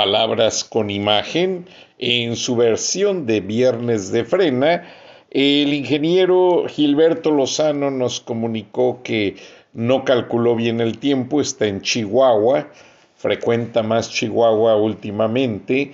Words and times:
Palabras 0.00 0.64
con 0.64 0.88
Imagen, 0.88 1.66
en 1.98 2.34
su 2.34 2.56
versión 2.56 3.26
de 3.26 3.42
Viernes 3.42 4.10
de 4.10 4.24
Frena. 4.24 4.88
El 5.30 5.74
ingeniero 5.74 6.64
Gilberto 6.68 7.30
Lozano 7.30 7.90
nos 7.90 8.18
comunicó 8.20 9.02
que 9.02 9.36
no 9.74 10.06
calculó 10.06 10.56
bien 10.56 10.80
el 10.80 10.96
tiempo, 10.96 11.42
está 11.42 11.66
en 11.66 11.82
Chihuahua, 11.82 12.68
frecuenta 13.14 13.82
más 13.82 14.08
Chihuahua 14.08 14.74
últimamente 14.76 15.92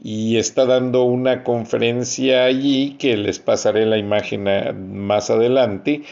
y 0.00 0.36
está 0.36 0.64
dando 0.64 1.02
una 1.02 1.42
conferencia 1.42 2.44
allí 2.44 2.94
que 3.00 3.16
les 3.16 3.40
pasaré 3.40 3.84
la 3.84 3.98
imagen 3.98 4.44
más 5.04 5.28
adelante 5.28 6.02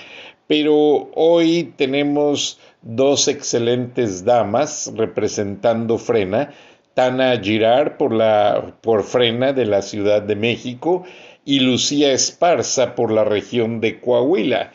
pero 0.48 1.10
hoy 1.14 1.74
tenemos 1.76 2.58
dos 2.80 3.28
excelentes 3.28 4.24
damas 4.24 4.90
representando 4.96 5.98
Frena, 5.98 6.52
Tana 6.98 7.40
Girard 7.40 7.96
por, 7.96 8.12
la, 8.12 8.74
por 8.80 9.04
Frena 9.04 9.52
de 9.52 9.66
la 9.66 9.82
Ciudad 9.82 10.20
de 10.20 10.34
México 10.34 11.04
y 11.44 11.60
Lucía 11.60 12.12
Esparza 12.12 12.96
por 12.96 13.12
la 13.12 13.22
región 13.22 13.80
de 13.80 14.00
Coahuila. 14.00 14.72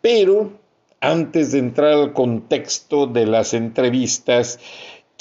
Pero 0.00 0.52
antes 1.02 1.52
de 1.52 1.58
entrar 1.58 1.92
al 1.92 2.14
contexto 2.14 3.06
de 3.06 3.26
las 3.26 3.52
entrevistas, 3.52 4.58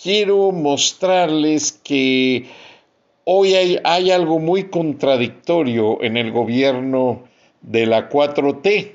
quiero 0.01 0.53
mostrarles 0.53 1.73
que 1.83 2.45
hoy 3.25 3.55
hay, 3.55 3.79
hay 3.83 4.11
algo 4.11 4.39
muy 4.39 4.69
contradictorio 4.69 6.01
en 6.01 6.15
el 6.15 6.31
gobierno 6.31 7.25
de 7.59 7.87
la 7.87 8.07
4T 8.07 8.93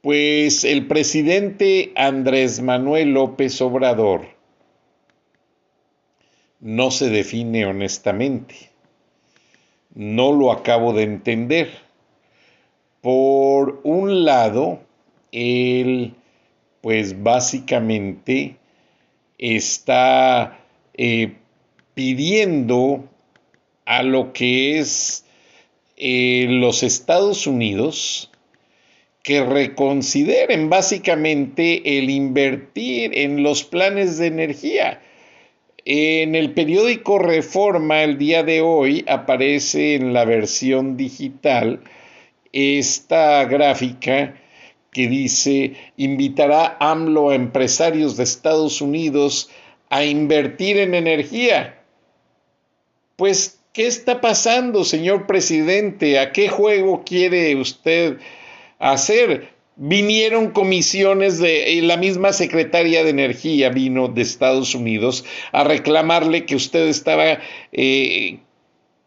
pues 0.00 0.64
el 0.64 0.86
presidente 0.86 1.92
Andrés 1.96 2.62
Manuel 2.62 3.12
López 3.12 3.60
Obrador 3.60 4.33
no 6.64 6.90
se 6.90 7.10
define 7.10 7.66
honestamente. 7.66 8.70
No 9.94 10.32
lo 10.32 10.50
acabo 10.50 10.94
de 10.94 11.02
entender. 11.02 11.70
Por 13.02 13.82
un 13.84 14.24
lado, 14.24 14.80
él 15.30 16.14
pues 16.80 17.22
básicamente 17.22 18.56
está 19.36 20.58
eh, 20.94 21.34
pidiendo 21.92 23.10
a 23.84 24.02
lo 24.02 24.32
que 24.32 24.78
es 24.78 25.26
eh, 25.98 26.46
los 26.48 26.82
Estados 26.82 27.46
Unidos, 27.46 28.30
que 29.22 29.44
reconsideren 29.44 30.70
básicamente 30.70 31.98
el 31.98 32.08
invertir 32.08 33.18
en 33.18 33.42
los 33.42 33.64
planes 33.64 34.16
de 34.16 34.28
energía. 34.28 35.02
En 35.84 36.34
el 36.34 36.52
periódico 36.52 37.18
Reforma 37.18 38.02
el 38.02 38.16
día 38.16 38.42
de 38.42 38.62
hoy 38.62 39.04
aparece 39.06 39.94
en 39.94 40.14
la 40.14 40.24
versión 40.24 40.96
digital 40.96 41.80
esta 42.52 43.44
gráfica 43.44 44.34
que 44.90 45.08
dice 45.08 45.74
invitará 45.96 46.76
AMLO 46.80 47.30
a 47.30 47.34
empresarios 47.34 48.16
de 48.16 48.24
Estados 48.24 48.80
Unidos 48.80 49.50
a 49.90 50.04
invertir 50.04 50.78
en 50.78 50.94
energía. 50.94 51.82
Pues, 53.16 53.60
¿qué 53.72 53.86
está 53.86 54.20
pasando, 54.20 54.84
señor 54.84 55.26
presidente? 55.26 56.18
¿A 56.18 56.32
qué 56.32 56.48
juego 56.48 57.04
quiere 57.04 57.54
usted 57.56 58.18
hacer. 58.78 59.53
Vinieron 59.76 60.50
comisiones 60.50 61.38
de 61.38 61.80
la 61.82 61.96
misma 61.96 62.32
secretaria 62.32 63.02
de 63.02 63.10
Energía 63.10 63.70
vino 63.70 64.06
de 64.06 64.22
Estados 64.22 64.74
Unidos 64.76 65.24
a 65.50 65.64
reclamarle 65.64 66.46
que 66.46 66.54
usted 66.54 66.86
estaba 66.86 67.40
eh, 67.72 68.38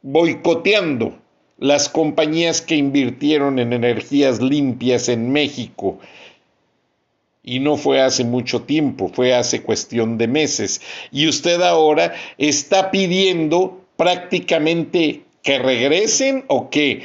boicoteando 0.01 1.17
las 1.57 1.87
compañías 1.87 2.61
que 2.61 2.75
invirtieron 2.75 3.59
en 3.59 3.71
energías 3.71 4.41
limpias 4.41 5.07
en 5.07 5.31
México. 5.31 5.99
Y 7.43 7.59
no 7.59 7.77
fue 7.77 8.01
hace 8.01 8.25
mucho 8.25 8.63
tiempo, 8.63 9.07
fue 9.07 9.33
hace 9.33 9.61
cuestión 9.61 10.17
de 10.17 10.27
meses. 10.27 10.81
Y 11.13 11.29
usted 11.29 11.61
ahora 11.61 12.13
está 12.37 12.91
pidiendo 12.91 13.85
prácticamente 13.95 15.23
que 15.43 15.59
regresen 15.59 16.43
o 16.47 16.69
que 16.69 17.03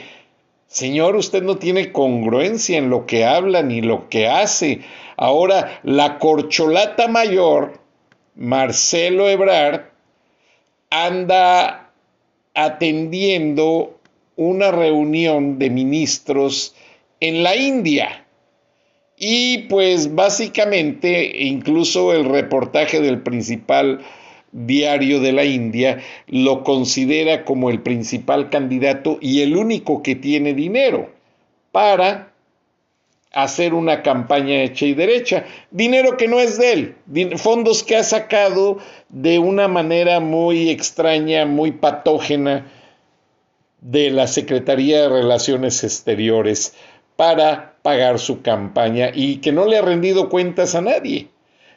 Señor, 0.73 1.17
usted 1.17 1.43
no 1.43 1.59
tiene 1.59 1.93
congruencia 1.93 2.79
en 2.79 2.89
lo 2.89 3.05
que 3.05 3.27
habla 3.27 3.63
ni 3.63 3.83
lo 3.83 4.09
que 4.09 4.27
hace. 4.27 4.81
Ahora, 5.19 5.81
la 5.83 6.19
corcholata 6.19 7.09
mayor, 7.09 7.79
Marcelo 8.37 9.29
Ebrard, 9.29 9.83
anda 10.89 11.93
atendiendo 12.55 14.01
una 14.37 14.71
reunión 14.71 15.59
de 15.59 15.69
ministros 15.69 16.75
en 17.21 17.43
la 17.43 17.55
India. 17.55 18.25
Y 19.19 19.65
pues 19.69 20.15
básicamente, 20.15 21.45
incluso 21.45 22.15
el 22.15 22.25
reportaje 22.25 23.03
del 23.03 23.21
principal 23.21 24.01
diario 24.53 25.21
de 25.21 25.33
la 25.33 25.45
India 25.45 25.99
lo 26.29 26.63
considera 26.63 27.45
como 27.45 27.71
el 27.71 27.81
principal 27.81 28.51
candidato 28.51 29.19
y 29.21 29.41
el 29.41 29.57
único 29.57 30.03
que 30.03 30.15
tiene 30.15 30.55
dinero 30.55 31.11
para 31.73 32.33
hacer 33.33 33.73
una 33.73 34.03
campaña 34.03 34.63
hecha 34.63 34.85
y 34.85 34.95
derecha. 34.95 35.47
Dinero 35.71 36.17
que 36.17 36.29
no 36.29 36.39
es 36.39 36.59
de 36.59 36.73
él, 36.73 37.39
fondos 37.39 37.83
que 37.83 37.97
ha 37.97 38.05
sacado 38.05 38.79
de 39.09 39.39
una 39.39 39.69
manera 39.69 40.21
muy 40.21 40.69
extraña, 40.69 41.47
muy 41.47 41.73
patógena 41.73 42.71
de 43.81 44.11
la 44.11 44.27
Secretaría 44.27 45.03
de 45.03 45.09
Relaciones 45.09 45.83
Exteriores 45.83 46.75
para 47.17 47.75
pagar 47.83 48.19
su 48.19 48.43
campaña 48.43 49.11
y 49.13 49.39
que 49.39 49.51
no 49.51 49.67
le 49.67 49.79
ha 49.79 49.83
rendido 49.83 50.29
cuentas 50.29 50.75
a 50.75 50.83
nadie. 50.83 51.29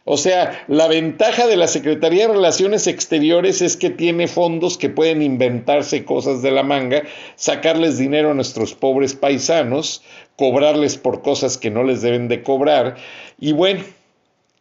O 0.08 0.18
sea, 0.18 0.64
la 0.68 0.88
ventaja 0.88 1.48
de 1.48 1.58
la 1.58 1.68
Secretaría 1.68 2.28
de 2.28 2.36
Relaciones 2.36 2.86
Exteriores 2.86 3.64
es 3.64 3.76
que 3.76 3.90
tiene 3.90 4.28
fondos 4.28 4.78
que 4.78 4.88
pueden 4.88 5.24
inventarse 5.24 6.06
cosas 6.06 6.44
de 6.44 6.52
la 6.52 6.62
manga, 6.62 7.02
sacarles 7.36 7.98
dinero 7.98 8.30
a 8.30 8.34
nuestros 8.36 8.76
pobres 8.76 9.16
paisanos, 9.16 10.04
cobrarles 10.36 10.98
por 10.98 11.24
cosas 11.24 11.58
que 11.58 11.72
no 11.72 11.84
les 11.84 12.04
deben 12.04 12.28
de 12.28 12.44
cobrar. 12.44 12.98
Y 13.40 13.54
bueno, 13.54 13.84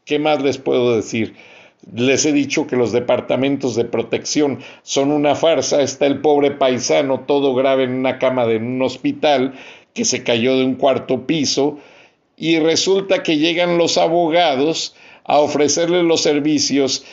¿qué 0.07 0.19
más 0.19 0.43
les 0.43 0.57
puedo 0.57 0.97
decir? 0.97 1.35
Les 1.95 2.25
he 2.25 2.33
dicho 2.33 2.67
que 2.67 2.77
los 2.77 2.93
departamentos 2.93 3.77
de 3.77 3.85
protección 3.85 4.61
son 4.83 5.11
una 5.11 5.35
farsa. 5.35 5.83
Está 5.83 6.07
el 6.07 6.23
pobre 6.23 6.53
paisano 6.53 7.21
todo 7.21 7.55
grave 7.55 7.85
en 7.85 7.93
una 7.93 8.19
cama 8.19 8.47
de 8.47 8.57
un 8.57 8.81
hospital 8.81 9.53
que 9.93 10.07
se 10.07 10.25
cayó 10.25 10.57
de 10.57 10.65
un 10.65 10.77
cuarto 10.77 11.27
piso 11.27 11.79
y 12.39 12.59
resulta 12.61 13.23
que 13.23 13.37
llegan 13.37 13.77
los 13.77 13.99
abogados 13.99 14.97
a 15.25 15.39
ofrecerle 15.39 16.03
los 16.03 16.23
servicios 16.23 17.05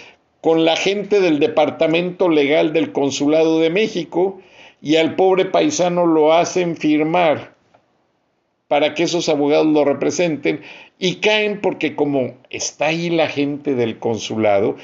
con 0.42 0.66
la 0.66 0.76
gente 0.76 1.22
del 1.22 1.40
Departamento 1.40 2.30
Legal 2.30 2.74
del 2.74 2.92
Consulado 2.92 3.60
de 3.60 3.70
México 3.70 4.42
y 4.82 4.96
al 4.96 5.16
pobre 5.16 5.46
paisano 5.46 6.06
lo 6.06 6.34
hacen 6.34 6.76
firmar 6.76 7.54
para 8.68 8.94
que 8.94 9.04
esos 9.04 9.30
abogados 9.30 9.68
lo 9.68 9.86
representen 9.86 10.62
y 10.98 11.16
caen 11.16 11.60
porque 11.62 11.96
como 11.96 12.36
está 12.50 12.88
ahí 12.88 13.10
la 13.10 13.28
gente 13.28 13.76
del 13.76 14.00
consulado, 14.00 14.78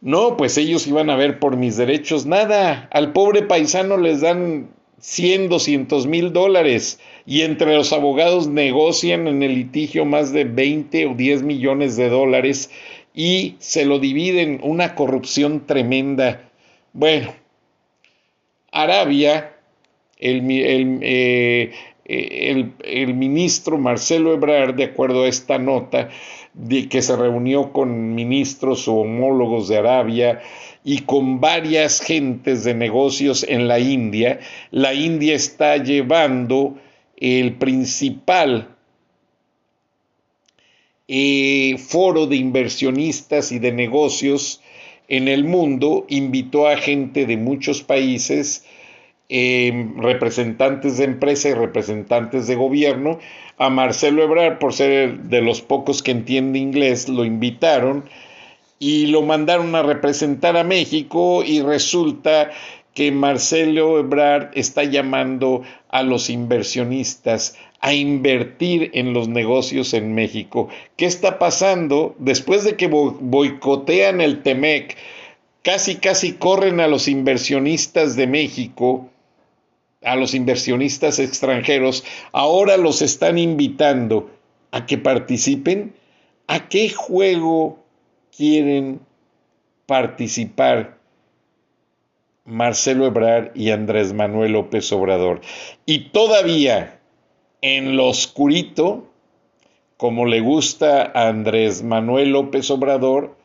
No, 0.00 0.36
pues 0.36 0.58
ellos 0.58 0.86
iban 0.86 1.08
a 1.08 1.16
ver 1.16 1.38
por 1.38 1.56
mis 1.56 1.78
derechos 1.78 2.26
nada. 2.26 2.88
Al 2.92 3.12
pobre 3.12 3.42
paisano 3.42 3.96
les 3.96 4.20
dan 4.20 4.68
100, 5.04 5.50
200 5.50 6.06
mil 6.06 6.32
dólares 6.32 6.98
y 7.26 7.42
entre 7.42 7.76
los 7.76 7.92
abogados 7.92 8.48
negocian 8.48 9.28
en 9.28 9.42
el 9.42 9.54
litigio 9.54 10.06
más 10.06 10.32
de 10.32 10.44
20 10.44 11.06
o 11.08 11.14
10 11.14 11.42
millones 11.42 11.96
de 11.96 12.08
dólares 12.08 12.70
y 13.12 13.56
se 13.58 13.84
lo 13.84 13.98
dividen, 13.98 14.60
una 14.62 14.94
corrupción 14.94 15.66
tremenda. 15.66 16.48
Bueno, 16.94 17.34
Arabia, 18.72 19.54
el, 20.18 20.42
eh, 21.02 21.72
el, 22.06 23.14
ministro 23.14 23.76
Marcelo 23.76 24.32
Ebrard, 24.32 24.74
de 24.74 24.84
acuerdo 24.84 25.24
a 25.24 25.28
esta 25.28 25.58
nota, 25.58 26.08
de 26.54 26.88
que 26.88 27.02
se 27.02 27.14
reunió 27.14 27.72
con 27.72 28.14
ministros 28.14 28.88
o 28.88 28.94
homólogos 28.94 29.68
de 29.68 29.76
Arabia 29.76 30.40
y 30.84 31.00
con 31.00 31.40
varias 31.40 32.00
gentes 32.00 32.62
de 32.62 32.74
negocios 32.74 33.44
en 33.48 33.66
la 33.66 33.78
India, 33.80 34.38
la 34.70 34.92
India 34.92 35.34
está 35.34 35.78
llevando 35.78 36.76
el 37.16 37.54
principal 37.54 38.68
eh, 41.08 41.76
foro 41.78 42.26
de 42.26 42.36
inversionistas 42.36 43.50
y 43.50 43.58
de 43.58 43.72
negocios 43.72 44.62
en 45.08 45.28
el 45.28 45.44
mundo, 45.44 46.06
invitó 46.08 46.68
a 46.68 46.76
gente 46.76 47.26
de 47.26 47.36
muchos 47.36 47.82
países, 47.82 48.64
em, 49.28 49.98
representantes 49.98 50.98
de 50.98 51.04
empresa 51.04 51.48
y 51.48 51.54
representantes 51.54 52.46
de 52.46 52.56
gobierno. 52.56 53.18
A 53.58 53.70
Marcelo 53.70 54.22
Ebrard, 54.22 54.58
por 54.58 54.72
ser 54.72 55.18
de 55.24 55.40
los 55.42 55.62
pocos 55.62 56.02
que 56.02 56.10
entiende 56.10 56.58
inglés, 56.58 57.08
lo 57.08 57.24
invitaron 57.24 58.04
y 58.84 59.06
lo 59.06 59.22
mandaron 59.22 59.74
a 59.76 59.82
representar 59.82 60.58
a 60.58 60.62
México 60.62 61.42
y 61.42 61.62
resulta 61.62 62.50
que 62.92 63.10
Marcelo 63.12 63.98
Ebrard 63.98 64.50
está 64.52 64.84
llamando 64.84 65.62
a 65.88 66.02
los 66.02 66.28
inversionistas 66.28 67.56
a 67.80 67.94
invertir 67.94 68.90
en 68.92 69.14
los 69.14 69.26
negocios 69.26 69.94
en 69.94 70.14
México. 70.14 70.68
¿Qué 70.98 71.06
está 71.06 71.38
pasando? 71.38 72.14
Después 72.18 72.62
de 72.62 72.76
que 72.76 72.88
boicotean 72.88 74.20
el 74.20 74.42
TEMEC, 74.42 74.98
casi 75.62 75.96
casi 75.96 76.34
corren 76.34 76.78
a 76.80 76.86
los 76.86 77.08
inversionistas 77.08 78.16
de 78.16 78.26
México, 78.26 79.08
a 80.02 80.14
los 80.14 80.34
inversionistas 80.34 81.20
extranjeros, 81.20 82.04
ahora 82.32 82.76
los 82.76 83.00
están 83.00 83.38
invitando 83.38 84.30
a 84.72 84.84
que 84.84 84.98
participen. 84.98 85.94
¿A 86.46 86.68
qué 86.68 86.90
juego 86.90 87.83
quieren 88.36 89.00
participar 89.86 90.98
Marcelo 92.44 93.06
Ebrard 93.06 93.52
y 93.54 93.70
Andrés 93.70 94.12
Manuel 94.12 94.52
López 94.52 94.90
Obrador? 94.92 95.40
Y 95.86 96.10
todavía 96.10 97.00
en 97.60 97.96
lo 97.96 98.08
oscurito, 98.08 99.06
como 99.96 100.26
le 100.26 100.40
gusta 100.40 101.10
a 101.14 101.28
Andrés 101.28 101.82
Manuel 101.82 102.30
López 102.30 102.70
Obrador, 102.70 103.36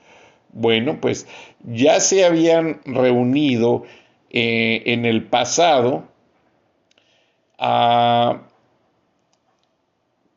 bueno, 0.51 0.99
pues 0.99 1.27
ya 1.63 1.99
se 1.99 2.25
habían 2.25 2.81
reunido 2.85 3.83
eh, 4.31 4.83
en 4.87 5.05
el 5.05 5.23
pasado 5.25 6.03
ah, 7.57 8.41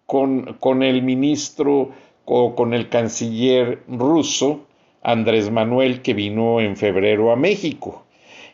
con, 0.07 0.55
con, 0.61 0.83
el 0.83 1.03
ministro 1.03 1.91
con 2.25 2.75
el 2.75 2.89
canciller 2.89 3.83
ruso, 3.89 4.61
Andrés 5.03 5.51
Manuel, 5.51 6.03
que 6.03 6.15
vino 6.15 6.61
en 6.61 6.77
febrero 6.77 7.33
a 7.33 7.37
México. 7.37 8.05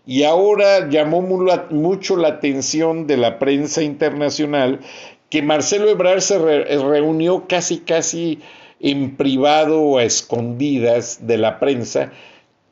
Y 0.06 0.22
ahora 0.22 0.88
llamó 0.88 1.20
mucho 1.20 2.16
la 2.16 2.28
atención 2.28 3.06
de 3.06 3.18
la 3.18 3.38
prensa 3.38 3.82
internacional 3.82 4.80
que 5.28 5.42
Marcelo 5.42 5.90
Ebrard 5.90 6.20
se 6.20 6.38
reunió 6.38 7.46
casi 7.46 7.80
casi 7.80 8.38
en 8.80 9.16
privado 9.16 9.82
o 9.82 9.98
a 9.98 10.04
escondidas 10.04 11.26
de 11.26 11.36
la 11.36 11.58
prensa 11.58 12.12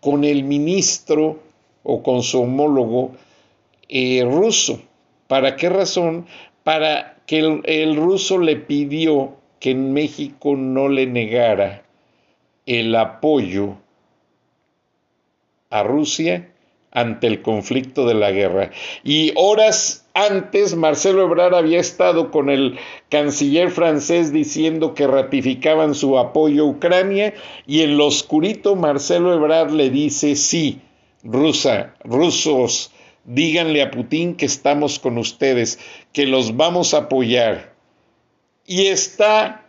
con 0.00 0.24
el 0.24 0.44
ministro 0.44 1.40
o 1.82 2.02
con 2.02 2.22
su 2.22 2.40
homólogo 2.40 3.12
eh, 3.88 4.24
ruso. 4.24 4.80
¿Para 5.26 5.56
qué 5.56 5.68
razón? 5.68 6.26
Para 6.64 7.16
que 7.26 7.60
el 7.64 7.96
ruso 7.96 8.38
le 8.38 8.56
pidió 8.56 9.35
que 9.60 9.70
en 9.70 9.92
México 9.92 10.56
no 10.56 10.88
le 10.88 11.06
negara 11.06 11.82
el 12.66 12.94
apoyo 12.94 13.76
a 15.70 15.82
Rusia 15.82 16.50
ante 16.90 17.26
el 17.26 17.42
conflicto 17.42 18.06
de 18.06 18.14
la 18.14 18.32
guerra. 18.32 18.70
Y 19.04 19.32
horas 19.36 20.06
antes, 20.14 20.74
Marcelo 20.74 21.24
Ebrard 21.24 21.54
había 21.54 21.78
estado 21.78 22.30
con 22.30 22.48
el 22.48 22.78
canciller 23.10 23.70
francés 23.70 24.32
diciendo 24.32 24.94
que 24.94 25.06
ratificaban 25.06 25.94
su 25.94 26.18
apoyo 26.18 26.62
a 26.62 26.68
Ucrania 26.68 27.34
y 27.66 27.82
en 27.82 27.98
lo 27.98 28.06
oscurito 28.06 28.76
Marcelo 28.76 29.34
Ebrard 29.34 29.72
le 29.72 29.90
dice, 29.90 30.36
sí, 30.36 30.80
rusa, 31.22 31.94
rusos, 32.02 32.92
díganle 33.26 33.82
a 33.82 33.90
Putin 33.90 34.34
que 34.34 34.46
estamos 34.46 34.98
con 34.98 35.18
ustedes, 35.18 35.78
que 36.14 36.24
los 36.26 36.56
vamos 36.56 36.94
a 36.94 36.98
apoyar. 36.98 37.75
Y 38.66 38.86
está 38.86 39.66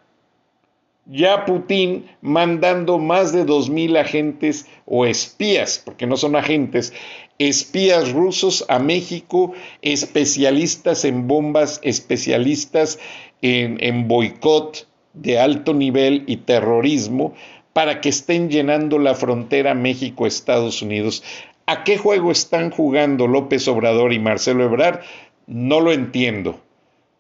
ya 1.05 1.45
Putin 1.45 2.05
mandando 2.21 2.97
más 2.99 3.31
de 3.31 3.45
dos 3.45 3.69
mil 3.69 3.95
agentes 3.95 4.67
o 4.85 5.05
espías, 5.05 5.81
porque 5.83 6.05
no 6.05 6.17
son 6.17 6.35
agentes, 6.35 6.93
espías 7.39 8.11
rusos 8.11 8.65
a 8.67 8.79
México, 8.79 9.53
especialistas 9.81 11.05
en 11.05 11.27
bombas, 11.27 11.79
especialistas 11.83 12.99
en, 13.41 13.77
en 13.81 14.07
boicot 14.07 14.87
de 15.13 15.39
alto 15.39 15.73
nivel 15.73 16.23
y 16.27 16.37
terrorismo, 16.37 17.33
para 17.73 18.01
que 18.01 18.09
estén 18.09 18.49
llenando 18.49 18.97
la 18.97 19.13
frontera 19.13 19.75
México-Estados 19.75 20.81
Unidos. 20.81 21.23
¿A 21.67 21.83
qué 21.83 21.97
juego 21.97 22.31
están 22.31 22.71
jugando 22.71 23.27
López 23.27 23.67
Obrador 23.67 24.13
y 24.13 24.19
Marcelo 24.19 24.63
Ebrard? 24.63 25.01
No 25.45 25.79
lo 25.79 25.91
entiendo. 25.91 26.59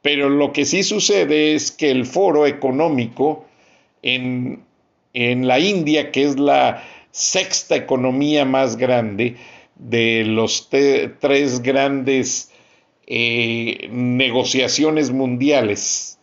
Pero 0.07 0.29
lo 0.29 0.53
que 0.53 0.63
sí 0.63 0.83
sucede 0.83 1.53
es 1.53 1.69
que 1.69 1.91
el 1.91 2.05
foro 2.05 2.47
económico 2.47 3.43
en, 4.01 4.63
la 5.13 5.59
India, 5.59 6.13
que 6.13 6.23
es 6.23 6.39
la 6.39 6.81
sexta 7.11 7.75
economía 7.75 8.45
más 8.45 8.77
grande 8.77 9.35
de 9.75 10.23
los 10.23 10.69
tres 10.69 11.61
grandes 11.61 12.53
eh, 13.05 13.89
negociaciones 13.91 15.11
mundiales 15.11 16.17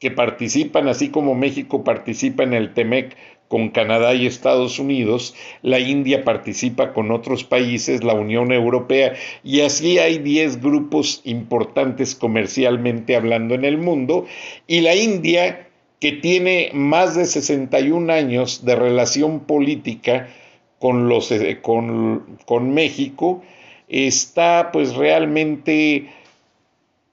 que 0.00 0.10
participan, 0.10 0.88
así 0.88 1.10
como 1.10 1.36
México 1.36 1.84
participa 1.84 2.42
en 2.42 2.54
el 2.54 2.74
TEMEC 2.74 3.16
con 3.52 3.68
Canadá 3.68 4.14
y 4.14 4.24
Estados 4.24 4.78
Unidos, 4.78 5.34
la 5.60 5.78
India 5.78 6.24
participa 6.24 6.94
con 6.94 7.10
otros 7.10 7.44
países, 7.44 8.02
la 8.02 8.14
Unión 8.14 8.50
Europea, 8.50 9.12
y 9.44 9.60
así 9.60 9.98
hay 9.98 10.20
10 10.20 10.62
grupos 10.62 11.20
importantes 11.24 12.14
comercialmente 12.14 13.14
hablando 13.14 13.54
en 13.54 13.66
el 13.66 13.76
mundo, 13.76 14.24
y 14.66 14.80
la 14.80 14.94
India 14.94 15.68
que 16.00 16.12
tiene 16.12 16.70
más 16.72 17.14
de 17.14 17.26
61 17.26 18.10
años 18.10 18.64
de 18.64 18.74
relación 18.74 19.40
política 19.40 20.30
con, 20.78 21.10
los, 21.10 21.30
eh, 21.30 21.58
con, 21.60 22.38
con 22.46 22.72
México, 22.72 23.42
está 23.86 24.70
pues 24.72 24.94
realmente 24.94 26.06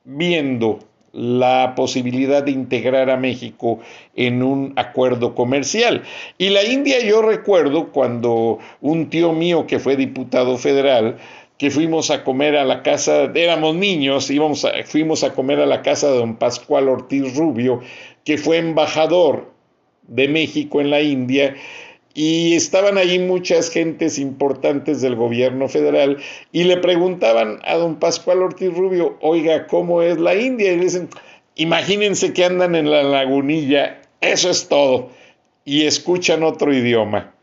viendo 0.06 0.80
la 1.14 1.74
posibilidad 1.76 2.44
de 2.44 2.52
integrar 2.52 3.10
a 3.10 3.18
México 3.18 3.80
en 4.16 4.44
un 4.44 4.74
acuerdo 4.76 5.36
comercial. 5.36 6.04
Y 6.38 6.50
la 6.50 6.64
India 6.64 7.04
yo 7.04 7.22
recuerdo 7.22 7.92
cuando 7.92 8.60
un 8.82 9.10
tío 9.10 9.34
mío 9.34 9.66
que 9.68 9.80
fue 9.80 9.96
diputado 9.96 10.58
federal, 10.58 11.18
que 11.58 11.72
fuimos 11.72 12.10
a 12.10 12.24
comer 12.24 12.56
a 12.56 12.64
la 12.64 12.84
casa, 12.84 13.32
éramos 13.36 13.76
niños, 13.76 14.30
íbamos 14.32 14.66
fuimos 14.86 15.24
a 15.24 15.34
comer 15.34 15.60
a 15.60 15.66
la 15.66 15.82
casa 15.82 16.10
de 16.10 16.18
don 16.18 16.38
Pascual 16.38 16.88
Ortiz 16.88 17.36
Rubio, 17.36 17.82
que 18.24 18.38
fue 18.38 18.58
embajador 18.58 19.52
de 20.08 20.28
México 20.28 20.80
en 20.82 20.90
la 20.90 21.02
India, 21.02 21.56
y 22.14 22.56
estaban 22.56 22.98
allí 22.98 23.20
muchas 23.20 23.70
gentes 23.70 24.18
importantes 24.18 25.02
del 25.02 25.16
gobierno 25.16 25.68
federal 25.70 26.18
y 26.52 26.64
le 26.64 26.78
preguntaban 26.78 27.60
a 27.64 27.76
don 27.76 27.98
Pascual 27.98 28.42
Ortiz 28.42 28.74
Rubio, 28.74 29.18
oiga, 29.22 29.68
¿cómo 29.68 30.02
es 30.02 30.18
la 30.18 30.36
India? 30.36 30.72
Y 30.72 30.78
le 30.78 30.84
dicen, 30.84 31.10
imagínense 31.56 32.34
que 32.34 32.46
andan 32.46 32.76
en 32.76 32.90
la 32.90 33.04
lagunilla, 33.04 34.02
eso 34.22 34.50
es 34.50 34.68
todo, 34.68 35.12
y 35.66 35.86
escuchan 35.86 36.44
otro 36.44 36.74
idioma. 36.74 37.34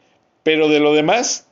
Pero 0.43 0.69
de 0.69 0.81
lo 0.81 0.95
demás, 0.95 1.47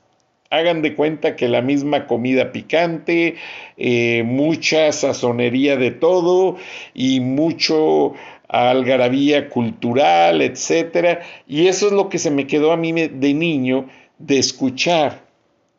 hagan 0.50 0.82
de 0.82 0.94
cuenta 0.94 1.36
que 1.36 1.48
la 1.48 1.62
misma 1.62 2.06
comida 2.06 2.52
picante, 2.52 3.36
eh, 3.76 4.22
mucha 4.24 4.92
sazonería 4.92 5.76
de 5.76 5.90
todo 5.90 6.56
y 6.94 7.20
mucho 7.20 8.14
algarabía 8.48 9.48
cultural, 9.48 10.42
etcétera, 10.42 11.20
y 11.46 11.66
eso 11.66 11.86
es 11.86 11.92
lo 11.92 12.08
que 12.08 12.18
se 12.18 12.30
me 12.30 12.46
quedó 12.46 12.72
a 12.72 12.76
mí 12.76 12.92
de 12.92 13.34
niño 13.34 13.88
de 14.18 14.38
escuchar 14.38 15.24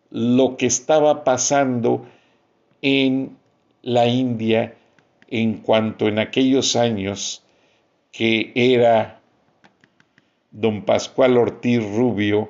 lo 0.09 0.57
que 0.57 0.65
estaba 0.65 1.23
pasando 1.23 2.05
en 2.81 3.37
la 3.81 4.07
India 4.07 4.75
en 5.27 5.55
cuanto 5.55 6.07
en 6.07 6.19
aquellos 6.19 6.75
años 6.75 7.43
que 8.11 8.51
era 8.55 9.19
don 10.51 10.83
Pascual 10.83 11.37
Ortiz 11.37 11.83
Rubio 11.83 12.49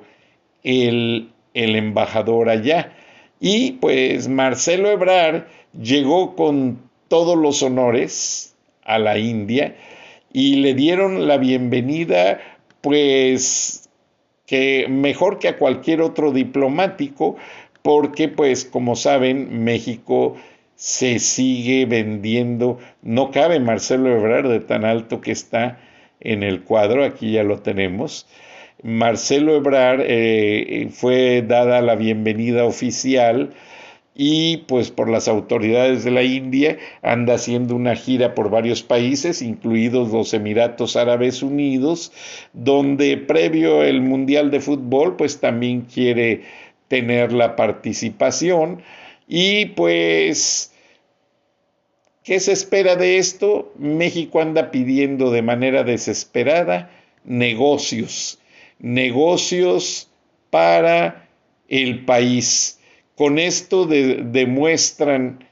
el, 0.62 1.30
el 1.54 1.76
embajador 1.76 2.48
allá. 2.48 2.92
Y 3.40 3.72
pues 3.72 4.28
Marcelo 4.28 4.90
Ebrar 4.90 5.48
llegó 5.78 6.36
con 6.36 6.78
todos 7.08 7.36
los 7.36 7.62
honores 7.62 8.54
a 8.84 8.98
la 8.98 9.18
India 9.18 9.76
y 10.36 10.56
le 10.56 10.74
dieron 10.74 11.26
la 11.26 11.38
bienvenida 11.38 12.40
pues 12.82 13.88
que 14.44 14.84
mejor 14.86 15.38
que 15.38 15.48
a 15.48 15.56
cualquier 15.56 16.02
otro 16.02 16.30
diplomático 16.30 17.38
porque 17.80 18.28
pues 18.28 18.66
como 18.66 18.96
saben 18.96 19.64
México 19.64 20.36
se 20.74 21.20
sigue 21.20 21.86
vendiendo, 21.86 22.78
no 23.00 23.30
cabe 23.30 23.60
Marcelo 23.60 24.14
Ebrard 24.14 24.50
de 24.50 24.60
tan 24.60 24.84
alto 24.84 25.22
que 25.22 25.32
está 25.32 25.80
en 26.20 26.42
el 26.42 26.64
cuadro, 26.64 27.02
aquí 27.02 27.32
ya 27.32 27.42
lo 27.42 27.60
tenemos. 27.60 28.26
Marcelo 28.82 29.56
Ebrard 29.56 30.02
eh, 30.02 30.90
fue 30.92 31.40
dada 31.48 31.80
la 31.80 31.96
bienvenida 31.96 32.66
oficial 32.66 33.54
y 34.18 34.58
pues 34.68 34.90
por 34.90 35.10
las 35.10 35.28
autoridades 35.28 36.02
de 36.02 36.10
la 36.10 36.22
India 36.22 36.78
anda 37.02 37.34
haciendo 37.34 37.76
una 37.76 37.94
gira 37.94 38.34
por 38.34 38.48
varios 38.48 38.82
países, 38.82 39.42
incluidos 39.42 40.10
los 40.10 40.32
Emiratos 40.32 40.96
Árabes 40.96 41.42
Unidos, 41.42 42.12
donde 42.54 43.18
previo 43.18 43.82
el 43.82 44.00
Mundial 44.00 44.50
de 44.50 44.60
Fútbol 44.60 45.16
pues 45.16 45.38
también 45.38 45.82
quiere 45.82 46.44
tener 46.88 47.32
la 47.32 47.56
participación 47.56 48.80
y 49.28 49.66
pues 49.66 50.72
¿qué 52.24 52.40
se 52.40 52.52
espera 52.52 52.96
de 52.96 53.18
esto? 53.18 53.74
México 53.78 54.40
anda 54.40 54.70
pidiendo 54.70 55.30
de 55.30 55.42
manera 55.42 55.84
desesperada 55.84 56.90
negocios, 57.24 58.38
negocios 58.78 60.08
para 60.48 61.28
el 61.68 62.06
país 62.06 62.75
con 63.16 63.38
esto 63.38 63.86
demuestran 63.86 65.44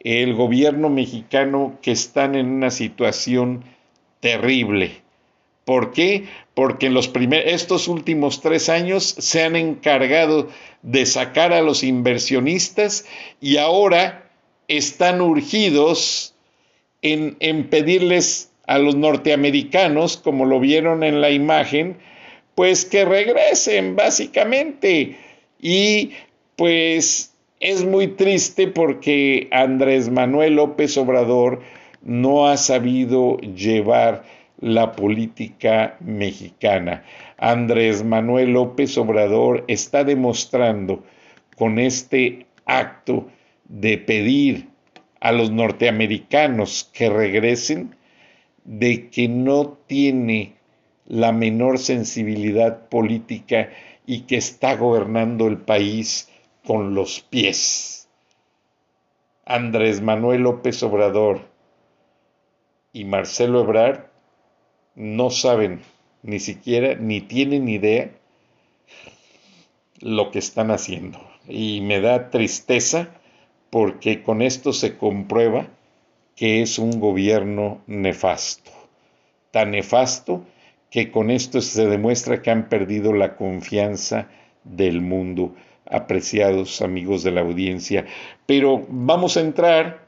el 0.00 0.34
gobierno 0.34 0.88
mexicano 0.88 1.78
que 1.82 1.90
están 1.90 2.36
en 2.36 2.48
una 2.48 2.70
situación 2.70 3.64
terrible. 4.20 5.02
¿Por 5.64 5.92
qué? 5.92 6.24
Porque 6.54 6.86
en 6.86 6.96
estos 7.34 7.88
últimos 7.88 8.40
tres 8.40 8.68
años 8.68 9.04
se 9.18 9.42
han 9.42 9.56
encargado 9.56 10.48
de 10.82 11.04
sacar 11.04 11.52
a 11.52 11.60
los 11.60 11.82
inversionistas 11.82 13.04
y 13.40 13.58
ahora 13.58 14.30
están 14.68 15.20
urgidos 15.20 16.34
en, 17.02 17.36
en 17.40 17.68
pedirles 17.68 18.50
a 18.66 18.78
los 18.78 18.94
norteamericanos, 18.94 20.16
como 20.16 20.46
lo 20.46 20.60
vieron 20.60 21.02
en 21.02 21.20
la 21.20 21.30
imagen, 21.30 21.98
pues 22.54 22.84
que 22.84 23.04
regresen 23.04 23.96
básicamente. 23.96 25.18
Y 25.60 26.12
pues 26.58 27.36
es 27.60 27.84
muy 27.84 28.08
triste 28.08 28.66
porque 28.66 29.46
Andrés 29.52 30.10
Manuel 30.10 30.56
López 30.56 30.98
Obrador 30.98 31.60
no 32.02 32.48
ha 32.48 32.56
sabido 32.56 33.38
llevar 33.38 34.24
la 34.60 34.90
política 34.90 35.96
mexicana. 36.00 37.04
Andrés 37.36 38.02
Manuel 38.02 38.54
López 38.54 38.98
Obrador 38.98 39.64
está 39.68 40.02
demostrando 40.02 41.04
con 41.56 41.78
este 41.78 42.46
acto 42.66 43.28
de 43.68 43.96
pedir 43.98 44.66
a 45.20 45.30
los 45.30 45.52
norteamericanos 45.52 46.90
que 46.92 47.08
regresen 47.08 47.94
de 48.64 49.10
que 49.10 49.28
no 49.28 49.78
tiene 49.86 50.54
la 51.06 51.30
menor 51.30 51.78
sensibilidad 51.78 52.88
política 52.88 53.70
y 54.06 54.22
que 54.22 54.38
está 54.38 54.74
gobernando 54.74 55.46
el 55.46 55.58
país 55.58 56.28
con 56.68 56.94
los 56.94 57.20
pies. 57.20 58.10
Andrés 59.46 60.02
Manuel 60.02 60.42
López 60.42 60.82
Obrador 60.82 61.48
y 62.92 63.06
Marcelo 63.06 63.62
Ebrard 63.62 64.04
no 64.94 65.30
saben 65.30 65.80
ni 66.22 66.38
siquiera, 66.40 66.94
ni 66.94 67.22
tienen 67.22 67.70
idea 67.70 68.10
lo 70.00 70.30
que 70.30 70.40
están 70.40 70.70
haciendo. 70.70 71.18
Y 71.48 71.80
me 71.80 72.02
da 72.02 72.28
tristeza 72.28 73.14
porque 73.70 74.22
con 74.22 74.42
esto 74.42 74.74
se 74.74 74.98
comprueba 74.98 75.68
que 76.36 76.60
es 76.60 76.78
un 76.78 77.00
gobierno 77.00 77.80
nefasto. 77.86 78.70
Tan 79.52 79.70
nefasto 79.70 80.44
que 80.90 81.10
con 81.10 81.30
esto 81.30 81.62
se 81.62 81.86
demuestra 81.86 82.42
que 82.42 82.50
han 82.50 82.68
perdido 82.68 83.14
la 83.14 83.36
confianza 83.36 84.28
del 84.64 85.00
mundo 85.00 85.54
apreciados 85.90 86.82
amigos 86.82 87.22
de 87.22 87.32
la 87.32 87.40
audiencia. 87.40 88.06
Pero 88.46 88.84
vamos 88.88 89.36
a 89.36 89.40
entrar 89.40 90.06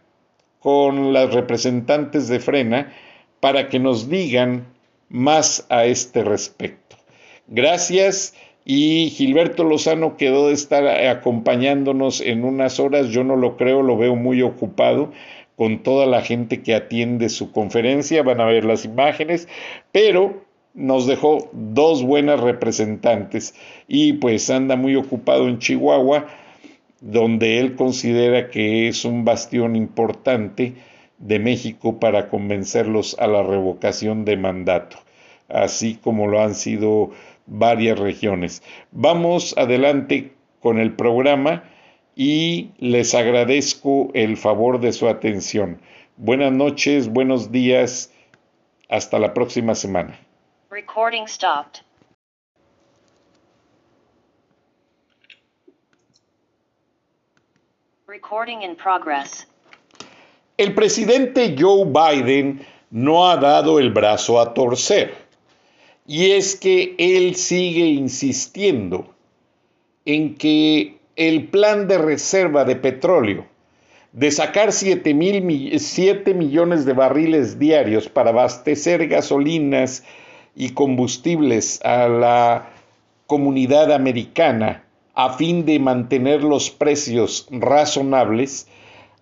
con 0.60 1.12
las 1.12 1.32
representantes 1.32 2.28
de 2.28 2.40
Frena 2.40 2.92
para 3.40 3.68
que 3.68 3.78
nos 3.78 4.08
digan 4.08 4.66
más 5.08 5.66
a 5.70 5.86
este 5.86 6.22
respecto. 6.22 6.96
Gracias 7.48 8.34
y 8.64 9.10
Gilberto 9.10 9.64
Lozano 9.64 10.16
quedó 10.16 10.48
de 10.48 10.54
estar 10.54 10.86
acompañándonos 10.86 12.20
en 12.20 12.44
unas 12.44 12.78
horas, 12.78 13.08
yo 13.08 13.24
no 13.24 13.36
lo 13.36 13.56
creo, 13.56 13.82
lo 13.82 13.96
veo 13.96 14.14
muy 14.14 14.42
ocupado 14.42 15.10
con 15.56 15.82
toda 15.82 16.06
la 16.06 16.22
gente 16.22 16.62
que 16.62 16.74
atiende 16.74 17.28
su 17.28 17.52
conferencia, 17.52 18.22
van 18.22 18.40
a 18.40 18.46
ver 18.46 18.64
las 18.64 18.84
imágenes, 18.84 19.48
pero 19.92 20.44
nos 20.74 21.06
dejó 21.06 21.48
dos 21.52 22.02
buenas 22.02 22.40
representantes 22.40 23.54
y 23.88 24.14
pues 24.14 24.50
anda 24.50 24.76
muy 24.76 24.96
ocupado 24.96 25.48
en 25.48 25.58
Chihuahua, 25.58 26.26
donde 27.00 27.58
él 27.58 27.76
considera 27.76 28.50
que 28.50 28.88
es 28.88 29.04
un 29.04 29.24
bastión 29.24 29.74
importante 29.74 30.74
de 31.18 31.38
México 31.38 31.98
para 31.98 32.28
convencerlos 32.28 33.16
a 33.18 33.26
la 33.26 33.42
revocación 33.42 34.24
de 34.24 34.36
mandato, 34.36 34.98
así 35.48 35.96
como 35.96 36.26
lo 36.26 36.40
han 36.40 36.54
sido 36.54 37.10
varias 37.46 37.98
regiones. 37.98 38.62
Vamos 38.92 39.54
adelante 39.58 40.32
con 40.60 40.78
el 40.78 40.92
programa 40.92 41.64
y 42.14 42.70
les 42.78 43.14
agradezco 43.14 44.10
el 44.14 44.36
favor 44.36 44.80
de 44.80 44.92
su 44.92 45.08
atención. 45.08 45.80
Buenas 46.16 46.52
noches, 46.52 47.08
buenos 47.08 47.50
días, 47.50 48.12
hasta 48.88 49.18
la 49.18 49.32
próxima 49.32 49.74
semana. 49.74 50.18
Recording 50.70 51.26
stopped. 51.26 51.82
Recording 58.06 58.62
in 58.62 58.76
progress. 58.76 59.48
El 60.56 60.74
presidente 60.74 61.56
Joe 61.58 61.86
Biden 61.86 62.64
no 62.92 63.28
ha 63.28 63.36
dado 63.36 63.80
el 63.80 63.90
brazo 63.90 64.40
a 64.40 64.54
torcer. 64.54 65.12
Y 66.06 66.30
es 66.30 66.54
que 66.54 66.94
él 66.98 67.34
sigue 67.34 67.86
insistiendo 67.86 69.12
en 70.04 70.36
que 70.36 71.00
el 71.16 71.48
plan 71.48 71.88
de 71.88 71.98
reserva 71.98 72.64
de 72.64 72.76
petróleo 72.76 73.44
de 74.12 74.30
sacar 74.30 74.70
7, 74.70 75.14
mil, 75.14 75.80
7 75.80 76.32
millones 76.32 76.84
de 76.84 76.92
barriles 76.92 77.58
diarios 77.58 78.08
para 78.08 78.30
abastecer 78.30 79.08
gasolinas 79.08 80.04
y 80.54 80.70
combustibles 80.70 81.80
a 81.84 82.08
la 82.08 82.70
comunidad 83.26 83.92
americana 83.92 84.84
a 85.14 85.34
fin 85.34 85.66
de 85.66 85.78
mantener 85.78 86.42
los 86.42 86.70
precios 86.70 87.46
razonables, 87.50 88.68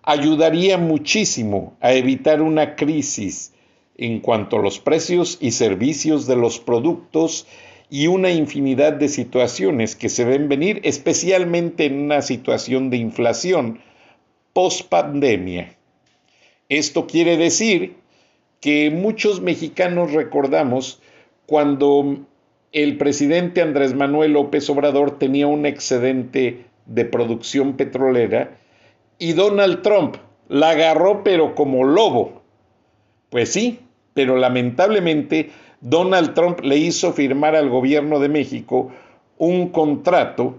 ayudaría 0.03 0.77
muchísimo 0.77 1.75
a 1.81 1.93
evitar 1.93 2.41
una 2.41 2.75
crisis 2.75 3.53
en 3.97 4.21
cuanto 4.21 4.57
a 4.57 4.61
los 4.61 4.79
precios 4.79 5.37
y 5.41 5.51
servicios 5.51 6.25
de 6.25 6.37
los 6.37 6.59
productos 6.59 7.47
y 7.89 8.07
una 8.07 8.31
infinidad 8.31 8.93
de 8.93 9.09
situaciones 9.09 9.95
que 9.95 10.09
se 10.09 10.23
ven 10.23 10.47
venir, 10.47 10.79
especialmente 10.83 11.85
en 11.85 11.99
una 11.99 12.21
situación 12.21 12.89
de 12.89 12.97
inflación 12.97 13.81
post 14.53 14.87
pandemia. 14.87 15.75
Esto 16.69 17.07
quiere 17.07 17.35
decir 17.35 17.97
que 18.61 18.89
muchos 18.91 19.41
mexicanos 19.41 20.13
recordamos 20.13 21.01
cuando 21.49 22.19
el 22.71 22.97
presidente 22.97 23.63
Andrés 23.63 23.95
Manuel 23.95 24.33
López 24.33 24.69
Obrador 24.69 25.17
tenía 25.17 25.47
un 25.47 25.65
excedente 25.65 26.65
de 26.85 27.05
producción 27.05 27.73
petrolera 27.73 28.59
y 29.17 29.33
Donald 29.33 29.81
Trump 29.81 30.17
la 30.47 30.69
agarró 30.69 31.23
pero 31.23 31.55
como 31.55 31.85
lobo. 31.85 32.43
Pues 33.31 33.51
sí, 33.51 33.79
pero 34.13 34.37
lamentablemente 34.37 35.49
Donald 35.81 36.35
Trump 36.35 36.59
le 36.59 36.77
hizo 36.77 37.13
firmar 37.13 37.55
al 37.55 37.69
gobierno 37.69 38.19
de 38.19 38.29
México 38.29 38.91
un 39.39 39.69
contrato 39.69 40.55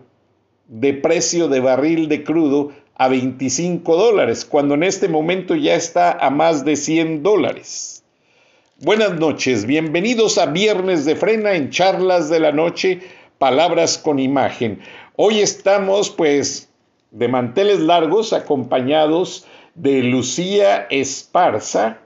de 0.66 0.92
precio 0.94 1.46
de 1.46 1.60
barril 1.60 2.08
de 2.08 2.24
crudo 2.24 2.72
a 2.96 3.06
25 3.06 3.96
dólares, 3.96 4.44
cuando 4.44 4.74
en 4.74 4.82
este 4.82 5.06
momento 5.06 5.54
ya 5.54 5.76
está 5.76 6.10
a 6.10 6.30
más 6.30 6.64
de 6.64 6.74
100 6.74 7.22
dólares. 7.22 7.99
Buenas 8.82 9.20
noches, 9.20 9.66
bienvenidos 9.66 10.38
a 10.38 10.46
Viernes 10.46 11.04
de 11.04 11.14
Frena 11.14 11.52
en 11.52 11.68
Charlas 11.68 12.30
de 12.30 12.40
la 12.40 12.50
Noche, 12.50 13.00
Palabras 13.36 13.98
con 13.98 14.18
Imagen. 14.18 14.80
Hoy 15.16 15.40
estamos 15.40 16.08
pues 16.08 16.70
de 17.10 17.28
manteles 17.28 17.80
largos 17.80 18.32
acompañados 18.32 19.46
de 19.74 20.02
Lucía 20.02 20.86
Esparza, 20.88 21.98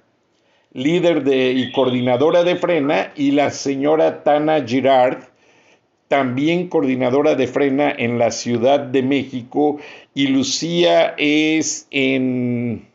líder 0.72 1.22
de, 1.22 1.52
y 1.52 1.70
coordinadora 1.70 2.42
de 2.42 2.56
Frena, 2.56 3.12
y 3.14 3.30
la 3.30 3.52
señora 3.52 4.24
Tana 4.24 4.66
Girard, 4.66 5.28
también 6.08 6.66
coordinadora 6.66 7.36
de 7.36 7.46
Frena 7.46 7.94
en 7.96 8.18
la 8.18 8.32
Ciudad 8.32 8.80
de 8.80 9.04
México 9.04 9.78
y 10.12 10.26
Lucía 10.26 11.14
es 11.18 11.86
en... 11.92 12.88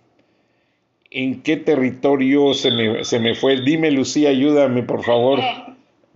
¿En 1.12 1.42
qué 1.42 1.58
territorio 1.58 2.54
se 2.54 2.72
me, 2.72 3.04
se 3.04 3.20
me 3.20 3.34
fue? 3.36 3.60
Dime, 3.62 3.90
Lucía, 3.92 4.30
ayúdame, 4.30 4.84
por 4.84 5.04
favor. 5.04 5.40
Eh, 5.40 5.70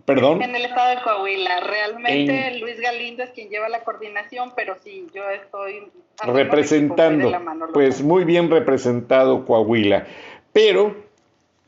Perdón. 0.05 0.41
En 0.41 0.55
el 0.55 0.65
estado 0.65 0.89
de 0.89 1.01
Coahuila. 1.01 1.62
Realmente 1.62 2.59
Luis 2.59 2.79
Galindo 2.79 3.23
es 3.23 3.29
quien 3.29 3.50
lleva 3.50 3.69
la 3.69 3.83
coordinación, 3.83 4.51
pero 4.55 4.75
sí, 4.83 5.07
yo 5.13 5.23
estoy 5.29 5.88
representando. 6.25 7.31
pues 7.73 8.01
muy 8.01 8.25
bien 8.25 8.51
representado 8.51 9.45
Coahuila. 9.45 10.05
Pero 10.51 10.95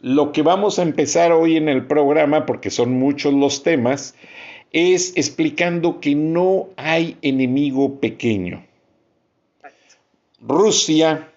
lo 0.02 0.34
que 0.34 0.42
vamos 0.42 0.80
a 0.80 0.84
empezar 0.84 1.32
hoy 1.32 1.56
en 1.56 1.70
el 1.70 1.86
programa, 1.86 2.46
porque 2.46 2.70
son 2.70 2.92
muchos 3.00 3.34
los 3.34 3.64
temas, 3.64 4.16
es 4.74 5.16
explicando 5.16 6.02
que 6.02 6.14
no 6.14 6.68
hay 6.76 7.18
enemigo 7.22 8.02
pequeño. 8.02 8.66
Rusia 10.42 11.30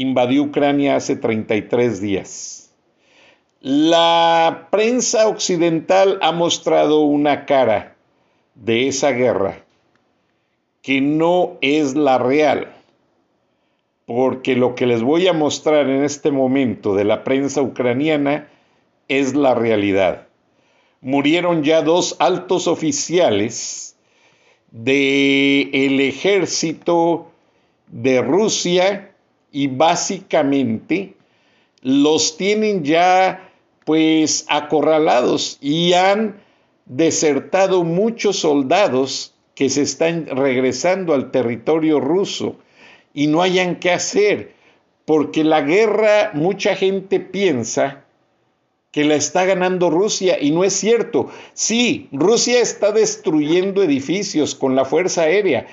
invadió 0.00 0.44
Ucrania 0.44 0.96
hace 0.96 1.16
33 1.16 2.00
días. 2.00 2.72
La 3.60 4.68
prensa 4.70 5.28
occidental 5.28 6.18
ha 6.22 6.32
mostrado 6.32 7.00
una 7.00 7.44
cara 7.44 7.96
de 8.54 8.88
esa 8.88 9.10
guerra 9.10 9.64
que 10.82 11.00
no 11.00 11.58
es 11.60 11.94
la 11.94 12.18
real, 12.18 12.74
porque 14.06 14.54
lo 14.54 14.74
que 14.74 14.86
les 14.86 15.02
voy 15.02 15.26
a 15.26 15.32
mostrar 15.32 15.88
en 15.88 16.04
este 16.04 16.30
momento 16.30 16.94
de 16.94 17.04
la 17.04 17.24
prensa 17.24 17.60
ucraniana 17.60 18.48
es 19.08 19.34
la 19.34 19.54
realidad 19.54 20.28
murieron 21.00 21.62
ya 21.62 21.82
dos 21.82 22.16
altos 22.18 22.66
oficiales 22.66 23.96
del 24.70 25.70
el 25.72 26.00
ejército 26.00 27.30
de 27.88 28.20
Rusia 28.20 29.14
y 29.52 29.68
básicamente 29.68 31.14
los 31.82 32.36
tienen 32.36 32.84
ya 32.84 33.50
pues 33.84 34.44
acorralados 34.48 35.58
y 35.60 35.92
han 35.94 36.40
desertado 36.86 37.84
muchos 37.84 38.38
soldados 38.38 39.34
que 39.54 39.68
se 39.68 39.82
están 39.82 40.26
regresando 40.26 41.14
al 41.14 41.30
territorio 41.30 42.00
ruso 42.00 42.56
y 43.14 43.26
no 43.26 43.42
hayan 43.42 43.76
qué 43.76 43.90
hacer, 43.90 44.54
porque 45.04 45.44
la 45.44 45.62
guerra 45.62 46.30
mucha 46.34 46.76
gente 46.76 47.18
piensa 47.18 48.04
que 48.90 49.04
la 49.04 49.14
está 49.14 49.44
ganando 49.44 49.90
Rusia 49.90 50.38
y 50.40 50.50
no 50.50 50.64
es 50.64 50.72
cierto. 50.72 51.28
Sí, 51.52 52.08
Rusia 52.12 52.60
está 52.60 52.92
destruyendo 52.92 53.82
edificios 53.82 54.54
con 54.54 54.76
la 54.76 54.84
Fuerza 54.84 55.22
Aérea, 55.22 55.66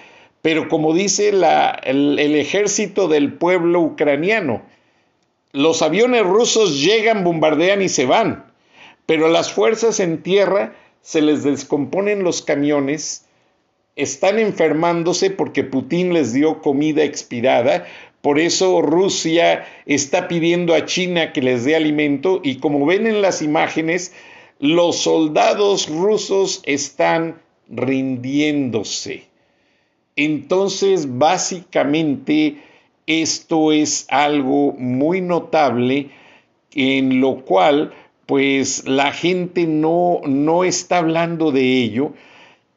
pero 0.46 0.68
como 0.68 0.94
dice 0.94 1.30
el, 1.30 2.20
el 2.20 2.36
ejército 2.36 3.08
del 3.08 3.34
pueblo 3.34 3.82
ucraniano, 3.82 4.62
los 5.54 5.82
aviones 5.82 6.22
rusos 6.22 6.84
llegan, 6.84 7.24
bombardean 7.24 7.82
y 7.82 7.90
se 7.90 8.06
van, 8.06 8.46
pero 9.08 9.28
las 9.28 9.52
fuerzas 9.52 10.00
en 10.00 10.22
tierra 10.22 10.76
se 11.02 11.24
les 11.24 11.42
descomponen 11.42 12.24
los 12.24 12.44
camiones, 12.44 13.26
están 13.96 14.38
enfermándose 14.38 15.32
porque 15.32 15.64
Putin 15.64 16.14
les 16.14 16.32
dio 16.32 16.62
comida 16.62 17.04
expirada, 17.04 17.88
por 18.22 18.38
eso 18.38 18.84
Rusia 18.84 19.66
está 19.88 20.28
pidiendo 20.28 20.76
a 20.76 20.86
China 20.86 21.34
que 21.34 21.42
les 21.42 21.66
dé 21.66 21.76
alimento 21.76 22.40
y 22.44 22.58
como 22.58 22.86
ven 22.86 23.08
en 23.08 23.24
las 23.24 23.42
imágenes, 23.42 24.14
los 24.60 24.98
soldados 24.98 25.90
rusos 25.90 26.62
están 26.66 27.42
rindiéndose. 27.68 29.34
Entonces, 30.16 31.18
básicamente, 31.18 32.62
esto 33.06 33.72
es 33.72 34.08
algo 34.10 34.74
muy 34.74 35.22
notable 35.22 36.10
en 36.74 37.22
lo 37.22 37.44
cual, 37.44 37.94
pues, 38.26 38.88
la 38.88 39.12
gente 39.12 39.68
no, 39.68 40.22
no 40.26 40.64
está 40.64 41.00
hablando 41.00 41.52
de 41.52 41.84
ello 41.84 42.14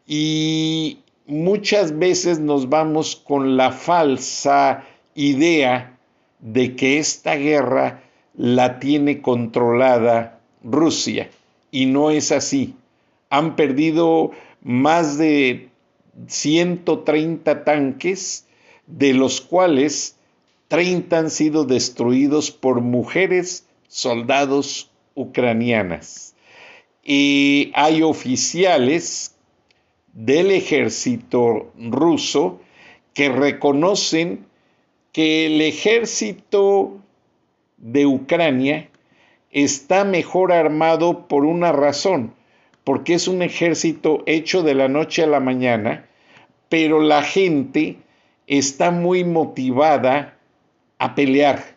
y 0.07 0.99
muchas 1.27 1.99
veces 1.99 2.41
nos 2.41 2.69
vamos 2.69 3.17
con 3.17 3.57
la 3.57 3.71
falsa 3.71 4.85
idea 5.15 5.97
de 6.41 6.75
que 6.75 6.99
esta 6.99 7.35
guerra 7.35 8.03
la 8.35 8.79
tiene 8.79 9.21
controlada 9.21 10.41
Rusia 10.65 11.29
y 11.71 11.87
no 11.87 12.11
es 12.11 12.33
así. 12.33 12.75
Han 13.31 13.57
perdido 13.57 14.31
más 14.63 15.19
de 15.19 15.68
130 16.27 17.65
tanques, 17.65 18.47
de 18.87 19.15
los 19.15 19.41
cuales 19.41 20.17
30 20.69 21.19
han 21.19 21.31
sido 21.31 21.65
destruidos 21.65 22.51
por 22.51 22.81
mujeres 22.81 23.67
soldados 23.89 24.91
ucranianas. 25.15 26.35
Y 27.05 27.73
hay 27.75 28.03
oficiales 28.03 29.35
del 30.13 30.51
ejército 30.51 31.73
ruso 31.79 32.61
que 33.15 33.29
reconocen 33.29 34.47
que 35.13 35.47
el 35.47 35.61
ejército 35.61 36.99
de 37.79 38.07
Ucrania 38.07 38.91
está 39.51 40.05
mejor 40.05 40.53
armado 40.53 41.29
por 41.29 41.45
una 41.45 41.73
razón, 41.73 42.35
porque 42.85 43.15
es 43.15 43.29
un 43.29 43.43
ejército 43.43 44.23
hecho 44.27 44.63
de 44.63 44.75
la 44.75 44.89
noche 44.89 45.23
a 45.23 45.27
la 45.27 45.41
mañana, 45.41 46.08
pero 46.69 47.01
la 47.01 47.23
gente 47.23 47.99
está 48.47 48.91
muy 48.91 49.25
motivada 49.25 50.39
a 50.99 51.15
pelear. 51.15 51.77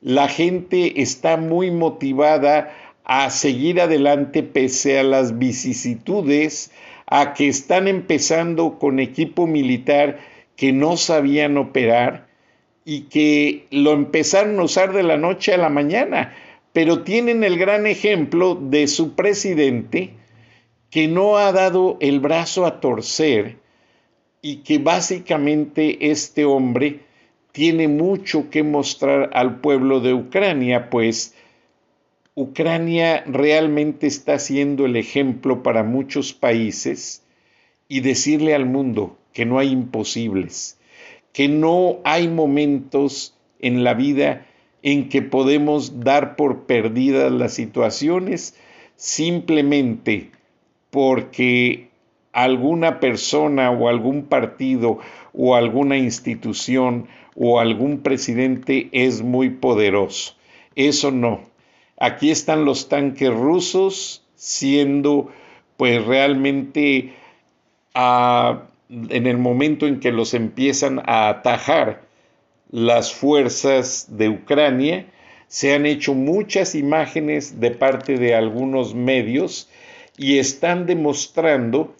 La 0.00 0.28
gente 0.28 1.00
está 1.02 1.36
muy 1.36 1.70
motivada 1.70 2.72
a 3.04 3.30
seguir 3.30 3.80
adelante 3.80 4.42
pese 4.42 4.98
a 4.98 5.02
las 5.02 5.38
vicisitudes, 5.38 6.72
a 7.06 7.34
que 7.34 7.48
están 7.48 7.88
empezando 7.88 8.78
con 8.78 9.00
equipo 9.00 9.46
militar 9.46 10.18
que 10.56 10.72
no 10.72 10.96
sabían 10.96 11.56
operar, 11.58 12.26
y 12.84 13.02
que 13.02 13.66
lo 13.70 13.92
empezaron 13.92 14.58
a 14.58 14.64
usar 14.64 14.92
de 14.92 15.02
la 15.02 15.16
noche 15.16 15.52
a 15.52 15.56
la 15.56 15.68
mañana, 15.68 16.34
pero 16.72 17.02
tienen 17.02 17.44
el 17.44 17.58
gran 17.58 17.86
ejemplo 17.86 18.54
de 18.54 18.88
su 18.88 19.14
presidente 19.14 20.14
que 20.90 21.08
no 21.08 21.38
ha 21.38 21.52
dado 21.52 21.96
el 22.00 22.20
brazo 22.20 22.66
a 22.66 22.80
torcer 22.80 23.61
y 24.42 24.56
que 24.56 24.78
básicamente 24.78 26.10
este 26.10 26.44
hombre 26.44 27.00
tiene 27.52 27.86
mucho 27.86 28.50
que 28.50 28.64
mostrar 28.64 29.30
al 29.34 29.60
pueblo 29.60 30.00
de 30.00 30.12
Ucrania, 30.14 30.90
pues 30.90 31.34
Ucrania 32.34 33.22
realmente 33.26 34.06
está 34.06 34.38
siendo 34.38 34.84
el 34.86 34.96
ejemplo 34.96 35.62
para 35.62 35.84
muchos 35.84 36.32
países 36.32 37.22
y 37.88 38.00
decirle 38.00 38.54
al 38.54 38.66
mundo 38.66 39.16
que 39.32 39.44
no 39.44 39.58
hay 39.58 39.70
imposibles, 39.70 40.78
que 41.32 41.48
no 41.48 42.00
hay 42.04 42.26
momentos 42.26 43.36
en 43.60 43.84
la 43.84 43.94
vida 43.94 44.46
en 44.82 45.08
que 45.08 45.22
podemos 45.22 46.00
dar 46.00 46.34
por 46.34 46.64
perdidas 46.64 47.30
las 47.30 47.54
situaciones 47.54 48.56
simplemente 48.96 50.30
porque 50.90 51.91
alguna 52.32 53.00
persona 53.00 53.70
o 53.70 53.88
algún 53.88 54.24
partido 54.24 54.98
o 55.32 55.54
alguna 55.54 55.96
institución 55.96 57.08
o 57.34 57.60
algún 57.60 58.00
presidente 58.00 58.88
es 58.92 59.22
muy 59.22 59.50
poderoso. 59.50 60.34
Eso 60.74 61.10
no. 61.10 61.40
Aquí 61.98 62.30
están 62.30 62.64
los 62.64 62.88
tanques 62.88 63.32
rusos 63.32 64.24
siendo 64.34 65.30
pues 65.76 66.04
realmente 66.04 67.14
a 67.94 68.62
en 68.92 69.26
el 69.26 69.38
momento 69.38 69.86
en 69.86 70.00
que 70.00 70.12
los 70.12 70.34
empiezan 70.34 71.00
a 71.06 71.28
atajar 71.30 72.02
las 72.70 73.12
fuerzas 73.12 74.06
de 74.10 74.28
Ucrania, 74.28 75.06
se 75.48 75.74
han 75.74 75.86
hecho 75.86 76.14
muchas 76.14 76.74
imágenes 76.74 77.60
de 77.60 77.70
parte 77.70 78.18
de 78.18 78.34
algunos 78.34 78.94
medios 78.94 79.70
y 80.16 80.38
están 80.38 80.86
demostrando 80.86 81.94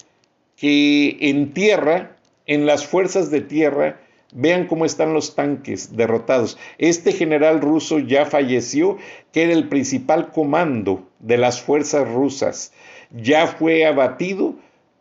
que 0.63 1.17
en 1.21 1.55
tierra, 1.55 2.17
en 2.47 2.67
las 2.67 2.87
fuerzas 2.87 3.33
de 3.33 3.41
tierra, 3.41 3.99
Vean 4.35 4.67
cómo 4.67 4.87
están 4.87 5.13
los 5.13 5.35
tanques 5.35 5.95
derrotados. 5.95 6.57
Este 6.79 7.13
general 7.13 7.61
ruso 7.61 7.99
ya 7.99 8.25
falleció, 8.25 8.97
que 9.31 9.43
era 9.43 9.53
el 9.53 9.69
principal 9.69 10.33
comando 10.33 11.07
de 11.19 11.37
las 11.37 11.61
fuerzas 11.61 12.09
rusas. 12.09 12.73
Ya 13.11 13.47
fue 13.47 13.85
abatido 13.85 14.55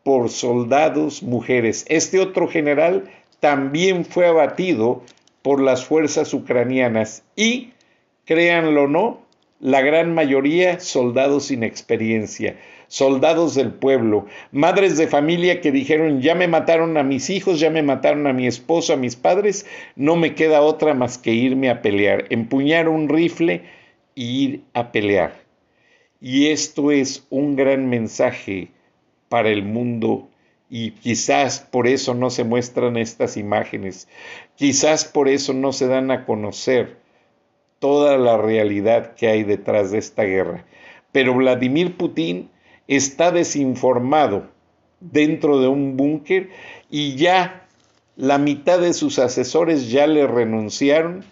por 0.04 0.30
soldados 0.30 1.24
mujeres. 1.24 1.86
Este 1.88 2.20
otro 2.20 2.50
general 2.50 3.10
también 3.40 4.04
fue 4.04 4.28
abatido 4.28 5.02
por 5.44 5.62
las 5.62 5.86
fuerzas 5.86 6.34
ucranianas 6.34 7.24
y, 7.38 7.72
créanlo 8.26 8.84
o 8.84 8.88
no, 8.90 9.22
la 9.62 9.80
gran 9.80 10.14
mayoría 10.14 10.82
soldados 10.82 11.46
sin 11.46 11.64
experiencia 11.64 12.58
soldados 12.92 13.56
del 13.56 13.72
pueblo, 13.72 14.26
madres 14.52 14.98
de 14.98 15.08
familia 15.08 15.62
que 15.62 15.72
dijeron, 15.72 16.20
ya 16.20 16.36
me 16.36 16.50
mataron 16.50 16.98
a 16.98 17.04
mis 17.04 17.30
hijos, 17.30 17.62
ya 17.62 17.70
me 17.70 17.84
mataron 17.84 18.28
a 18.28 18.34
mi 18.34 18.48
esposo, 18.48 18.92
a 18.92 18.98
mis 18.98 19.16
padres, 19.16 19.66
no 19.96 20.18
me 20.18 20.36
queda 20.36 20.60
otra 20.60 20.94
más 20.94 21.18
que 21.18 21.32
irme 21.32 21.70
a 21.70 21.82
pelear, 21.82 22.26
empuñar 22.32 22.90
un 22.90 23.08
rifle 23.08 23.64
e 24.18 24.22
ir 24.22 24.64
a 24.74 24.92
pelear. 24.92 25.40
Y 26.20 26.48
esto 26.48 26.92
es 26.92 27.26
un 27.30 27.56
gran 27.56 27.88
mensaje 27.88 28.72
para 29.30 29.52
el 29.52 29.64
mundo 29.64 30.28
y 30.70 30.92
quizás 30.92 31.62
por 31.62 31.88
eso 31.88 32.14
no 32.14 32.30
se 32.30 32.44
muestran 32.44 32.98
estas 32.98 33.38
imágenes, 33.38 34.10
quizás 34.58 35.06
por 35.06 35.30
eso 35.30 35.54
no 35.54 35.72
se 35.72 35.88
dan 35.88 36.12
a 36.12 36.26
conocer 36.26 36.98
toda 37.80 38.18
la 38.18 38.36
realidad 38.36 39.16
que 39.16 39.30
hay 39.30 39.44
detrás 39.46 39.92
de 39.92 40.00
esta 40.00 40.24
guerra. 40.24 40.66
Pero 41.14 41.34
Vladimir 41.34 41.96
Putin 41.96 42.50
está 42.92 43.32
desinformado 43.32 44.50
dentro 45.00 45.62
de 45.62 45.70
un 45.70 45.96
búnker 45.96 46.50
y 46.90 47.16
ya 47.16 47.66
la 48.18 48.38
mitad 48.38 48.80
de 48.80 48.94
sus 48.94 49.18
asesores 49.18 49.90
ya 49.90 50.08
le 50.08 50.28
renunciaron, 50.28 51.24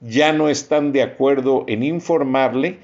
ya 0.00 0.32
no 0.32 0.48
están 0.48 0.92
de 0.92 1.02
acuerdo 1.02 1.64
en 1.66 1.82
informarle 1.82 2.78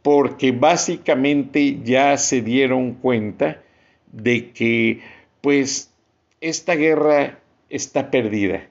porque 0.00 0.52
básicamente 0.52 1.80
ya 1.84 2.16
se 2.16 2.40
dieron 2.40 2.94
cuenta 2.94 3.62
de 4.10 4.52
que 4.52 5.00
pues 5.42 5.92
esta 6.40 6.76
guerra 6.76 7.40
está 7.68 8.10
perdida. 8.10 8.68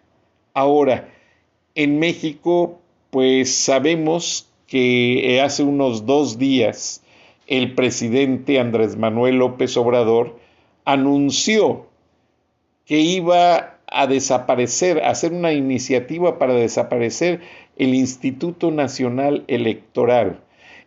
Ahora, 0.56 1.10
en 1.76 2.00
México 2.00 2.82
pues 3.12 3.54
sabemos 3.56 4.50
que 4.66 5.40
hace 5.44 5.62
unos 5.62 6.08
dos 6.08 6.40
días 6.40 7.04
el 7.48 7.74
presidente 7.76 8.60
Andrés 8.60 8.98
Manuel 8.98 9.38
López 9.38 9.78
Obrador 9.78 10.40
anunció 10.84 11.86
que 12.86 13.00
iba 13.00 13.78
a 13.88 14.08
desaparecer, 14.08 15.04
a 15.04 15.10
hacer 15.10 15.32
una 15.32 15.54
iniciativa 15.54 16.38
para 16.40 16.54
desaparecer 16.54 17.42
el 17.78 17.94
Instituto 17.94 18.72
Nacional 18.72 19.44
Electoral, 19.48 20.40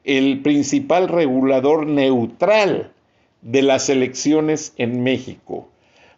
el 0.05 0.41
principal 0.43 1.09
regulador 1.09 1.87
neutral 1.87 2.93
de 3.43 3.63
las 3.63 3.89
elecciones 3.89 4.75
en 4.77 5.03
México. 5.03 5.69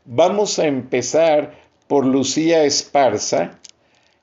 Vamos 0.05 0.59
a 0.59 0.67
empezar 0.67 1.55
por 1.87 2.07
Lucía 2.07 2.65
Esparza, 2.65 3.59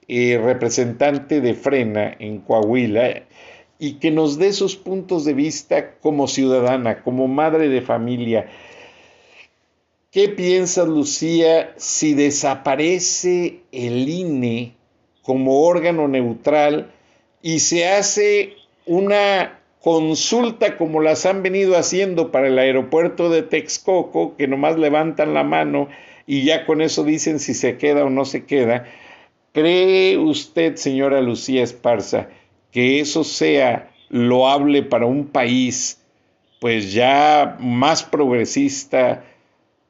eh, 0.08 0.40
representante 0.42 1.42
de 1.42 1.54
Frena 1.54 2.16
en 2.18 2.40
Coahuila, 2.40 3.24
y 3.80 3.94
que 3.94 4.12
nos 4.12 4.38
dé 4.38 4.54
sus 4.54 4.76
puntos 4.76 5.26
de 5.26 5.34
vista 5.34 5.92
como 6.02 6.28
ciudadana, 6.28 7.04
como 7.04 7.28
madre 7.28 7.70
de 7.70 7.82
familia. 7.82 8.50
¿Qué 10.12 10.30
piensa 10.30 10.84
Lucía 10.86 11.74
si 11.78 12.14
desaparece 12.14 13.60
el 13.72 14.10
INE 14.10 14.74
como 15.22 15.62
órgano 15.64 16.08
neutral 16.08 16.92
y 17.42 17.60
se 17.60 17.88
hace 17.88 18.56
una 18.86 19.60
consulta 19.82 20.78
como 20.78 21.02
las 21.02 21.26
han 21.26 21.44
venido 21.44 21.78
haciendo 21.78 22.32
para 22.32 22.48
el 22.48 22.58
aeropuerto 22.58 23.30
de 23.30 23.44
Texcoco, 23.44 24.36
que 24.38 24.48
nomás 24.48 24.78
levantan 24.78 25.34
la 25.34 25.44
mano 25.44 25.88
y 26.26 26.44
ya 26.44 26.66
con 26.66 26.82
eso 26.82 27.04
dicen 27.04 27.40
si 27.40 27.54
se 27.54 27.78
queda 27.78 28.04
o 28.06 28.10
no 28.10 28.26
se 28.26 28.46
queda? 28.46 28.86
¿Cree 29.54 30.18
usted, 30.18 30.76
señora 30.76 31.22
Lucía 31.22 31.64
Esparza, 31.64 32.30
que 32.72 33.00
eso 33.00 33.24
sea 33.24 33.92
loable 34.10 34.84
para 34.84 35.06
un 35.06 35.28
país 35.28 36.02
pues 36.60 36.94
ya 36.94 37.58
más 37.60 38.04
progresista 38.04 39.24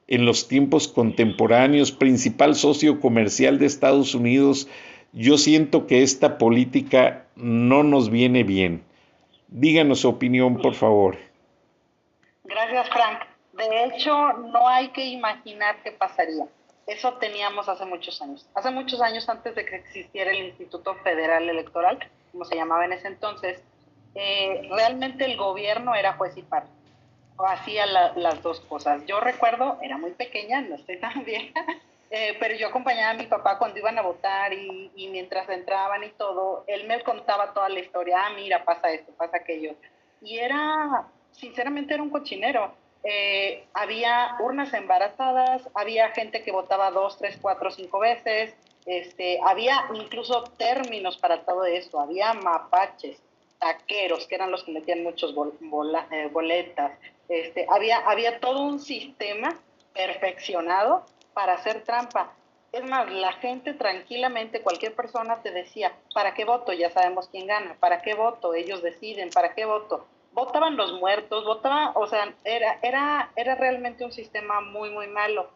en 0.06 0.24
los 0.24 0.48
tiempos 0.48 0.88
contemporáneos, 0.88 1.92
principal 1.92 2.54
socio 2.54 3.00
comercial 3.00 3.58
de 3.58 3.66
Estados 3.66 4.14
Unidos, 4.14 4.68
yo 5.12 5.38
siento 5.38 5.86
que 5.86 6.02
esta 6.02 6.38
política 6.38 7.26
no 7.36 7.82
nos 7.82 8.10
viene 8.10 8.42
bien. 8.42 8.82
Díganos 9.48 10.00
su 10.00 10.08
opinión, 10.08 10.60
por 10.60 10.74
favor. 10.74 11.18
Gracias, 12.44 12.88
Frank. 12.90 13.20
De 13.54 13.84
hecho, 13.84 14.32
no 14.52 14.68
hay 14.68 14.88
que 14.88 15.04
imaginar 15.06 15.82
qué 15.82 15.92
pasaría. 15.92 16.46
Eso 16.86 17.14
teníamos 17.14 17.68
hace 17.68 17.84
muchos 17.84 18.20
años. 18.22 18.46
Hace 18.54 18.70
muchos 18.70 19.00
años 19.00 19.28
antes 19.28 19.54
de 19.54 19.64
que 19.64 19.76
existiera 19.76 20.30
el 20.30 20.46
Instituto 20.46 20.94
Federal 21.02 21.48
Electoral, 21.48 21.98
como 22.32 22.44
se 22.44 22.56
llamaba 22.56 22.84
en 22.84 22.92
ese 22.92 23.08
entonces, 23.08 23.62
eh, 24.14 24.68
realmente 24.70 25.24
el 25.24 25.36
gobierno 25.36 25.94
era 25.94 26.14
juez 26.14 26.36
y 26.36 26.42
parte, 26.42 26.70
hacía 27.38 27.86
las 27.86 28.42
dos 28.42 28.60
cosas. 28.60 29.04
Yo 29.06 29.20
recuerdo, 29.20 29.78
era 29.82 29.96
muy 29.96 30.12
pequeña, 30.12 30.60
no 30.60 30.76
estoy 30.76 30.98
tan 30.98 31.24
vieja, 31.24 31.64
eh, 32.10 32.36
pero 32.40 32.54
yo 32.56 32.68
acompañaba 32.68 33.10
a 33.10 33.14
mi 33.14 33.26
papá 33.26 33.58
cuando 33.58 33.78
iban 33.78 33.98
a 33.98 34.02
votar 34.02 34.52
y, 34.52 34.90
y, 34.96 35.08
mientras 35.08 35.48
entraban 35.48 36.04
y 36.04 36.10
todo, 36.10 36.64
él 36.66 36.86
me 36.86 37.02
contaba 37.02 37.52
toda 37.52 37.68
la 37.68 37.80
historia, 37.80 38.26
ah, 38.26 38.30
mira, 38.34 38.64
pasa 38.64 38.90
esto, 38.90 39.12
pasa 39.12 39.36
aquello. 39.36 39.74
Y 40.20 40.38
era, 40.38 41.06
sinceramente, 41.32 41.94
era 41.94 42.02
un 42.02 42.10
cochinero. 42.10 42.72
Eh, 43.04 43.64
había 43.74 44.36
urnas 44.40 44.72
embarazadas, 44.74 45.68
había 45.74 46.10
gente 46.10 46.42
que 46.42 46.50
votaba 46.50 46.90
dos, 46.90 47.16
tres, 47.18 47.38
cuatro, 47.40 47.70
cinco 47.70 48.00
veces, 48.00 48.54
este, 48.88 49.38
había 49.44 49.84
incluso 49.92 50.44
términos 50.56 51.18
para 51.18 51.44
todo 51.44 51.66
eso, 51.66 52.00
había 52.00 52.32
mapaches, 52.32 53.20
taqueros, 53.58 54.26
que 54.26 54.34
eran 54.34 54.50
los 54.50 54.64
que 54.64 54.72
metían 54.72 55.02
muchos 55.02 55.34
eh, 56.10 56.28
boletas, 56.32 56.92
este, 57.28 57.66
había, 57.68 57.98
había 57.98 58.40
todo 58.40 58.62
un 58.62 58.80
sistema 58.80 59.54
perfeccionado 59.92 61.04
para 61.34 61.54
hacer 61.54 61.84
trampa. 61.84 62.32
Es 62.72 62.82
más, 62.84 63.10
la 63.12 63.34
gente 63.34 63.74
tranquilamente, 63.74 64.62
cualquier 64.62 64.94
persona 64.94 65.42
te 65.42 65.50
decía, 65.50 65.92
¿para 66.14 66.32
qué 66.32 66.46
voto? 66.46 66.72
Ya 66.72 66.90
sabemos 66.90 67.28
quién 67.28 67.46
gana, 67.46 67.76
¿para 67.78 68.00
qué 68.00 68.14
voto? 68.14 68.54
Ellos 68.54 68.82
deciden, 68.82 69.28
¿para 69.28 69.54
qué 69.54 69.66
voto? 69.66 70.06
Votaban 70.32 70.78
los 70.78 70.94
muertos, 70.94 71.44
votaban, 71.44 71.92
o 71.94 72.06
sea, 72.06 72.34
era, 72.44 72.78
era, 72.80 73.32
era 73.36 73.54
realmente 73.54 74.04
un 74.04 74.12
sistema 74.12 74.62
muy, 74.62 74.88
muy 74.88 75.08
malo. 75.08 75.50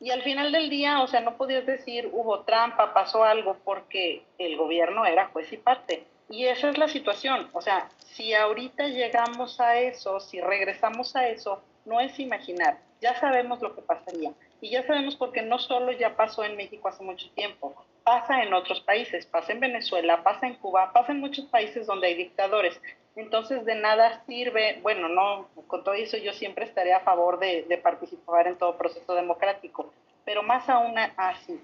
Y 0.00 0.10
al 0.10 0.22
final 0.22 0.52
del 0.52 0.68
día, 0.70 1.02
o 1.02 1.06
sea, 1.06 1.20
no 1.20 1.36
podías 1.36 1.64
decir 1.66 2.10
hubo 2.12 2.40
trampa, 2.40 2.92
pasó 2.92 3.24
algo, 3.24 3.56
porque 3.64 4.24
el 4.38 4.56
gobierno 4.56 5.06
era 5.06 5.28
juez 5.28 5.52
y 5.52 5.56
parte. 5.56 6.04
Y 6.28 6.46
esa 6.46 6.70
es 6.70 6.78
la 6.78 6.88
situación. 6.88 7.48
O 7.52 7.60
sea, 7.60 7.88
si 7.98 8.34
ahorita 8.34 8.88
llegamos 8.88 9.60
a 9.60 9.78
eso, 9.78 10.20
si 10.20 10.40
regresamos 10.40 11.14
a 11.16 11.28
eso, 11.28 11.62
no 11.84 12.00
es 12.00 12.18
imaginar. 12.18 12.78
Ya 13.00 13.18
sabemos 13.20 13.60
lo 13.60 13.74
que 13.74 13.82
pasaría. 13.82 14.32
Y 14.60 14.70
ya 14.70 14.86
sabemos 14.86 15.16
porque 15.16 15.42
no 15.42 15.58
solo 15.58 15.92
ya 15.92 16.16
pasó 16.16 16.42
en 16.44 16.56
México 16.56 16.88
hace 16.88 17.02
mucho 17.02 17.28
tiempo, 17.32 17.74
pasa 18.02 18.42
en 18.42 18.54
otros 18.54 18.80
países, 18.80 19.26
pasa 19.26 19.52
en 19.52 19.60
Venezuela, 19.60 20.22
pasa 20.22 20.46
en 20.46 20.54
Cuba, 20.54 20.92
pasa 20.92 21.12
en 21.12 21.20
muchos 21.20 21.44
países 21.46 21.86
donde 21.86 22.06
hay 22.06 22.14
dictadores. 22.14 22.80
Entonces 23.16 23.64
de 23.64 23.76
nada 23.76 24.24
sirve, 24.26 24.80
bueno, 24.82 25.08
no, 25.08 25.48
con 25.68 25.84
todo 25.84 25.94
eso 25.94 26.16
yo 26.16 26.32
siempre 26.32 26.64
estaré 26.64 26.92
a 26.92 27.00
favor 27.00 27.38
de, 27.38 27.80
participar 27.82 28.48
en 28.48 28.58
todo 28.58 28.76
proceso 28.76 29.14
democrático, 29.14 29.92
pero 30.24 30.42
más 30.42 30.68
aún 30.68 30.98
así. 31.16 31.60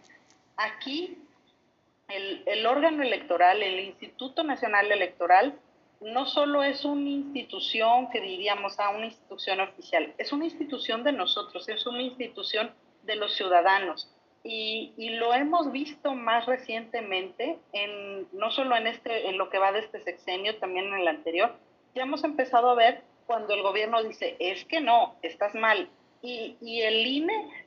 Aquí 0.56 1.18
el, 2.08 2.42
el, 2.46 2.66
órgano 2.66 3.02
electoral, 3.02 3.62
el 3.62 3.80
Instituto 3.80 4.44
Nacional 4.44 4.92
Electoral, 4.92 5.58
no 6.00 6.24
solo 6.24 6.62
es 6.62 6.84
una 6.84 7.08
institución 7.08 8.10
que 8.10 8.20
diríamos 8.20 8.78
a 8.78 8.90
una 8.90 9.06
institución 9.06 9.60
oficial, 9.60 10.14
es 10.18 10.32
una 10.32 10.44
institución 10.44 11.02
de 11.02 11.12
nosotros, 11.12 11.68
es 11.68 11.84
una 11.86 12.02
institución 12.02 12.72
de 13.02 13.16
los 13.16 13.34
ciudadanos. 13.34 14.08
Y, 14.42 15.10
lo 15.18 15.34
hemos 15.34 15.70
visto 15.70 16.14
más 16.14 16.46
recientemente, 16.46 17.58
en, 17.72 18.26
no 18.32 18.50
solo 18.50 18.76
en, 18.76 18.86
este, 18.86 19.28
en 19.28 19.36
lo 19.36 19.50
que 19.50 19.58
va 19.58 19.72
de 19.72 19.80
este 19.80 20.00
sexenio, 20.00 20.56
también 20.58 20.86
en 20.86 21.00
el 21.00 21.08
anterior, 21.08 21.54
ya 21.94 22.02
hemos 22.02 22.24
empezado 22.24 22.70
a 22.70 22.74
ver 22.74 23.02
cuando 23.26 23.54
el 23.54 23.62
gobierno 23.62 24.02
dice, 24.02 24.36
es 24.38 24.64
que 24.64 24.80
no, 24.80 25.16
estás 25.22 25.54
mal. 25.54 25.90
Y, 26.22 26.56
y 26.60 26.82
el 26.82 27.06
INE, 27.06 27.66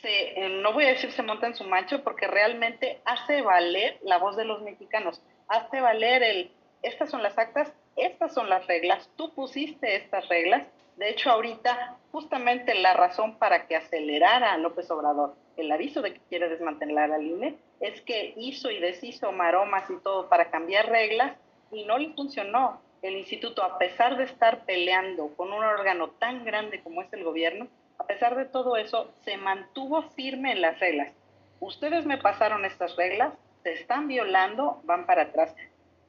se, 0.00 0.40
eh, 0.40 0.48
no 0.62 0.72
voy 0.72 0.84
a 0.84 0.88
decir 0.88 1.10
se 1.10 1.22
monta 1.22 1.48
en 1.48 1.56
su 1.56 1.64
macho, 1.64 2.04
porque 2.04 2.28
realmente 2.28 3.00
hace 3.04 3.42
valer 3.42 3.98
la 4.02 4.18
voz 4.18 4.36
de 4.36 4.44
los 4.44 4.62
mexicanos, 4.62 5.20
hace 5.48 5.80
valer 5.80 6.22
el, 6.22 6.50
estas 6.82 7.10
son 7.10 7.22
las 7.22 7.36
actas, 7.36 7.72
estas 7.96 8.32
son 8.32 8.48
las 8.48 8.66
reglas, 8.66 9.10
tú 9.16 9.32
pusiste 9.34 9.96
estas 9.96 10.28
reglas 10.28 10.66
De 10.96 11.08
hecho, 11.08 11.30
ahorita 11.30 11.96
justamente 12.12 12.74
la 12.74 12.94
razón 12.94 13.38
para 13.38 13.66
que 13.66 13.76
acelerara 13.76 14.52
a 14.52 14.58
López 14.58 14.90
Obrador 14.90 15.34
el 15.56 15.72
aviso 15.72 16.02
de 16.02 16.12
que 16.14 16.20
quiere 16.28 16.48
desmantelar 16.48 17.12
al 17.12 17.24
INE 17.26 17.56
es 17.80 18.00
que 18.02 18.34
hizo 18.36 18.70
y 18.70 18.78
deshizo 18.78 19.32
maromas 19.32 19.88
y 19.90 19.96
todo 20.02 20.28
para 20.28 20.50
cambiar 20.50 20.88
reglas 20.88 21.36
y 21.70 21.84
no 21.84 21.98
le 21.98 22.12
funcionó. 22.14 22.80
El 23.02 23.16
instituto, 23.16 23.62
a 23.62 23.78
pesar 23.78 24.16
de 24.16 24.24
estar 24.24 24.64
peleando 24.64 25.28
con 25.36 25.52
un 25.52 25.62
órgano 25.62 26.10
tan 26.10 26.44
grande 26.44 26.82
como 26.82 27.02
es 27.02 27.12
el 27.12 27.24
gobierno, 27.24 27.68
a 27.98 28.06
pesar 28.06 28.36
de 28.36 28.46
todo 28.46 28.76
eso, 28.76 29.12
se 29.24 29.36
mantuvo 29.36 30.02
firme 30.10 30.52
en 30.52 30.62
las 30.62 30.78
reglas. 30.80 31.12
Ustedes 31.60 32.04
me 32.04 32.18
pasaron 32.18 32.64
estas 32.64 32.96
reglas, 32.96 33.32
se 33.62 33.72
están 33.74 34.08
violando, 34.08 34.80
van 34.84 35.06
para 35.06 35.22
atrás. 35.22 35.54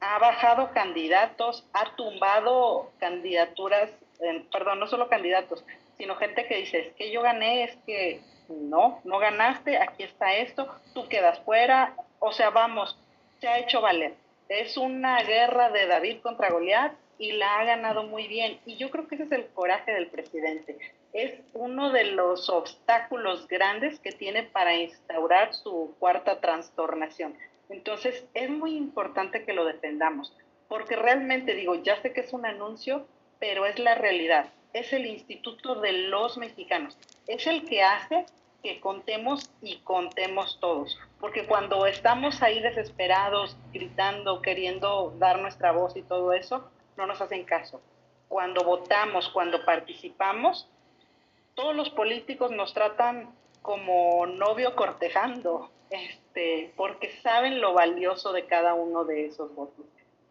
Ha 0.00 0.18
bajado 0.18 0.72
candidatos, 0.72 1.66
ha 1.72 1.96
tumbado 1.96 2.90
candidaturas, 2.98 3.90
perdón, 4.52 4.80
no 4.80 4.86
solo 4.86 5.08
candidatos, 5.08 5.64
sino 5.96 6.16
gente 6.16 6.46
que 6.46 6.56
dice, 6.56 6.78
es 6.80 6.94
que 6.94 7.10
yo 7.10 7.22
gané, 7.22 7.64
es 7.64 7.76
que 7.86 8.20
no, 8.48 9.00
no 9.04 9.18
ganaste, 9.18 9.78
aquí 9.78 10.02
está 10.02 10.34
esto, 10.36 10.68
tú 10.94 11.08
quedas 11.08 11.38
fuera, 11.40 11.94
o 12.18 12.32
sea, 12.32 12.50
vamos, 12.50 12.98
se 13.40 13.48
ha 13.48 13.58
hecho 13.58 13.80
valer. 13.80 14.14
Es 14.48 14.76
una 14.76 15.22
guerra 15.22 15.70
de 15.70 15.86
David 15.86 16.20
contra 16.22 16.50
Goliat 16.50 16.92
y 17.18 17.32
la 17.32 17.58
ha 17.58 17.64
ganado 17.64 18.04
muy 18.04 18.28
bien. 18.28 18.58
Y 18.64 18.76
yo 18.76 18.90
creo 18.90 19.06
que 19.06 19.16
ese 19.16 19.24
es 19.24 19.32
el 19.32 19.46
coraje 19.48 19.92
del 19.92 20.06
presidente. 20.06 20.78
Es 21.12 21.40
uno 21.52 21.90
de 21.90 22.04
los 22.04 22.48
obstáculos 22.48 23.46
grandes 23.48 23.98
que 24.00 24.12
tiene 24.12 24.44
para 24.44 24.74
instaurar 24.76 25.54
su 25.54 25.94
cuarta 25.98 26.40
trastornación. 26.40 27.34
Entonces, 27.68 28.26
es 28.34 28.48
muy 28.48 28.76
importante 28.76 29.44
que 29.44 29.52
lo 29.52 29.64
defendamos, 29.64 30.34
porque 30.68 30.96
realmente 30.96 31.54
digo, 31.54 31.74
ya 31.74 32.00
sé 32.00 32.12
que 32.12 32.22
es 32.22 32.32
un 32.32 32.46
anuncio, 32.46 33.06
pero 33.38 33.66
es 33.66 33.78
la 33.78 33.94
realidad. 33.94 34.50
Es 34.72 34.92
el 34.92 35.06
Instituto 35.06 35.80
de 35.80 35.92
los 35.92 36.36
Mexicanos. 36.36 36.96
Es 37.26 37.46
el 37.46 37.64
que 37.64 37.82
hace 37.82 38.26
que 38.62 38.80
contemos 38.80 39.50
y 39.62 39.78
contemos 39.78 40.58
todos. 40.60 40.98
Porque 41.20 41.46
cuando 41.46 41.86
estamos 41.86 42.42
ahí 42.42 42.60
desesperados, 42.60 43.56
gritando, 43.72 44.42
queriendo 44.42 45.14
dar 45.18 45.38
nuestra 45.40 45.72
voz 45.72 45.96
y 45.96 46.02
todo 46.02 46.32
eso, 46.32 46.70
no 46.96 47.06
nos 47.06 47.20
hacen 47.20 47.44
caso. 47.44 47.80
Cuando 48.28 48.64
votamos, 48.64 49.28
cuando 49.30 49.64
participamos, 49.64 50.68
todos 51.54 51.74
los 51.74 51.90
políticos 51.90 52.50
nos 52.50 52.74
tratan 52.74 53.34
como 53.62 54.26
novio 54.26 54.76
cortejando, 54.76 55.70
este, 55.90 56.72
porque 56.76 57.10
saben 57.22 57.60
lo 57.60 57.72
valioso 57.72 58.32
de 58.32 58.46
cada 58.46 58.74
uno 58.74 59.04
de 59.04 59.26
esos 59.26 59.54
votos. 59.54 59.86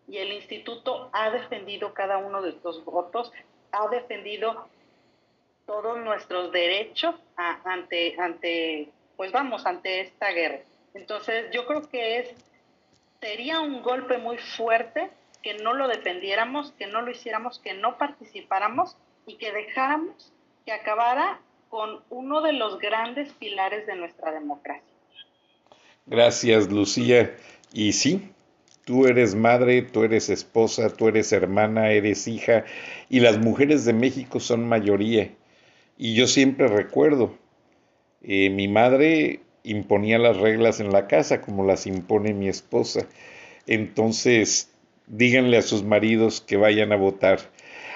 Y 0.08 0.18
el 0.18 0.32
instituto 0.32 1.10
ha 1.12 1.30
defendido 1.32 1.94
cada 1.94 2.18
uno 2.18 2.42
de 2.42 2.52
estos 2.52 2.84
votos, 2.86 3.32
ha 3.72 3.88
defendido 3.90 4.68
todos 5.66 5.98
nuestros 6.00 6.52
derechos 6.52 7.16
ante, 7.36 8.16
ante, 8.20 8.90
pues 9.18 9.32
vamos, 9.32 9.66
ante 9.66 10.02
esta 10.02 10.32
guerra. 10.32 10.60
Entonces 10.94 11.48
yo 11.52 11.66
creo 11.68 11.88
que 11.90 12.20
es, 12.20 12.30
sería 13.20 13.60
un 13.60 13.82
golpe 13.82 14.18
muy 14.18 14.38
fuerte 14.38 15.10
que 15.44 15.56
no 15.56 15.74
lo 15.74 15.88
defendiéramos, 15.88 16.72
que 16.74 16.88
no 16.88 17.02
lo 17.02 17.12
hiciéramos, 17.12 17.60
que 17.60 17.74
no 17.74 17.98
participáramos 17.98 18.96
y 19.26 19.36
que 19.36 19.52
dejáramos 19.52 20.34
que 20.66 20.72
acabara 20.72 21.40
con 21.70 22.02
uno 22.10 22.42
de 22.42 22.54
los 22.54 22.80
grandes 22.80 23.32
pilares 23.34 23.86
de 23.88 23.96
nuestra 23.96 24.32
democracia. 24.32 24.84
Gracias, 26.06 26.72
Lucía. 26.72 27.36
Y 27.74 27.94
sí, 27.94 28.32
tú 28.88 29.06
eres 29.06 29.36
madre, 29.36 29.82
tú 29.82 30.06
eres 30.06 30.30
esposa, 30.30 30.88
tú 30.88 31.10
eres 31.10 31.34
hermana, 31.34 31.92
eres 31.92 32.26
hija, 32.26 32.64
y 33.10 33.20
las 33.20 33.38
mujeres 33.38 33.84
de 33.84 33.92
México 33.92 34.40
son 34.40 34.66
mayoría. 34.66 35.30
Y 35.98 36.16
yo 36.16 36.26
siempre 36.26 36.70
recuerdo, 36.70 37.36
eh, 38.24 38.50
mi 38.50 38.70
madre 38.70 39.42
imponía 39.64 40.18
las 40.20 40.38
reglas 40.38 40.80
en 40.80 40.94
la 40.94 41.08
casa 41.08 41.42
como 41.42 41.66
las 41.66 41.86
impone 41.86 42.34
mi 42.34 42.48
esposa. 42.48 43.06
Entonces, 43.68 44.72
díganle 45.06 45.58
a 45.58 45.64
sus 45.64 45.84
maridos 45.84 46.40
que 46.40 46.56
vayan 46.56 46.94
a 46.94 46.96
votar. 46.96 47.40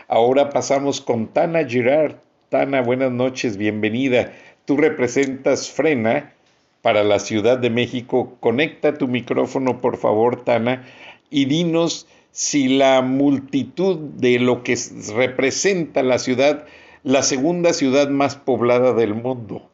Ahora 0.10 0.50
pasamos 0.50 1.00
con 1.00 1.32
Tana 1.32 1.66
Girard. 1.66 2.18
Tana, 2.50 2.82
buenas 2.82 3.14
noches, 3.14 3.56
bienvenida. 3.56 4.34
Tú 4.66 4.76
representas 4.76 5.72
Frena 5.72 6.34
para 6.82 7.04
la 7.04 7.20
Ciudad 7.20 7.58
de 7.58 7.70
México. 7.70 8.38
Conecta 8.40 8.98
tu 8.98 9.08
micrófono, 9.08 9.80
por 9.80 9.98
favor, 9.98 10.44
Tana, 10.44 10.86
y 11.30 11.46
dinos 11.46 12.08
si 12.32 12.68
la 12.68 13.02
multitud 13.02 13.98
de 13.98 14.40
lo 14.40 14.64
que 14.64 14.78
representa 15.16 16.04
la 16.04 16.18
ciudad 16.18 16.66
la 17.04 17.24
segunda 17.24 17.74
ciudad 17.74 18.10
más 18.10 18.36
poblada 18.36 18.94
del 18.94 19.16
mundo. 19.16 19.70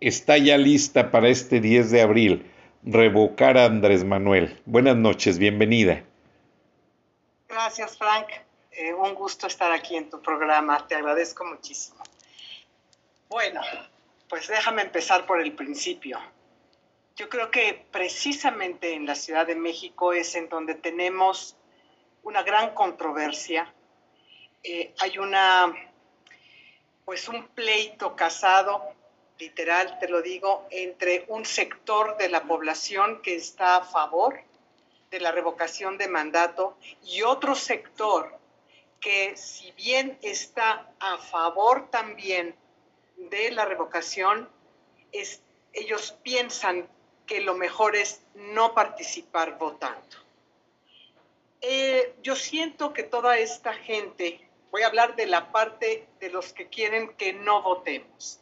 Está 0.00 0.36
ya 0.36 0.58
lista 0.58 1.10
para 1.10 1.28
este 1.28 1.60
10 1.60 1.90
de 1.90 2.02
abril 2.02 2.50
revocar 2.82 3.56
a 3.56 3.66
Andrés 3.66 4.04
Manuel. 4.04 4.60
Buenas 4.66 4.96
noches, 4.96 5.38
bienvenida. 5.38 6.04
Gracias, 7.48 7.96
Frank. 7.96 8.28
Eh, 8.72 8.92
un 8.92 9.14
gusto 9.14 9.46
estar 9.46 9.72
aquí 9.72 9.96
en 9.96 10.10
tu 10.10 10.20
programa. 10.20 10.86
Te 10.86 10.96
agradezco 10.96 11.44
muchísimo. 11.44 12.02
Bueno, 13.28 13.60
pues 14.28 14.48
déjame 14.48 14.82
empezar 14.82 15.24
por 15.24 15.40
el 15.40 15.52
principio. 15.52 16.18
Yo 17.16 17.30
creo 17.30 17.50
que 17.50 17.86
precisamente 17.90 18.92
en 18.92 19.06
la 19.06 19.14
Ciudad 19.14 19.46
de 19.46 19.54
México 19.54 20.12
es 20.12 20.34
en 20.34 20.50
donde 20.50 20.74
tenemos 20.74 21.56
una 22.22 22.42
gran 22.42 22.74
controversia. 22.74 23.72
Eh, 24.62 24.92
hay 24.98 25.16
una 25.16 25.74
pues 27.06 27.26
un 27.28 27.48
pleito 27.48 28.14
casado, 28.16 28.82
literal 29.38 29.98
te 29.98 30.08
lo 30.08 30.20
digo, 30.20 30.66
entre 30.70 31.24
un 31.28 31.46
sector 31.46 32.18
de 32.18 32.28
la 32.28 32.42
población 32.42 33.22
que 33.22 33.34
está 33.34 33.76
a 33.76 33.84
favor 33.84 34.38
de 35.10 35.18
la 35.18 35.32
revocación 35.32 35.96
de 35.96 36.08
mandato 36.08 36.76
y 37.02 37.22
otro 37.22 37.54
sector 37.54 38.38
que 39.00 39.34
si 39.38 39.72
bien 39.72 40.18
está 40.20 40.92
a 41.00 41.16
favor 41.16 41.88
también 41.90 42.54
de 43.16 43.52
la 43.52 43.64
revocación, 43.64 44.50
ellos 45.72 46.12
piensan 46.22 46.86
que 47.26 47.40
lo 47.40 47.54
mejor 47.54 47.96
es 47.96 48.22
no 48.34 48.74
participar 48.74 49.58
votando. 49.58 50.16
Eh, 51.60 52.14
yo 52.22 52.36
siento 52.36 52.92
que 52.92 53.02
toda 53.02 53.38
esta 53.38 53.74
gente 53.74 54.40
voy 54.70 54.82
a 54.82 54.86
hablar 54.86 55.16
de 55.16 55.26
la 55.26 55.50
parte 55.52 56.06
de 56.20 56.30
los 56.30 56.52
que 56.52 56.68
quieren 56.68 57.14
que 57.16 57.32
no 57.32 57.62
votemos 57.62 58.40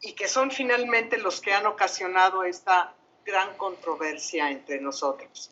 y 0.00 0.12
que 0.12 0.28
son 0.28 0.50
finalmente 0.50 1.18
los 1.18 1.40
que 1.40 1.52
han 1.52 1.66
ocasionado 1.66 2.44
esta 2.44 2.94
gran 3.24 3.56
controversia 3.56 4.50
entre 4.50 4.80
nosotros. 4.80 5.50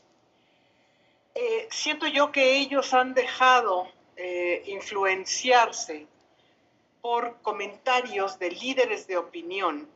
Eh, 1.34 1.68
siento 1.70 2.06
yo 2.06 2.32
que 2.32 2.56
ellos 2.56 2.92
han 2.92 3.14
dejado 3.14 3.88
eh, 4.16 4.62
influenciarse 4.66 6.06
por 7.00 7.40
comentarios 7.40 8.38
de 8.38 8.50
líderes 8.50 9.06
de 9.06 9.16
opinión 9.16 9.88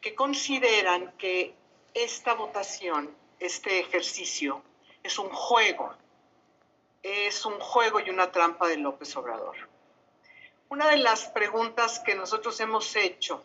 que 0.00 0.14
consideran 0.14 1.12
que 1.18 1.54
esta 1.94 2.34
votación, 2.34 3.14
este 3.40 3.80
ejercicio, 3.80 4.62
es 5.02 5.18
un 5.18 5.30
juego 5.30 5.94
es 7.02 7.44
un 7.44 7.58
juego 7.60 8.00
y 8.00 8.10
una 8.10 8.32
trampa 8.32 8.66
de 8.68 8.76
López 8.76 9.16
Obrador. 9.16 9.56
Una 10.68 10.90
de 10.90 10.98
las 10.98 11.26
preguntas 11.26 12.00
que 12.00 12.14
nosotros 12.14 12.58
hemos 12.60 12.94
hecho 12.96 13.42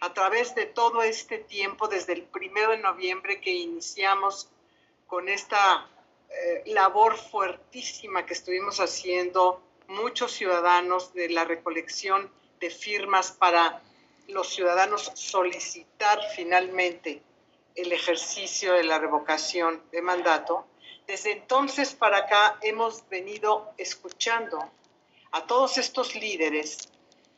a 0.00 0.12
través 0.12 0.54
de 0.54 0.66
todo 0.66 1.02
este 1.02 1.38
tiempo, 1.38 1.88
desde 1.88 2.12
el 2.12 2.22
primero 2.22 2.72
de 2.72 2.78
noviembre 2.78 3.40
que 3.40 3.50
iniciamos 3.50 4.48
con 5.06 5.28
esta 5.28 5.88
eh, 6.28 6.62
labor 6.66 7.16
fuertísima 7.16 8.26
que 8.26 8.34
estuvimos 8.34 8.80
haciendo 8.80 9.62
muchos 9.88 10.32
ciudadanos 10.32 11.12
de 11.14 11.30
la 11.30 11.44
recolección 11.44 12.30
de 12.60 12.70
firmas 12.70 13.32
para 13.32 13.82
los 14.28 14.48
ciudadanos 14.48 15.10
solicitar 15.14 16.20
finalmente 16.34 17.22
el 17.74 17.92
ejercicio 17.92 18.74
de 18.74 18.84
la 18.84 18.98
revocación 18.98 19.82
de 19.90 20.02
mandato, 20.02 20.66
desde 21.06 21.32
entonces 21.32 21.94
para 21.94 22.18
acá 22.18 22.58
hemos 22.62 23.08
venido 23.08 23.72
escuchando 23.76 24.58
a 25.32 25.46
todos 25.46 25.78
estos 25.78 26.14
líderes 26.14 26.88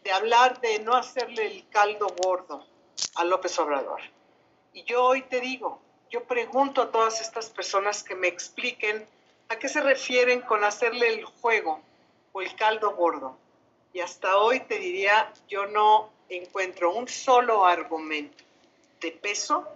de 0.04 0.12
hablar 0.12 0.60
de 0.60 0.78
no 0.80 0.94
hacerle 0.94 1.46
el 1.46 1.68
caldo 1.68 2.06
gordo 2.22 2.64
a 3.16 3.24
López 3.24 3.58
Obrador. 3.58 4.00
Y 4.72 4.84
yo 4.84 5.04
hoy 5.04 5.22
te 5.22 5.40
digo, 5.40 5.80
yo 6.10 6.24
pregunto 6.24 6.82
a 6.82 6.90
todas 6.90 7.20
estas 7.20 7.50
personas 7.50 8.04
que 8.04 8.14
me 8.14 8.28
expliquen 8.28 9.06
a 9.48 9.58
qué 9.58 9.68
se 9.68 9.80
refieren 9.80 10.42
con 10.42 10.62
hacerle 10.64 11.08
el 11.08 11.24
juego 11.24 11.80
o 12.32 12.42
el 12.42 12.54
caldo 12.54 12.94
gordo. 12.94 13.36
Y 13.92 14.00
hasta 14.00 14.36
hoy 14.36 14.60
te 14.60 14.78
diría, 14.78 15.32
yo 15.48 15.66
no 15.66 16.10
encuentro 16.28 16.94
un 16.94 17.08
solo 17.08 17.64
argumento 17.64 18.44
de 19.00 19.12
peso 19.12 19.66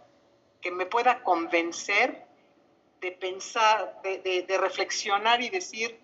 que 0.61 0.71
me 0.71 0.87
pueda 0.87 1.23
convencer 1.23 2.27
de 3.01 3.13
pensar, 3.13 4.01
de, 4.03 4.59
reflexionar 4.59 5.41
y 5.41 5.49
decir, 5.49 5.99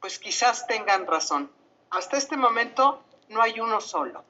pues 0.00 0.18
quizás 0.18 0.66
tengan 0.66 1.06
razón. 1.06 1.50
Hasta 1.90 2.16
este 2.16 2.36
momento 2.36 3.04
no 3.28 3.42
hay 3.42 3.60
uno 3.60 3.80
solo. 3.80 4.24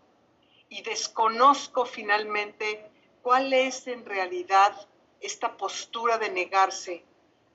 Y 0.69 0.83
desconozco 0.83 1.87
finalmente 1.87 2.91
cuál 3.23 3.53
es 3.53 3.87
en 3.87 4.05
realidad 4.05 4.75
esta 5.21 5.57
postura 5.57 6.19
de 6.19 6.31
negarse 6.31 7.05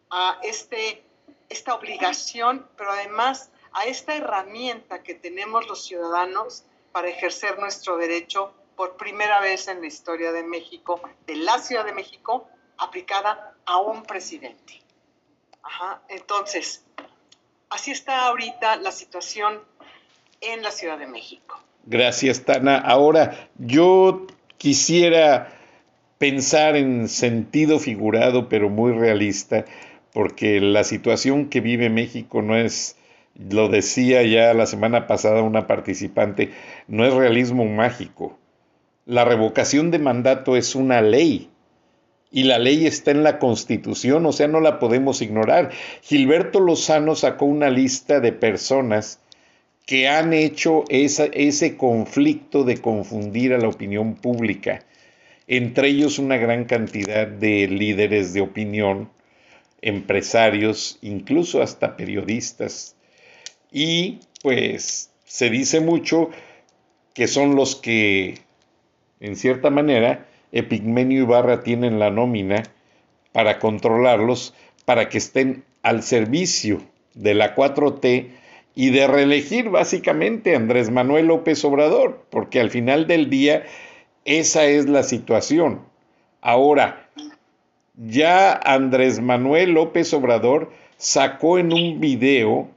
a 0.10 0.40
este, 0.42 1.04
esta 1.50 1.76
obligación, 1.76 2.68
pero 2.78 2.92
además 2.92 3.52
a 3.74 3.84
esta 3.86 4.16
herramienta 4.16 5.04
que 5.04 5.16
tenemos 5.16 5.68
los 5.68 5.84
ciudadanos 5.84 6.64
para 6.92 7.10
ejercer 7.10 7.60
nuestro 7.60 7.98
derecho 7.98 8.54
por 8.80 8.96
primera 8.96 9.42
vez 9.42 9.68
en 9.68 9.82
la 9.82 9.88
historia 9.88 10.32
de 10.32 10.42
México, 10.42 11.02
de 11.28 11.36
la 11.36 11.60
Ciudad 11.60 11.84
de 11.84 11.92
México, 11.92 12.48
aplicada 12.78 13.54
a 13.66 13.78
un 13.78 14.04
presidente. 14.04 14.82
Entonces, 16.08 16.86
así 17.70 17.92
está 17.92 18.28
ahorita 18.28 18.78
la 18.78 18.94
situación 18.94 19.60
en 20.40 20.62
la 20.62 20.72
Ciudad 20.72 20.98
de 20.98 21.08
México. 21.08 21.62
Gracias, 21.88 22.46
Tana. 22.46 22.78
Ahora, 22.78 23.50
yo 23.58 24.28
quisiera 24.58 25.52
pensar 26.18 26.78
en 26.78 27.10
sentido 27.10 27.80
figurado, 27.80 28.48
pero 28.48 28.70
muy 28.70 28.94
realista, 28.94 29.66
porque 30.14 30.62
la 30.62 30.86
situación 30.86 31.50
que 31.50 31.60
vive 31.60 31.90
México 31.90 32.42
no 32.42 32.56
es, 32.56 32.96
lo 33.36 33.68
decía 33.68 34.24
ya 34.24 34.54
la 34.54 34.68
semana 34.68 35.06
pasada 35.06 35.42
una 35.42 35.68
participante, 35.68 36.54
no 36.88 37.06
es 37.06 37.14
realismo 37.14 37.66
mágico. 37.66 38.39
La 39.10 39.26
revocación 39.26 39.90
de 39.90 39.98
mandato 39.98 40.56
es 40.56 40.76
una 40.76 41.02
ley 41.02 41.50
y 42.32 42.44
la 42.44 42.60
ley 42.60 42.86
está 42.86 43.10
en 43.10 43.24
la 43.24 43.40
Constitución, 43.40 44.24
o 44.28 44.32
sea, 44.32 44.48
no 44.48 44.60
la 44.60 44.78
podemos 44.78 45.24
ignorar. 45.24 45.72
Gilberto 46.04 46.60
Lozano 46.60 47.16
sacó 47.16 47.46
una 47.46 47.72
lista 47.72 48.20
de 48.20 48.34
personas 48.34 49.20
que 49.88 50.08
han 50.08 50.32
hecho 50.34 50.84
ese 50.90 51.76
conflicto 51.76 52.64
de 52.64 52.78
confundir 52.78 53.52
a 53.56 53.58
la 53.58 53.68
opinión 53.70 54.14
pública, 54.14 54.86
entre 55.48 55.88
ellos 55.88 56.20
una 56.20 56.38
gran 56.38 56.66
cantidad 56.66 57.26
de 57.26 57.68
líderes 57.68 58.32
de 58.34 58.42
opinión, 58.42 59.10
empresarios, 59.82 61.00
incluso 61.02 61.64
hasta 61.64 61.98
periodistas. 61.98 62.96
Y 63.72 64.20
pues 64.44 65.10
se 65.26 65.50
dice 65.50 65.80
mucho 65.80 66.30
que 67.16 67.28
son 67.28 67.56
los 67.56 67.76
que, 67.76 68.36
en 69.20 69.36
cierta 69.36 69.70
manera, 69.70 70.26
Epigmenio 70.52 71.24
Ibarra 71.24 71.62
tienen 71.62 72.00
la 72.00 72.10
nómina 72.10 72.64
para 73.32 73.60
controlarlos, 73.60 74.54
para 74.86 75.10
que 75.10 75.18
estén 75.18 75.64
al 75.84 76.04
servicio 76.04 76.82
de 77.14 77.34
la 77.34 77.56
4T 77.56 78.28
y 78.76 78.90
de 78.92 79.08
reelegir 79.08 79.70
básicamente 79.70 80.54
a 80.54 80.58
Andrés 80.58 80.90
Manuel 80.90 81.28
López 81.28 81.64
Obrador, 81.66 82.26
porque 82.30 82.60
al 82.60 82.70
final 82.70 83.08
del 83.08 83.30
día 83.30 83.64
esa 84.26 84.66
es 84.66 84.88
la 84.88 85.04
situación. 85.04 85.82
Ahora, 86.42 87.10
ya 87.96 88.54
Andrés 88.54 89.20
Manuel 89.20 89.72
López 89.72 90.14
Obrador 90.14 90.72
sacó 90.98 91.60
en 91.60 91.74
un 91.74 92.00
video 92.00 92.70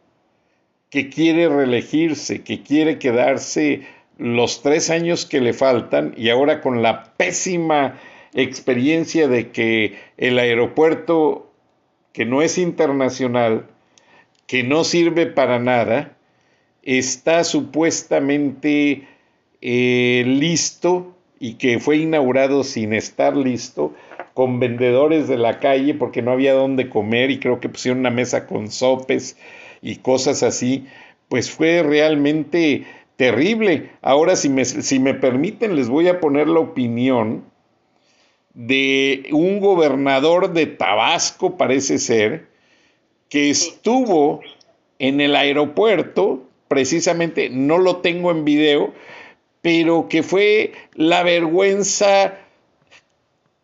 que 0.90 1.09
quiere 1.09 1.48
reelegirse, 1.48 2.42
que 2.42 2.62
quiere 2.62 2.98
quedarse 2.98 3.83
los 4.18 4.62
tres 4.62 4.90
años 4.90 5.27
que 5.27 5.40
le 5.40 5.53
faltan 5.53 6.14
y 6.16 6.29
ahora 6.29 6.61
con 6.61 6.83
la 6.83 7.12
pésima 7.16 7.98
experiencia 8.35 9.29
de 9.29 9.51
que 9.51 9.98
el 10.16 10.38
aeropuerto, 10.38 11.51
que 12.12 12.25
no 12.25 12.42
es 12.42 12.59
internacional, 12.59 13.66
que 14.46 14.62
no 14.62 14.85
sirve 14.85 15.27
para 15.27 15.59
nada, 15.59 16.16
está 16.83 17.44
supuestamente 17.44 19.07
eh, 19.61 20.25
listo 20.27 21.16
y 21.38 21.55
que 21.55 21.79
fue 21.79 21.96
inaugurado 21.98 22.64
sin 22.64 22.92
estar 22.92 23.37
listo, 23.37 23.94
con 24.35 24.61
vendedores 24.61 25.29
de 25.29 25.37
la 25.37 25.59
calle 25.59 25.94
porque 25.94 26.22
no 26.22 26.31
había 26.31 26.55
dónde 26.55 26.88
comer 26.88 27.31
y 27.31 27.38
creo 27.38 27.61
que 27.61 27.68
pusieron 27.68 28.01
una 28.01 28.11
mesa 28.11 28.46
con 28.46 28.70
sopes 28.70 29.37
y 29.83 29.96
cosas 29.96 30.42
así, 30.42 30.87
pues 31.29 31.51
fue 31.51 31.83
realmente 31.83 32.85
terrible. 33.16 33.90
Ahora, 34.03 34.37
si 34.37 34.48
me, 34.48 34.64
si 34.64 34.98
me 34.98 35.14
permiten, 35.14 35.77
les 35.77 35.88
voy 35.88 36.09
a 36.09 36.20
poner 36.20 36.48
la 36.48 36.61
opinión 36.61 37.44
de 38.55 39.29
un 39.33 39.61
gobernador 39.61 40.53
de 40.53 40.66
Tabasco, 40.66 41.57
parece 41.57 41.98
ser, 41.98 42.48
que 43.29 43.51
estuvo 43.51 44.40
en 44.98 45.20
el 45.20 45.35
aeropuerto, 45.37 46.42
precisamente, 46.68 47.48
no 47.48 47.79
lo 47.79 47.96
tengo 47.98 48.31
en 48.31 48.44
video, 48.44 48.92
pero 49.62 50.09
que 50.09 50.22
fue 50.22 50.72
la 50.94 51.22
vergüenza 51.22 52.35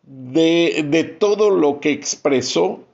de, 0.02 0.86
de 0.88 1.04
todo 1.04 1.50
lo 1.50 1.80
que 1.80 1.90
expresó. 1.90 2.84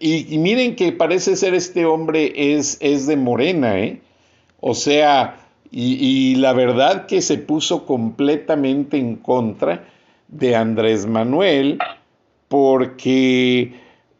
Y, 0.00 0.32
y, 0.34 0.38
miren 0.38 0.76
que 0.76 0.92
parece 0.92 1.36
ser 1.36 1.54
este 1.54 1.84
hombre 1.84 2.32
es, 2.54 2.78
es 2.80 3.06
de 3.06 3.16
Morena, 3.16 3.78
¿eh? 3.78 4.00
O 4.60 4.74
sea, 4.74 5.36
y, 5.70 6.34
la 6.36 6.52
verdad 6.52 7.06
que 7.06 7.22
se 7.22 7.38
puso 7.38 7.86
completamente 7.86 8.98
en 8.98 9.16
contra 9.16 9.88
de 10.28 10.56
Andrés 10.56 11.06
Manuel 11.06 11.78
porque 12.48 13.72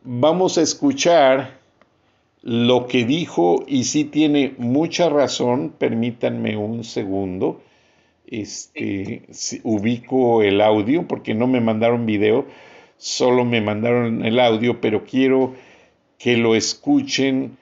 vamos 0.03 0.59
a 0.59 0.63
escuchar 0.63 1.59
lo 2.43 2.87
que 2.87 3.05
dijo 3.05 3.65
y 3.67 3.85
sí 3.85 4.05
tiene 4.05 4.55
mucha 4.59 5.09
razón, 5.09 5.75
permítanme 5.77 6.57
un 6.57 6.85
segundo, 6.85 7.61
este, 8.27 9.25
ubico 9.65 10.43
el 10.43 10.61
audio 10.61 11.07
porque 11.09 11.35
no 11.35 11.49
me 11.49 11.61
mandaron 11.61 12.07
video, 12.07 12.47
solo 12.97 13.45
me 13.45 13.61
mandaron 13.61 14.25
el 14.25 14.39
audio, 14.39 14.81
pero 14.81 15.05
quiero 15.05 15.55
que 16.17 16.37
lo 16.37 16.55
escuchen 16.55 17.59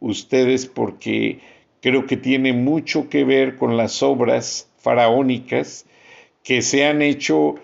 ustedes 0.00 0.66
porque 0.66 1.40
creo 1.80 2.06
que 2.06 2.16
tiene 2.16 2.52
mucho 2.52 3.08
que 3.08 3.24
ver 3.24 3.56
con 3.56 3.76
las 3.76 4.02
obras 4.02 4.68
faraónicas 4.78 5.86
que 6.42 6.62
se 6.62 6.86
han 6.86 7.02
hecho 7.02 7.56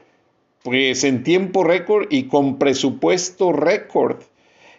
pues 0.63 1.05
en 1.05 1.23
tiempo 1.23 1.63
récord 1.63 2.07
y 2.11 2.25
con 2.25 2.59
presupuesto 2.59 3.53
récord. 3.53 4.23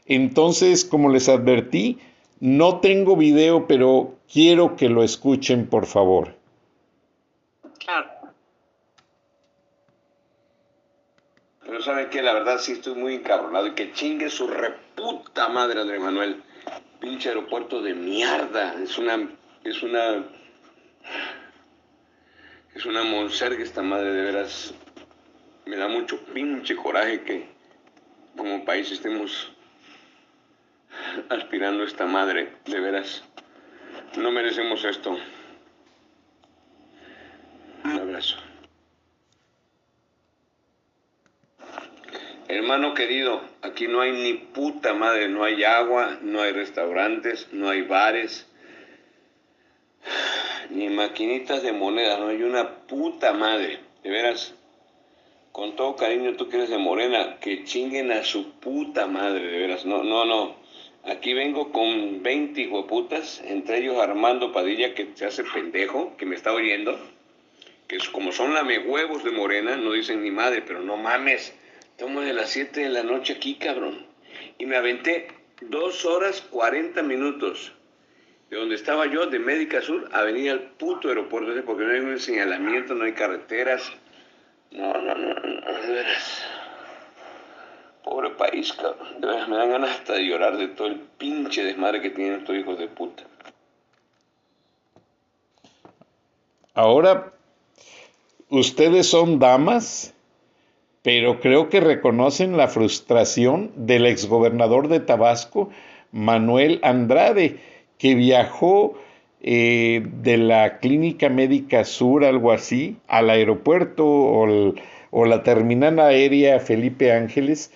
Entonces, 0.07 0.83
como 0.83 1.09
les 1.09 1.29
advertí, 1.29 1.99
no 2.39 2.79
tengo 2.79 3.15
video, 3.15 3.67
pero 3.67 4.15
quiero 4.31 4.75
que 4.75 4.89
lo 4.89 5.03
escuchen, 5.03 5.67
por 5.67 5.85
favor. 5.85 6.35
Claro. 7.79 8.09
Pero 11.65 11.81
saben 11.81 12.09
que 12.09 12.21
la 12.21 12.33
verdad 12.33 12.57
sí 12.59 12.73
estoy 12.73 12.95
muy 12.95 13.15
encabronado 13.15 13.67
y 13.67 13.71
que 13.71 13.93
chingue 13.93 14.29
su 14.29 14.47
reputa 14.47 15.49
madre 15.49 15.81
Andrés 15.81 16.01
Manuel 16.01 16.43
pinche 16.99 17.29
aeropuerto 17.29 17.81
de 17.81 17.93
mierda. 17.93 18.75
Es 18.81 18.97
una. 18.97 19.29
Es 19.63 19.83
una. 19.83 20.25
Es 22.73 22.85
una 22.85 23.03
monserga 23.03 23.63
esta 23.63 23.81
madre, 23.81 24.11
de 24.11 24.21
veras. 24.23 24.73
Me 25.65 25.77
da 25.77 25.87
mucho 25.87 26.19
pinche 26.33 26.75
coraje 26.75 27.23
que 27.23 27.47
como 28.35 28.65
país 28.65 28.91
estemos 28.91 29.51
aspirando 31.29 31.83
a 31.83 31.87
esta 31.87 32.05
madre, 32.05 32.53
de 32.65 32.79
veras. 32.79 33.23
No 34.17 34.31
merecemos 34.31 34.83
esto. 34.83 35.17
Un 37.83 37.99
abrazo. 37.99 38.37
Hermano 42.47 42.93
querido, 42.93 43.41
aquí 43.65 43.87
no 43.87 44.01
hay 44.01 44.11
ni 44.11 44.33
puta 44.33 44.93
madre, 44.93 45.27
no 45.27 45.43
hay 45.43 45.63
agua, 45.63 46.19
no 46.21 46.41
hay 46.41 46.51
restaurantes, 46.51 47.49
no 47.51 47.69
hay 47.69 47.81
bares, 47.81 48.47
ni 50.69 50.89
maquinitas 50.89 51.63
de 51.63 51.73
moneda, 51.73 52.17
no 52.17 52.27
hay 52.27 52.43
una 52.43 52.85
puta 52.87 53.33
madre. 53.33 53.79
De 54.03 54.09
veras, 54.09 54.53
con 55.51 55.75
todo 55.75 55.95
cariño 55.95 56.35
tú 56.35 56.47
que 56.49 56.57
eres 56.57 56.69
de 56.69 56.77
Morena, 56.77 57.37
que 57.39 57.63
chinguen 57.63 58.11
a 58.11 58.23
su 58.23 58.51
puta 58.59 59.07
madre, 59.07 59.45
de 59.45 59.57
veras. 59.57 59.85
No, 59.85 60.03
no, 60.03 60.25
no. 60.25 60.55
Aquí 61.03 61.33
vengo 61.33 61.71
con 61.71 62.23
20 62.23 62.61
hijueputas, 62.61 63.41
entre 63.45 63.77
ellos 63.77 63.97
Armando 63.97 64.51
Padilla, 64.51 64.93
que 64.93 65.09
se 65.13 65.25
hace 65.25 65.43
pendejo, 65.43 66.15
que 66.17 66.25
me 66.25 66.35
está 66.35 66.51
oyendo, 66.51 66.99
que 67.87 67.97
es, 67.97 68.09
como 68.09 68.31
son 68.31 68.55
huevos 68.87 69.23
de 69.23 69.31
Morena, 69.31 69.75
no 69.75 69.91
dicen 69.91 70.23
ni 70.23 70.31
madre, 70.31 70.63
pero 70.63 70.81
no 70.81 70.97
mames 70.97 71.55
Tomo 71.97 72.21
de 72.21 72.33
las 72.33 72.49
7 72.49 72.81
de 72.81 72.89
la 72.89 73.03
noche 73.03 73.33
aquí, 73.33 73.55
cabrón. 73.55 74.05
Y 74.57 74.65
me 74.65 74.75
aventé 74.75 75.27
dos 75.61 76.05
horas 76.05 76.41
40 76.51 77.01
minutos 77.03 77.71
de 78.49 78.57
donde 78.57 78.75
estaba 78.75 79.07
yo, 79.07 79.25
de 79.27 79.39
Médica 79.39 79.81
Sur, 79.81 80.09
a 80.11 80.21
venir 80.21 80.51
al 80.51 80.61
puto 80.61 81.09
aeropuerto, 81.09 81.51
porque 81.65 81.83
no 81.83 81.91
hay 81.91 81.99
un 81.99 82.19
señalamiento, 82.19 82.93
no 82.93 83.05
hay 83.05 83.13
carreteras. 83.13 83.91
No, 84.71 84.93
no, 84.93 85.15
no, 85.15 85.33
no, 85.33 85.81
de 85.81 85.93
veras. 85.93 86.43
Pobre 88.03 88.29
país, 88.31 88.71
cabrón. 88.73 89.21
De 89.21 89.27
veras, 89.27 89.47
me 89.49 89.57
dan 89.57 89.71
ganas 89.71 89.91
hasta 89.91 90.13
de 90.13 90.25
llorar 90.25 90.57
de 90.57 90.67
todo 90.67 90.87
el 90.87 90.99
pinche 91.17 91.63
desmadre 91.63 92.01
que 92.01 92.11
tienen 92.11 92.39
estos 92.39 92.55
hijos 92.55 92.77
de 92.77 92.87
puta. 92.87 93.23
ahora 96.75 97.33
ustedes 98.49 99.07
son 99.07 99.39
damas, 99.39 100.13
pero 101.05 101.39
creo 101.39 101.69
que 101.69 101.81
reconocen 101.81 102.57
la 102.57 102.67
frustración 102.67 103.71
del 103.75 104.07
exgobernador 104.07 104.87
de 104.87 104.99
Tabasco, 104.99 105.69
Manuel 106.11 106.79
Andrade, 106.81 107.57
que 107.99 108.15
viajó 108.15 108.95
eh, 109.39 110.03
de 110.23 110.37
la 110.37 110.79
Clínica 110.79 111.29
Médica 111.29 111.85
Sur, 111.85 112.25
algo 112.25 112.51
así, 112.51 112.97
al 113.07 113.29
aeropuerto 113.29 114.03
o, 114.03 114.73
o 115.11 115.25
la 115.25 115.43
terminal 115.43 115.99
aérea 115.99 116.59
Felipe 116.59 117.11
Ángeles, 117.11 117.71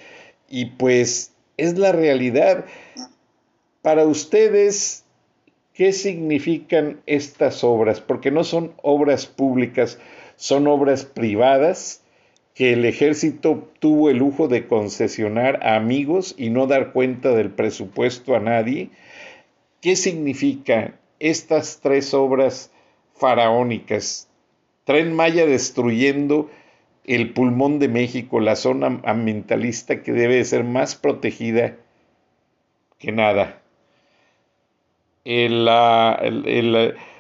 y 0.50 0.66
pues 0.66 1.32
es 1.58 1.78
la 1.78 1.92
realidad. 1.92 2.66
Para 3.84 4.06
ustedes, 4.06 5.06
¿qué 5.76 5.94
significan 5.94 7.00
estas 7.06 7.64
obras? 7.64 8.02
Porque 8.02 8.32
no 8.32 8.44
son 8.44 8.74
obras 8.82 9.28
públicas, 9.28 10.00
son 10.36 10.66
obras 10.66 11.06
privadas 11.06 12.02
que 12.60 12.74
el 12.74 12.84
ejército 12.84 13.72
tuvo 13.80 14.10
el 14.10 14.18
lujo 14.18 14.50
de 14.50 14.68
concesionar 14.68 15.66
a 15.66 15.78
amigos 15.78 16.36
y 16.38 16.50
no 16.50 16.68
dar 16.68 16.92
cuenta 16.92 17.34
del 17.34 17.52
presupuesto 17.52 18.36
a 18.36 18.42
nadie. 18.42 18.90
¿Qué 19.80 19.96
significa 19.96 21.00
estas 21.20 21.80
tres 21.80 22.14
obras 22.14 22.70
faraónicas? 23.16 24.28
Tren 24.84 25.14
Maya 25.14 25.46
destruyendo 25.46 26.50
el 27.06 27.32
pulmón 27.32 27.80
de 27.80 27.88
México, 27.88 28.42
la 28.42 28.58
zona 28.58 29.00
ambientalista 29.06 30.04
que 30.04 30.12
debe 30.12 30.44
ser 30.44 30.66
más 30.66 30.96
protegida 30.96 31.78
que 32.98 33.14
nada. 33.14 33.62
El, 35.24 35.64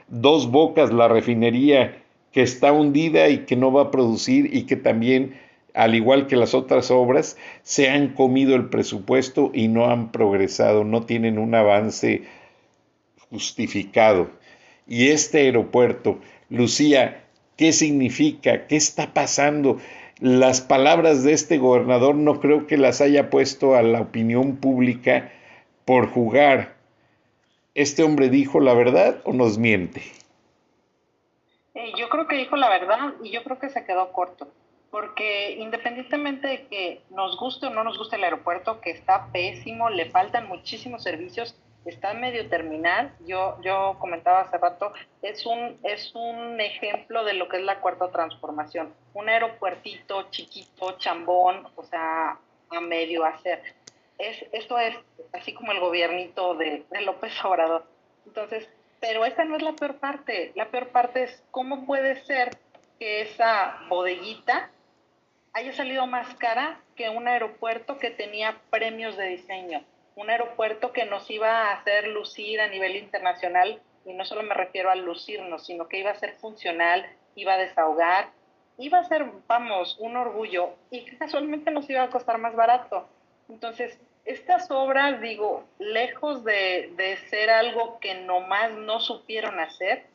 dos 0.10 0.52
Bocas, 0.52 0.92
la 0.92 1.08
refinería 1.08 1.99
que 2.32 2.42
está 2.42 2.72
hundida 2.72 3.30
y 3.30 3.40
que 3.46 3.56
no 3.56 3.72
va 3.72 3.84
a 3.84 3.92
producir 3.92 4.50
y 4.56 4.64
que 4.64 4.76
también, 4.76 5.36
al 5.74 5.96
igual 5.96 6.28
que 6.28 6.36
las 6.36 6.54
otras 6.54 6.92
obras, 6.92 7.38
se 7.64 7.90
han 7.90 8.10
comido 8.10 8.56
el 8.56 8.70
presupuesto 8.70 9.52
y 9.54 9.68
no 9.68 9.90
han 9.90 10.12
progresado, 10.12 10.84
no 10.84 11.04
tienen 11.04 11.38
un 11.38 11.56
avance 11.56 12.24
justificado. 13.30 14.30
Y 14.88 15.10
este 15.10 15.40
aeropuerto, 15.40 16.20
Lucía, 16.50 17.24
¿Qué 17.60 17.74
significa? 17.74 18.68
¿Qué 18.68 18.78
está 18.78 19.14
pasando? 19.14 19.80
Las 20.22 20.62
palabras 20.62 21.26
de 21.26 21.34
este 21.34 21.58
gobernador 21.58 22.16
no 22.16 22.40
creo 22.40 22.68
que 22.68 22.78
las 22.78 23.02
haya 23.02 23.30
puesto 23.30 23.76
a 23.76 23.82
la 23.82 24.00
opinión 24.00 24.56
pública 24.56 25.30
por 25.84 26.08
jugar. 26.08 26.78
¿Este 27.76 28.02
hombre 28.02 28.30
dijo 28.30 28.62
la 28.62 28.74
verdad 28.74 29.20
o 29.26 29.34
nos 29.34 29.58
miente? 29.58 30.04
Eh, 31.90 31.94
yo 31.98 32.10
creo 32.10 32.28
que 32.28 32.36
dijo 32.36 32.56
la 32.56 32.70
verdad 32.70 33.14
y 33.24 33.32
yo 33.32 33.44
creo 33.44 33.60
que 33.60 33.70
se 33.70 33.86
quedó 33.86 34.12
corto, 34.12 34.48
porque 34.92 35.52
independientemente 35.52 36.48
de 36.48 36.68
que 36.68 37.02
nos 37.10 37.38
guste 37.38 37.68
o 37.68 37.70
no 37.70 37.84
nos 37.84 37.98
guste 37.98 38.16
el 38.16 38.24
aeropuerto, 38.24 38.82
que 38.82 38.92
está 38.92 39.32
pésimo, 39.32 39.90
le 39.90 40.10
faltan 40.10 40.48
muchísimos 40.48 41.04
servicios, 41.04 41.56
está 41.86 42.14
medio 42.14 42.48
terminal. 42.50 43.14
Yo, 43.26 43.58
yo 43.62 43.98
comentaba 44.00 44.42
hace 44.42 44.58
rato, 44.58 44.94
es 45.22 45.46
un, 45.46 45.80
es 45.84 46.14
un 46.16 46.60
ejemplo 46.60 47.24
de 47.24 47.34
lo 47.34 47.48
que 47.50 47.58
es 47.58 47.64
la 47.64 47.80
cuarta 47.82 48.10
transformación. 48.12 48.94
Un 49.14 49.30
aeropuertito 49.30 50.30
chiquito, 50.32 50.98
chambón, 50.98 51.68
o 51.76 51.84
sea, 51.84 52.40
a 52.70 52.82
medio 52.82 53.26
hacer. 53.26 53.62
Es, 54.18 54.46
esto 54.52 54.78
es 54.78 54.96
así 55.34 55.54
como 55.54 55.72
el 55.72 55.80
gobiernito 55.80 56.56
de, 56.56 56.84
de 56.90 57.02
López 57.02 57.34
Obrador. 57.46 57.86
Entonces, 58.26 58.68
pero 59.00 59.26
esta 59.26 59.46
no 59.46 59.56
es 59.56 59.62
la 59.62 59.74
peor 59.74 59.98
parte. 59.98 60.52
La 60.56 60.70
peor 60.70 60.90
parte 60.90 61.24
es 61.24 61.44
cómo 61.52 61.86
puede 61.86 62.24
ser 62.26 62.58
que 63.00 63.22
esa 63.22 63.80
bodeguita 63.90 64.70
haya 65.54 65.74
salido 65.74 66.06
más 66.08 66.36
cara 66.36 66.80
que 66.96 67.10
un 67.10 67.28
aeropuerto 67.28 67.98
que 67.98 68.12
tenía 68.12 68.62
premios 68.70 69.18
de 69.18 69.28
diseño 69.28 69.84
un 70.20 70.30
aeropuerto 70.30 70.92
que 70.92 71.06
nos 71.06 71.30
iba 71.32 71.50
a 71.50 71.74
hacer 71.74 72.08
lucir 72.08 72.60
a 72.60 72.68
nivel 72.68 72.98
internacional, 72.98 73.82
y 74.06 74.14
no 74.14 74.26
solo 74.26 74.44
me 74.44 74.54
refiero 74.54 74.90
a 74.90 74.96
lucirnos, 74.96 75.66
sino 75.66 75.88
que 75.88 76.00
iba 76.00 76.12
a 76.12 76.16
ser 76.16 76.36
funcional, 76.36 77.06
iba 77.36 77.54
a 77.54 77.58
desahogar, 77.58 78.30
iba 78.78 79.00
a 79.00 79.06
ser, 79.06 79.26
vamos, 79.48 79.98
un 79.98 80.18
orgullo, 80.18 80.72
y 80.92 81.06
que 81.06 81.18
casualmente 81.18 81.72
nos 81.72 81.90
iba 81.90 82.04
a 82.04 82.10
costar 82.10 82.38
más 82.38 82.54
barato. 82.54 83.08
Entonces, 83.48 83.98
estas 84.30 84.70
obras, 84.70 85.20
digo, 85.22 85.66
lejos 85.80 86.44
de, 86.44 87.18
ser 87.32 87.50
algo 87.50 88.00
que 88.00 88.14
nomás 88.14 88.72
no 88.74 89.00
supieron 89.00 89.60
hacer, 89.60 90.06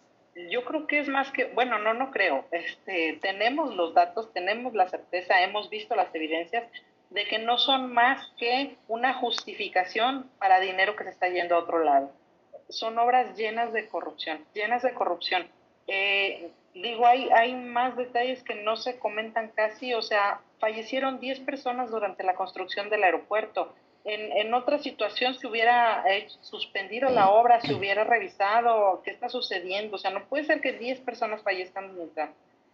yo 0.50 0.64
creo 0.64 0.86
que 0.86 1.00
es 1.00 1.08
más 1.08 1.32
que, 1.32 1.46
bueno, 1.46 1.78
no, 1.80 1.94
no 1.94 2.12
creo. 2.12 2.44
Este, 2.52 3.18
tenemos 3.20 3.74
los 3.74 3.92
datos, 3.92 4.32
tenemos 4.32 4.72
la 4.74 4.88
certeza, 4.88 5.42
hemos 5.42 5.68
visto 5.68 5.96
las 5.96 6.14
evidencias 6.14 6.64
de 7.10 7.24
que 7.24 7.40
no 7.40 7.58
son 7.58 7.92
más 7.92 8.32
que 8.38 8.76
una 8.86 9.14
justificación 9.14 10.30
para 10.38 10.60
dinero 10.60 10.94
que 10.94 11.04
se 11.04 11.10
está 11.10 11.28
yendo 11.28 11.56
a 11.56 11.60
otro 11.60 11.82
lado. 11.82 12.12
Son 12.68 12.96
obras 12.98 13.36
llenas 13.36 13.72
de 13.72 13.88
corrupción, 13.88 14.44
llenas 14.54 14.82
de 14.82 14.94
corrupción. 14.94 15.48
Eh, 15.88 16.50
digo, 16.72 17.04
hay, 17.04 17.30
hay 17.30 17.54
más 17.54 17.96
detalles 17.96 18.44
que 18.44 18.54
no 18.54 18.76
se 18.76 18.98
comentan 18.98 19.48
casi, 19.48 19.92
o 19.92 20.02
sea, 20.02 20.40
fallecieron 20.60 21.18
10 21.18 21.40
personas 21.40 21.90
durante 21.90 22.22
la 22.22 22.34
construcción 22.34 22.90
del 22.90 23.02
aeropuerto. 23.02 23.74
En, 24.04 24.32
en 24.32 24.52
otra 24.52 24.78
situación 24.78 25.34
se 25.34 25.46
hubiera 25.46 26.04
suspendido 26.42 27.08
la 27.08 27.30
obra, 27.30 27.60
se 27.62 27.74
hubiera 27.74 28.04
revisado 28.04 29.00
qué 29.02 29.10
está 29.10 29.28
sucediendo. 29.28 29.96
O 29.96 29.98
sea, 29.98 30.10
no 30.10 30.26
puede 30.26 30.44
ser 30.44 30.60
que 30.60 30.72
10 30.72 31.00
personas 31.00 31.42
fallezcan 31.42 31.94
mientras, 31.96 32.30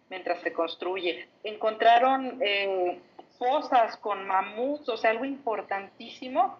mientras 0.09 0.41
se 0.41 0.51
construye. 0.51 1.27
Encontraron 1.43 2.39
eh, 2.41 2.99
cosas 3.39 3.97
con 3.97 4.27
mamuts, 4.27 4.89
o 4.89 4.97
sea, 4.97 5.11
algo 5.11 5.25
importantísimo. 5.25 6.59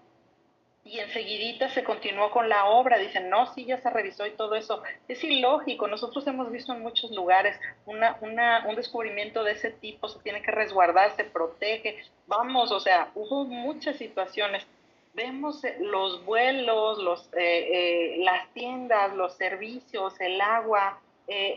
Y 0.83 0.99
enseguidita 0.99 1.69
se 1.69 1.83
continuó 1.83 2.31
con 2.31 2.49
la 2.49 2.65
obra, 2.65 2.97
dicen, 2.97 3.29
no, 3.29 3.45
sí, 3.53 3.65
ya 3.65 3.77
se 3.77 3.89
revisó 3.89 4.25
y 4.25 4.31
todo 4.31 4.55
eso. 4.55 4.81
Es 5.07 5.23
ilógico, 5.23 5.87
nosotros 5.87 6.25
hemos 6.25 6.51
visto 6.51 6.73
en 6.73 6.81
muchos 6.81 7.11
lugares 7.11 7.59
una, 7.85 8.17
una, 8.21 8.65
un 8.67 8.75
descubrimiento 8.75 9.43
de 9.43 9.51
ese 9.51 9.69
tipo, 9.69 10.07
se 10.07 10.19
tiene 10.19 10.41
que 10.41 10.51
resguardar, 10.51 11.15
se 11.15 11.23
protege. 11.23 12.03
Vamos, 12.25 12.71
o 12.71 12.79
sea, 12.79 13.11
hubo 13.13 13.45
muchas 13.45 13.97
situaciones. 13.97 14.65
Vemos 15.13 15.63
eh, 15.63 15.77
los 15.79 16.25
vuelos, 16.25 16.97
los, 16.97 17.27
eh, 17.33 17.67
eh, 17.73 18.15
las 18.19 18.51
tiendas, 18.53 19.13
los 19.13 19.33
servicios, 19.33 20.19
el 20.19 20.41
agua, 20.41 20.99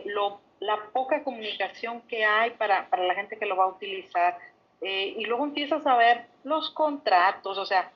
lo, 0.05 0.39
la 0.59 0.77
poca 0.93 1.23
comunicación 1.23 2.01
que 2.03 2.23
hay 2.23 2.51
para, 2.51 2.89
para 2.89 3.03
la 3.03 3.15
gente 3.15 3.37
que 3.37 3.45
lo 3.45 3.57
va 3.57 3.65
a 3.65 3.69
utilizar 3.69 4.37
eh, 4.81 5.15
y 5.17 5.25
luego 5.25 5.45
empiezas 5.45 5.85
a 5.87 5.95
ver 5.95 6.25
los 6.43 6.69
contratos, 6.71 7.57
o 7.57 7.65
sea, 7.65 7.91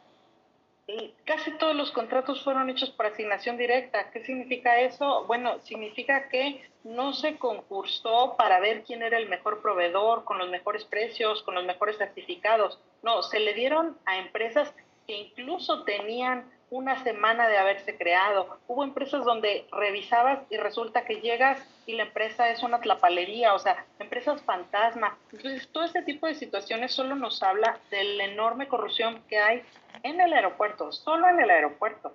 casi 1.26 1.52
todos 1.58 1.76
los 1.76 1.92
contratos 1.92 2.44
fueron 2.44 2.70
hechos 2.70 2.90
por 2.90 3.06
asignación 3.06 3.58
directa. 3.58 4.10
¿Qué 4.12 4.24
significa 4.24 4.80
eso? 4.80 5.26
Bueno, 5.26 5.60
significa 5.60 6.30
que 6.30 6.64
no 6.84 7.14
se 7.14 7.38
concursó 7.38 8.36
para 8.38 8.60
ver 8.60 8.84
quién 8.84 9.04
era 9.04 9.18
el 9.18 9.30
mejor 9.30 9.62
proveedor, 9.62 10.24
con 10.24 10.38
los 10.38 10.50
mejores 10.50 10.86
precios, 10.86 11.44
con 11.44 11.56
los 11.56 11.66
mejores 11.66 11.98
certificados. 11.98 12.80
No, 13.04 13.22
se 13.24 13.40
le 13.40 13.54
dieron 13.54 13.98
a 14.06 14.18
empresas 14.18 14.74
que 15.06 15.16
incluso 15.16 15.84
tenían 15.84 16.50
una 16.72 17.04
semana 17.04 17.48
de 17.48 17.58
haberse 17.58 17.98
creado. 17.98 18.60
Hubo 18.68 18.84
empresas 18.84 19.26
donde 19.26 19.66
revisabas 19.72 20.40
y 20.50 20.58
resulta 20.58 21.06
que 21.06 21.22
llegas 21.22 21.60
y 21.86 21.94
la 21.94 22.04
empresa 22.04 22.50
es 22.50 22.62
una 22.62 22.80
tlapalería, 22.80 23.54
o 23.54 23.60
sea, 23.60 23.86
empresas 24.00 24.42
fantasma. 24.44 25.18
Entonces, 25.32 25.68
todo 25.70 25.84
este 25.84 26.04
tipo 26.04 26.28
de 26.28 26.36
situaciones 26.36 26.94
solo 26.94 27.16
nos 27.16 27.42
habla 27.42 27.80
de 27.90 28.04
la 28.04 28.26
enorme 28.26 28.68
corrupción 28.68 29.24
que 29.28 29.40
hay 29.40 29.64
en 30.04 30.22
el 30.22 30.34
aeropuerto, 30.34 30.92
solo 30.92 31.28
en 31.28 31.40
el 31.40 31.50
aeropuerto. 31.50 32.14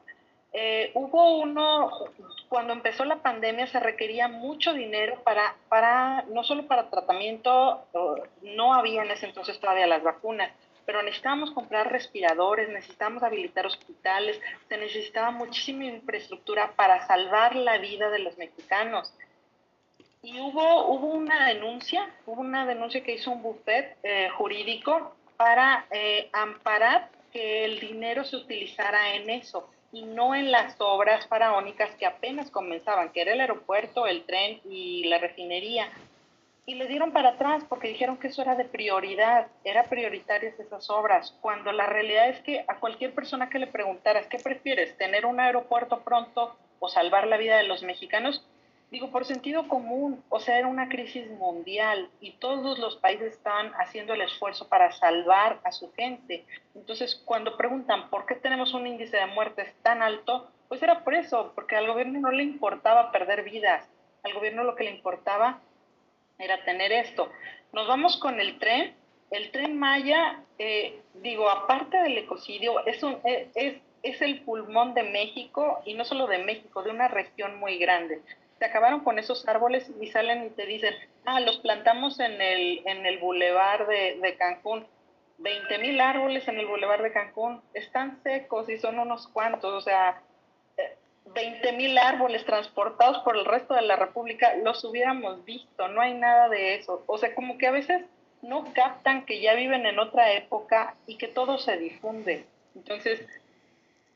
Eh, 0.57 0.93
hubo 0.95 1.39
uno, 1.39 1.91
cuando 2.49 2.73
empezó 2.73 3.05
la 3.05 3.17
pandemia 3.17 3.67
se 3.67 3.81
requería 3.81 4.29
mucho 4.29 4.73
dinero 4.73 5.21
para, 5.25 5.57
para, 5.69 6.23
no 6.29 6.45
solo 6.45 6.69
para 6.69 6.91
tratamiento, 6.91 7.85
no 8.43 8.73
había 8.73 9.03
en 9.03 9.11
ese 9.11 9.27
entonces 9.27 9.59
todavía 9.59 9.89
las 9.89 10.05
vacunas, 10.05 10.53
pero 10.87 11.03
necesitábamos 11.03 11.51
comprar 11.53 11.91
respiradores, 11.91 12.69
necesitábamos 12.69 13.23
habilitar 13.23 13.67
hospitales, 13.67 14.41
se 14.69 14.77
necesitaba 14.77 15.31
muchísima 15.31 15.85
infraestructura 15.85 16.73
para 16.77 17.07
salvar 17.07 17.57
la 17.57 17.79
vida 17.79 18.11
de 18.11 18.21
los 18.21 18.37
mexicanos. 18.39 19.13
Y 20.23 20.41
hubo, 20.41 20.87
hubo 20.87 21.09
una 21.09 21.49
denuncia, 21.49 22.09
hubo 22.27 22.41
una 22.41 22.67
denuncia 22.67 23.03
que 23.03 23.15
hizo 23.15 23.31
un 23.31 23.43
buffet 23.43 23.97
eh, 24.03 24.31
jurídico 24.31 25.15
para 25.37 25.87
eh, 25.91 26.31
amparar 26.33 27.11
que 27.33 27.65
el 27.65 27.81
dinero 27.81 28.25
se 28.25 28.37
utilizara 28.37 29.15
en 29.15 29.29
eso 29.29 29.69
y 29.93 30.03
no 30.03 30.35
en 30.35 30.51
las 30.51 30.75
obras 30.81 31.27
faraónicas 31.29 31.95
que 31.97 32.07
apenas 32.07 32.51
comenzaban, 32.51 33.13
que 33.13 33.21
era 33.21 33.33
el 33.33 33.41
aeropuerto, 33.41 34.07
el 34.07 34.25
tren 34.25 34.61
y 34.65 35.05
la 35.05 35.19
refinería 35.19 35.89
y 36.67 36.75
le 36.77 36.87
dieron 36.87 37.13
para 37.13 37.31
atrás 37.31 37.65
porque 37.69 37.89
dijeron 37.89 38.17
que 38.17 38.29
eso 38.29 38.43
era 38.43 38.55
de 38.55 38.65
prioridad, 38.65 39.49
era 39.65 39.85
prioritarias 39.85 40.59
esas 40.59 40.89
obras, 40.91 41.37
cuando 41.41 41.73
la 41.73 41.87
realidad 41.87 42.29
es 42.29 42.41
que 42.41 42.65
a 42.67 42.79
cualquier 42.79 43.15
persona 43.15 43.51
que 43.51 43.59
le 43.59 43.67
preguntaras, 43.67 44.27
¿qué 44.29 44.39
prefieres? 44.39 44.97
¿Tener 44.97 45.27
un 45.27 45.41
aeropuerto 45.41 46.01
pronto 46.01 46.57
o 46.79 46.89
salvar 46.89 47.27
la 47.27 47.37
vida 47.37 47.57
de 47.57 47.65
los 47.65 47.83
mexicanos? 47.83 48.47
digo, 48.95 49.11
por 49.11 49.25
sentido 49.25 49.67
común, 49.67 50.23
o 50.29 50.39
sea, 50.39 50.57
era 50.57 50.69
una 50.69 50.89
crisis 50.89 51.29
mundial 51.33 52.09
y 52.21 52.31
todos 52.33 52.79
los 52.79 52.97
países 52.97 53.33
estaban 53.33 53.73
haciendo 53.73 54.15
el 54.15 54.21
esfuerzo 54.21 54.69
para 54.69 54.93
salvar 54.93 55.59
a 55.65 55.73
su 55.73 55.93
gente. 55.95 56.45
Entonces, 56.77 57.21
cuando 57.25 57.57
preguntan 57.57 58.09
por 58.09 58.25
qué 58.25 58.37
tenemos 58.37 58.73
un 58.73 58.87
índice 58.87 59.17
de 59.17 59.27
muertes 59.27 59.75
tan 59.83 60.01
alto, 60.01 60.49
pues 60.69 60.81
era 60.81 61.03
por 61.03 61.15
eso, 61.15 61.51
porque 61.57 61.75
al 61.75 61.89
gobierno 61.89 62.21
no 62.21 62.31
le 62.31 62.45
importaba 62.45 63.11
perder 63.11 63.43
vidas, 63.43 63.85
al 64.23 64.33
gobierno 64.33 64.63
lo 64.63 64.77
que 64.77 64.85
le 64.85 64.91
importaba 64.93 65.59
era 66.39 66.65
tener 66.65 66.93
esto. 66.93 67.31
Nos 67.73 67.87
vamos 67.89 68.17
con 68.19 68.41
el 68.41 68.59
tren. 68.59 68.95
El 69.31 69.51
tren 69.51 69.79
Maya, 69.79 70.41
eh, 70.59 71.01
digo, 71.15 71.49
aparte 71.49 71.97
del 71.99 72.19
ecocidio, 72.19 72.85
es, 72.87 73.03
un, 73.03 73.19
eh, 73.25 73.49
es, 73.55 73.75
es 74.03 74.23
el 74.23 74.43
pulmón 74.43 74.95
de 74.95 75.03
México 75.03 75.81
y 75.85 75.95
no 75.95 76.05
solo 76.05 76.27
de 76.27 76.39
México, 76.39 76.83
de 76.83 76.91
una 76.91 77.09
región 77.09 77.59
muy 77.59 77.79
grande 77.79 78.21
se 78.59 78.65
acabaron 78.65 79.01
con 79.01 79.19
esos 79.19 79.47
árboles 79.49 79.91
y 80.01 80.07
salen 80.09 80.45
y 80.45 80.51
te 80.51 80.67
dicen, 80.67 80.95
ah, 81.25 81.41
los 81.41 81.59
plantamos 81.59 82.21
en 82.21 82.41
el, 82.41 82.83
en 82.87 83.05
el 83.07 83.19
bulevar 83.19 83.87
de, 83.87 84.19
de 84.21 84.37
Cancún. 84.37 84.87
20 85.39 85.79
mil 85.79 86.01
árboles 86.01 86.47
en 86.47 86.59
el 86.59 86.67
bulevar 86.67 87.03
de 87.03 87.13
Cancún 87.13 87.61
están 87.75 88.23
secos 88.23 88.69
y 88.69 88.79
son 88.79 89.01
unos 89.01 89.27
cuantos, 89.29 89.75
o 89.75 89.81
sea, 89.81 90.23
20 91.27 91.73
mil 91.73 91.97
árboles 91.99 92.45
transportados 92.45 93.19
por 93.19 93.37
el 93.37 93.45
resto 93.45 93.75
de 93.75 93.83
la 93.83 93.97
República, 93.97 94.55
los 94.57 94.85
hubiéramos 94.85 95.45
visto, 95.45 95.89
no 95.89 96.01
hay 96.01 96.15
nada 96.15 96.49
de 96.49 96.75
eso. 96.75 97.03
O 97.07 97.19
sea, 97.19 97.35
como 97.35 97.59
que 97.59 97.67
a 97.67 97.73
veces 97.73 98.05
no 98.43 98.73
captan 98.75 99.25
que 99.25 99.41
ya 99.41 99.55
viven 99.55 99.87
en 99.87 99.99
otra 99.99 100.33
época 100.33 100.97
y 101.07 101.17
que 101.17 101.29
todo 101.29 101.59
se 101.59 101.79
difunde. 101.79 102.45
Entonces, 102.75 103.21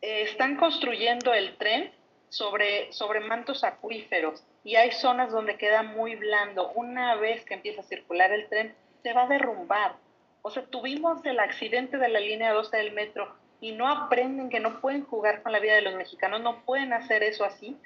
eh, 0.03 0.23
están 0.23 0.57
construyendo 0.57 1.33
el 1.33 1.57
tren 1.57 1.91
sobre, 2.29 2.93
sobre 2.93 3.21
mantos 3.21 3.65
acuíferos 3.65 4.45
y 4.63 4.77
hay 4.77 4.93
zonas 4.93 5.33
donde 5.33 5.57
queda 5.57 5.83
muy 5.83 6.15
blando. 6.15 6.71
Una 6.73 7.15
vez 7.15 7.45
que 7.45 7.55
empieza 7.55 7.81
a 7.81 7.85
circular 7.85 8.31
el 8.33 8.49
tren, 8.49 8.75
se 9.03 9.13
va 9.13 9.23
a 9.23 9.29
derrumbar. 9.29 9.97
O 10.43 10.51
sea, 10.51 10.65
tuvimos 10.65 11.25
el 11.25 11.41
accidente 11.41 11.97
de 11.97 12.09
la 12.09 12.21
línea 12.21 12.53
12 12.53 12.77
del 12.77 12.93
metro 12.93 13.35
y 13.61 13.73
no 13.73 13.89
aprenden 13.89 14.51
que 14.51 14.61
no 14.61 14.81
pueden 14.81 15.05
jugar 15.05 15.43
con 15.43 15.53
la 15.53 15.61
vida 15.61 15.75
de 15.75 15.83
los 15.83 15.95
mexicanos, 15.95 16.41
no 16.41 16.63
pueden 16.65 16.93
hacer 16.93 17.23
eso 17.23 17.45
así. 17.45 17.77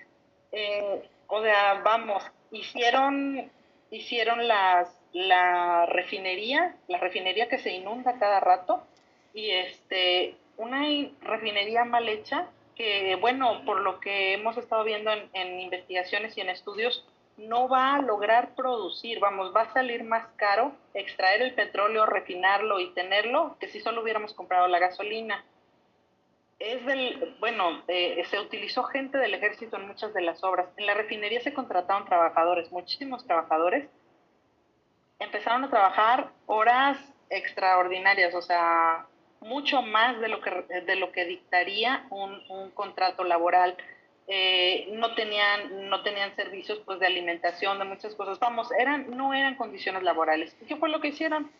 Eh, 0.52 1.08
o 1.28 1.42
sea, 1.42 1.80
vamos, 1.82 2.22
hicieron, 2.50 3.50
hicieron 3.90 4.46
las, 4.46 4.94
la 5.12 5.86
refinería, 5.86 6.76
la 6.88 6.98
refinería 6.98 7.48
que 7.48 7.58
se 7.58 7.72
inunda 7.72 8.18
cada 8.18 8.40
rato, 8.40 8.82
y 9.34 9.50
este, 9.50 10.36
una 10.56 10.82
refinería 11.22 11.84
mal 11.84 12.08
hecha 12.08 12.48
que, 12.76 13.16
bueno, 13.16 13.64
por 13.64 13.80
lo 13.80 14.00
que 14.00 14.34
hemos 14.34 14.56
estado 14.56 14.84
viendo 14.84 15.10
en, 15.32 15.60
investigaciones 15.60 16.36
y 16.36 16.40
en 16.40 16.50
estudios, 16.50 17.06
no 17.36 17.68
va 17.68 17.94
a 17.94 18.02
lograr 18.02 18.54
producir, 18.54 19.18
vamos, 19.18 19.54
va 19.56 19.62
a 19.62 19.72
salir 19.72 20.04
más 20.04 20.26
caro 20.36 20.72
extraer 20.94 21.42
el 21.42 21.54
petróleo, 21.54 22.06
refinarlo 22.06 22.78
y 22.78 22.92
tenerlo 22.92 23.56
que 23.58 23.68
si 23.68 23.80
solo 23.80 24.02
hubiéramos 24.02 24.34
comprado 24.34 24.68
la 24.68 24.78
gasolina. 24.78 25.44
Es 26.62 26.86
del, 26.86 27.34
bueno, 27.40 27.82
eh, 27.88 28.22
se 28.30 28.38
utilizó 28.38 28.84
gente 28.84 29.18
del 29.18 29.34
ejército 29.34 29.76
en 29.76 29.88
muchas 29.88 30.14
de 30.14 30.22
las 30.22 30.44
obras. 30.44 30.68
En 30.76 30.86
la 30.86 30.94
refinería 30.94 31.40
se 31.40 31.52
contrataron 31.52 32.04
trabajadores, 32.06 32.70
muchísimos 32.70 33.26
trabajadores. 33.26 33.88
Empezaron 35.18 35.64
a 35.64 35.70
trabajar 35.70 36.30
horas 36.46 36.98
extraordinarias, 37.30 38.32
o 38.36 38.42
sea, 38.42 39.06
mucho 39.40 39.82
más 39.82 40.20
de 40.20 40.28
lo 40.28 40.40
que, 40.40 40.50
de 40.86 40.94
lo 40.94 41.10
que 41.10 41.24
dictaría 41.24 42.06
un, 42.10 42.40
un 42.48 42.70
contrato 42.70 43.24
laboral. 43.24 43.76
Eh, 44.28 44.88
no 44.92 45.16
tenían 45.16 45.90
no 45.90 46.04
tenían 46.04 46.34
servicios 46.36 46.78
pues 46.86 47.00
de 47.00 47.06
alimentación 47.06 47.80
de 47.80 47.84
muchas 47.84 48.14
cosas 48.14 48.38
vamos 48.38 48.70
eran 48.78 49.10
no 49.16 49.34
eran 49.34 49.56
condiciones 49.56 50.04
laborales 50.04 50.56
qué 50.68 50.76
fue 50.76 50.90
lo 50.90 51.00
que 51.00 51.08
hicieron 51.08 51.50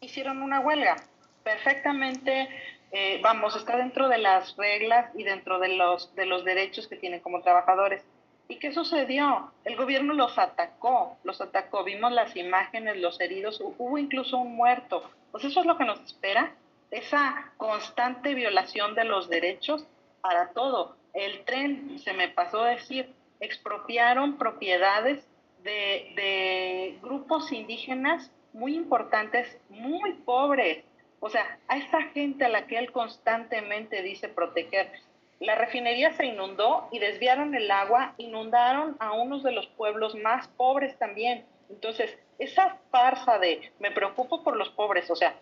hicieron 0.00 0.40
una 0.40 0.60
huelga 0.60 0.94
perfectamente 1.42 2.48
eh, 2.92 3.20
vamos 3.22 3.56
está 3.56 3.76
dentro 3.76 4.08
de 4.08 4.18
las 4.18 4.56
reglas 4.56 5.10
y 5.14 5.24
dentro 5.24 5.58
de 5.58 5.76
los 5.76 6.14
de 6.14 6.26
los 6.26 6.44
derechos 6.44 6.88
que 6.88 6.96
tienen 6.96 7.20
como 7.20 7.42
trabajadores 7.42 8.02
y 8.48 8.56
qué 8.58 8.72
sucedió 8.72 9.52
el 9.64 9.76
gobierno 9.76 10.14
los 10.14 10.38
atacó 10.38 11.18
los 11.22 11.40
atacó 11.40 11.84
vimos 11.84 12.12
las 12.12 12.34
imágenes 12.36 12.96
los 12.96 13.20
heridos 13.20 13.60
hubo 13.60 13.98
incluso 13.98 14.38
un 14.38 14.56
muerto 14.56 15.08
pues 15.30 15.44
eso 15.44 15.60
es 15.60 15.66
lo 15.66 15.76
que 15.76 15.84
nos 15.84 16.00
espera 16.00 16.54
esa 16.90 17.52
constante 17.56 18.34
violación 18.34 18.94
de 18.94 19.04
los 19.04 19.28
derechos 19.28 19.86
para 20.20 20.50
todo. 20.52 20.96
El 21.14 21.44
tren, 21.44 21.98
se 21.98 22.12
me 22.12 22.28
pasó 22.28 22.62
a 22.62 22.70
decir, 22.70 23.12
expropiaron 23.40 24.38
propiedades 24.38 25.26
de, 25.62 26.98
grupos 27.02 27.52
indígenas 27.52 28.30
muy 28.52 28.74
importantes, 28.74 29.58
muy 29.68 30.14
pobres. 30.24 30.84
O 31.20 31.28
sea, 31.28 31.58
a 31.68 31.76
esa 31.76 32.02
gente 32.14 32.44
a 32.46 32.48
la 32.48 32.66
que 32.66 32.78
él 32.78 32.92
constantemente 32.92 34.02
dice 34.02 34.28
proteger. 34.28 34.90
La 35.38 35.54
refinería 35.54 36.12
se 36.12 36.26
inundó 36.26 36.88
y 36.90 36.98
desviaron 36.98 37.54
el 37.54 37.70
agua, 37.70 38.14
inundaron 38.18 38.96
a 38.98 39.12
unos 39.12 39.42
de 39.42 39.52
los 39.52 39.66
pueblos 39.68 40.14
más 40.14 40.48
pobres 40.48 40.98
también. 40.98 41.46
Entonces, 41.68 42.18
esa 42.38 42.78
farsa 42.90 43.38
de 43.38 43.70
me 43.78 43.90
preocupo 43.90 44.42
por 44.42 44.56
los 44.56 44.70
pobres, 44.70 45.10
o 45.10 45.16
sea, 45.16 45.34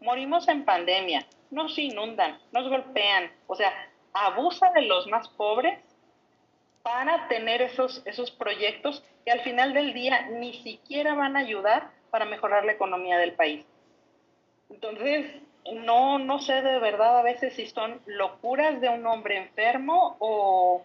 morimos 0.00 0.48
en 0.48 0.64
pandemia, 0.64 1.26
nos 1.50 1.78
inundan, 1.78 2.38
nos 2.52 2.68
golpean, 2.68 3.30
o 3.46 3.54
sea, 3.54 3.72
abusa 4.12 4.70
de 4.72 4.82
los 4.82 5.06
más 5.06 5.28
pobres 5.28 5.78
para 6.82 7.28
tener 7.28 7.62
esos, 7.62 8.02
esos 8.04 8.30
proyectos 8.30 9.02
que 9.24 9.30
al 9.30 9.40
final 9.40 9.74
del 9.74 9.92
día 9.92 10.28
ni 10.30 10.54
siquiera 10.54 11.14
van 11.14 11.36
a 11.36 11.40
ayudar 11.40 11.90
para 12.10 12.24
mejorar 12.24 12.64
la 12.64 12.72
economía 12.72 13.18
del 13.18 13.34
país. 13.34 13.64
Entonces, 14.70 15.26
no, 15.84 16.18
no 16.18 16.40
sé 16.40 16.62
de 16.62 16.78
verdad 16.78 17.18
a 17.18 17.22
veces 17.22 17.54
si 17.54 17.66
son 17.66 18.00
locuras 18.06 18.80
de 18.80 18.88
un 18.88 19.06
hombre 19.06 19.36
enfermo 19.38 20.16
o, 20.18 20.82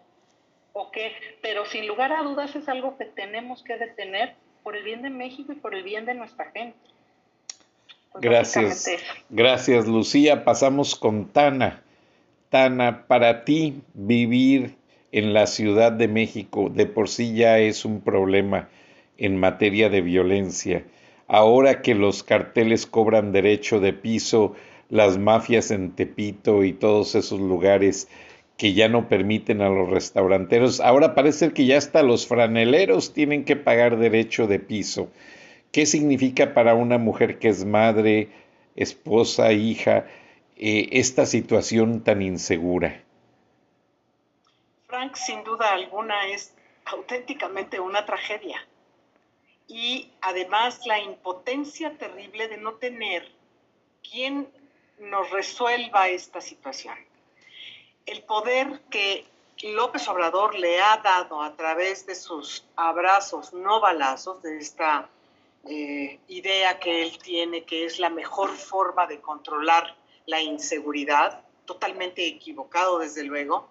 o 0.74 0.92
qué, 0.92 1.12
pero 1.42 1.66
sin 1.66 1.88
lugar 1.88 2.12
a 2.12 2.24
dudas 2.24 2.56
es 2.56 2.68
algo 2.68 2.98
que 2.98 3.06
tenemos 3.06 3.64
que 3.64 3.78
detener 3.78 4.36
por 4.64 4.76
el 4.76 4.84
bien 4.84 5.02
de 5.02 5.10
México 5.10 5.54
y 5.54 5.56
por 5.56 5.76
el 5.76 5.84
bien 5.84 6.06
de 6.06 6.16
nuestra 6.16 6.52
gente. 6.52 6.78
Pues, 8.12 8.22
gracias, 8.22 8.90
gracias 9.30 9.88
Lucía. 9.88 10.44
Pasamos 10.44 10.96
con 10.96 11.28
Tana. 11.30 11.82
Tana, 12.50 13.06
para 13.08 13.44
ti 13.44 13.82
vivir 13.94 14.76
en 15.12 15.34
la 15.34 15.48
Ciudad 15.48 15.92
de 15.92 16.08
México 16.08 16.70
de 16.70 16.86
por 16.86 17.10
sí 17.10 17.36
ya 17.36 17.60
es 17.60 17.86
un 17.86 18.02
problema 18.02 18.70
en 19.18 19.38
materia 19.38 19.90
de 19.90 20.02
violencia. 20.02 20.84
Ahora 21.28 21.82
que 21.82 21.96
los 21.96 22.24
carteles 22.24 22.86
cobran 22.86 23.32
derecho 23.32 23.80
de 23.80 23.94
piso, 23.94 24.56
las 24.90 25.18
mafias 25.18 25.72
en 25.72 25.92
Tepito 25.92 26.64
y 26.64 26.74
todos 26.74 27.16
esos 27.16 27.40
lugares 27.40 28.08
que 28.58 28.74
ya 28.74 28.88
no 28.88 29.10
permiten 29.10 29.62
a 29.62 29.70
los 29.70 29.90
restauranteros, 29.90 30.80
ahora 30.80 31.16
parece 31.16 31.52
que 31.52 31.66
ya 31.66 31.78
hasta 31.78 32.04
los 32.04 32.28
franeleros 32.28 33.14
tienen 33.14 33.44
que 33.44 33.56
pagar 33.56 33.98
derecho 33.98 34.48
de 34.48 34.60
piso. 34.60 35.10
¿Qué 35.72 35.86
significa 35.86 36.54
para 36.54 36.74
una 36.76 36.98
mujer 36.98 37.38
que 37.40 37.50
es 37.50 37.66
madre, 37.66 38.30
esposa, 38.76 39.52
hija, 39.52 40.06
eh, 40.56 40.90
esta 40.92 41.26
situación 41.26 42.02
tan 42.04 42.22
insegura? 42.22 43.02
Frank, 44.88 45.16
sin 45.16 45.44
duda 45.44 45.74
alguna, 45.74 46.28
es 46.28 46.54
auténticamente 46.86 47.80
una 47.80 48.06
tragedia. 48.06 48.66
Y 49.68 50.12
además 50.22 50.86
la 50.86 51.00
impotencia 51.00 51.98
terrible 51.98 52.48
de 52.48 52.58
no 52.58 52.74
tener 52.74 53.32
quien 54.10 54.48
nos 55.00 55.30
resuelva 55.32 56.10
esta 56.10 56.42
situación. 56.42 56.96
El 58.06 58.24
poder 58.24 58.82
que 58.90 59.26
López 59.64 60.08
Obrador 60.08 60.56
le 60.56 60.82
ha 60.82 60.98
dado 60.98 61.42
a 61.42 61.56
través 61.56 62.06
de 62.06 62.16
sus 62.16 62.66
abrazos, 62.76 63.54
no 63.54 63.80
balazos, 63.80 64.42
de 64.44 64.58
esta 64.58 65.10
eh, 65.68 66.20
idea 66.28 66.80
que 66.80 67.04
él 67.04 67.18
tiene 67.18 67.64
que 67.64 67.86
es 67.86 67.98
la 68.00 68.10
mejor 68.10 68.52
forma 68.52 69.08
de 69.08 69.22
controlar 69.22 69.96
la 70.28 70.42
inseguridad, 70.42 71.42
totalmente 71.66 72.28
equivocado 72.28 73.00
desde 73.00 73.24
luego. 73.24 73.68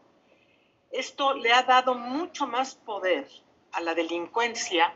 Esto 0.90 1.34
le 1.34 1.52
ha 1.52 1.62
dado 1.62 1.94
mucho 1.94 2.46
más 2.46 2.74
poder 2.74 3.28
a 3.72 3.80
la 3.80 3.94
delincuencia 3.94 4.94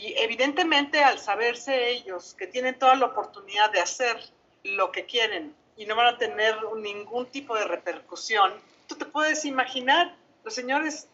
y 0.00 0.14
evidentemente 0.16 1.02
al 1.02 1.18
saberse 1.18 1.90
ellos 1.90 2.34
que 2.38 2.46
tienen 2.46 2.78
toda 2.78 2.94
la 2.94 3.06
oportunidad 3.06 3.72
de 3.72 3.80
hacer 3.80 4.16
lo 4.62 4.92
que 4.92 5.06
quieren 5.06 5.52
y 5.76 5.86
no 5.86 5.96
van 5.96 6.14
a 6.14 6.18
tener 6.18 6.56
ningún 6.76 7.26
tipo 7.26 7.56
de 7.56 7.64
repercusión, 7.64 8.52
tú 8.86 8.94
te 8.94 9.06
puedes 9.06 9.44
imaginar, 9.44 10.14
los 10.44 10.54
señores 10.54 11.08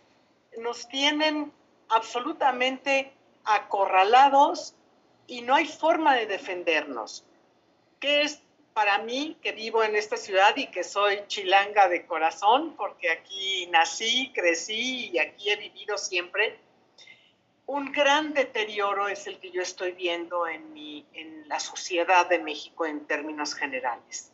nos 0.59 0.87
tienen 0.89 1.51
absolutamente 1.89 3.11
acorralados 3.45 4.75
y 5.27 5.41
no 5.41 5.55
hay 5.55 5.67
forma 5.67 6.15
de 6.15 6.27
defendernos. 6.27 7.25
¿Qué 8.01 8.21
es 8.21 8.43
para 8.75 8.99
mí 8.99 9.39
que 9.41 9.53
vivo 9.53 9.83
en 9.83 9.97
esta 9.97 10.19
ciudad 10.19 10.55
y 10.57 10.67
que 10.67 10.85
soy 10.85 11.21
chilanga 11.27 11.89
de 11.89 12.05
corazón, 12.05 12.75
porque 12.77 13.11
aquí 13.11 13.67
nací, 13.69 14.31
crecí 14.35 15.11
y 15.11 15.19
aquí 15.19 15.51
he 15.51 15.57
vivido 15.57 15.97
siempre? 15.97 16.59
Un 17.67 17.93
gran 17.93 18.35
deterioro 18.35 19.09
es 19.09 19.27
el 19.27 19.39
que 19.39 19.51
yo 19.51 19.63
estoy 19.63 19.93
viendo 19.93 20.47
en, 20.47 20.65
la 21.47 21.61
sociedad 21.61 22.27
de 22.27 22.39
México 22.39 22.87
en 22.87 23.07
términos 23.07 23.55
generales. 23.55 24.33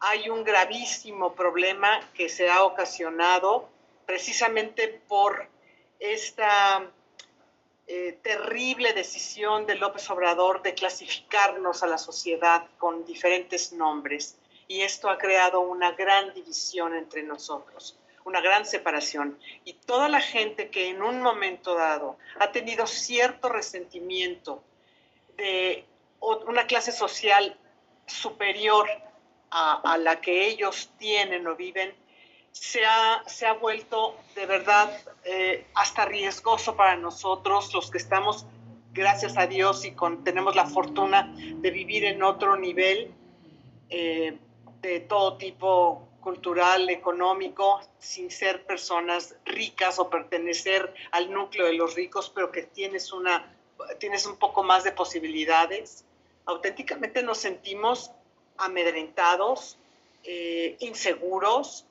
Hay 0.00 0.28
un 0.30 0.44
gravísimo 0.44 1.34
problema 1.34 2.00
que 2.14 2.28
se 2.28 2.50
ha 2.50 2.64
ocasionado 2.64 3.68
precisamente 4.06 4.88
por 5.06 5.46
esta 6.00 6.90
eh, 7.86 8.18
terrible 8.22 8.92
decisión 8.94 9.66
de 9.66 9.74
López 9.74 10.08
Obrador 10.10 10.62
de 10.62 10.74
clasificarnos 10.74 11.82
a 11.82 11.86
la 11.86 11.98
sociedad 11.98 12.66
con 12.78 13.04
diferentes 13.04 13.72
nombres. 13.72 14.38
Y 14.66 14.80
esto 14.80 15.10
ha 15.10 15.18
creado 15.18 15.60
una 15.60 15.92
gran 15.92 16.32
división 16.32 16.94
entre 16.94 17.22
nosotros 17.22 17.98
una 18.24 18.40
gran 18.40 18.66
separación. 18.66 19.38
Y 19.64 19.74
toda 19.74 20.08
la 20.08 20.20
gente 20.20 20.70
que 20.70 20.88
en 20.88 21.02
un 21.02 21.22
momento 21.22 21.74
dado 21.74 22.18
ha 22.38 22.52
tenido 22.52 22.86
cierto 22.86 23.48
resentimiento 23.48 24.62
de 25.36 25.84
una 26.20 26.66
clase 26.66 26.92
social 26.92 27.56
superior 28.06 28.88
a, 29.50 29.96
la 29.98 30.20
que 30.20 30.48
ellos 30.48 30.90
tienen 30.98 31.46
o 31.46 31.56
viven, 31.56 31.94
se 32.52 32.84
ha, 32.84 33.22
se 33.26 33.46
ha 33.46 33.52
vuelto 33.52 34.16
de 34.34 34.46
verdad 34.46 34.90
eh, 35.24 35.66
hasta 35.74 36.04
riesgoso 36.04 36.76
para 36.76 36.96
nosotros, 36.96 37.72
los 37.72 37.90
que 37.90 37.98
estamos, 37.98 38.46
gracias 38.92 39.36
a 39.36 39.46
Dios, 39.46 39.84
y 39.84 39.94
tenemos 40.24 40.56
la 40.56 40.66
fortuna 40.66 41.32
de 41.36 41.70
vivir 41.70 42.04
en 42.04 42.22
otro 42.22 42.56
nivel 42.56 43.12
eh, 43.90 44.38
de 44.80 45.00
todo 45.00 45.36
tipo 45.36 46.07
cultural, 46.20 46.88
económico, 46.90 47.80
sin 47.98 48.30
ser 48.30 48.64
personas 48.64 49.34
ricas 49.44 49.98
o 49.98 50.10
pertenecer 50.10 50.92
al 51.12 51.32
núcleo 51.32 51.66
de 51.66 51.74
los 51.74 51.94
ricos, 51.94 52.30
pero 52.34 52.50
que 52.50 52.62
tienes, 52.62 53.12
una, 53.12 53.54
tienes 53.98 54.26
un 54.26 54.36
poco 54.36 54.62
más 54.62 54.84
de 54.84 54.92
posibilidades. 54.92 56.04
Auténticamente 56.46 57.22
nos 57.22 57.38
sentimos 57.38 58.10
amedrentados, 58.56 59.78
eh, 60.24 60.76
inseguros. 60.80 61.84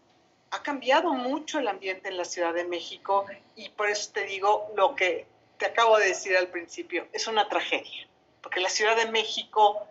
Ha 0.51 0.61
cambiado 0.63 1.13
mucho 1.13 1.59
el 1.59 1.67
ambiente 1.67 2.09
en 2.09 2.17
la 2.17 2.25
Ciudad 2.25 2.53
de 2.53 2.65
México 2.65 3.25
y 3.55 3.69
por 3.69 3.89
eso 3.89 4.11
te 4.13 4.25
digo 4.25 4.71
lo 4.75 4.95
que 4.95 5.25
te 5.57 5.65
acabo 5.65 5.97
de 5.97 6.07
decir 6.07 6.37
al 6.37 6.47
principio, 6.49 7.07
es 7.13 7.27
una 7.27 7.49
tragedia, 7.49 8.07
porque 8.41 8.59
la 8.59 8.69
Ciudad 8.69 8.95
de 8.95 9.11
México 9.11 9.87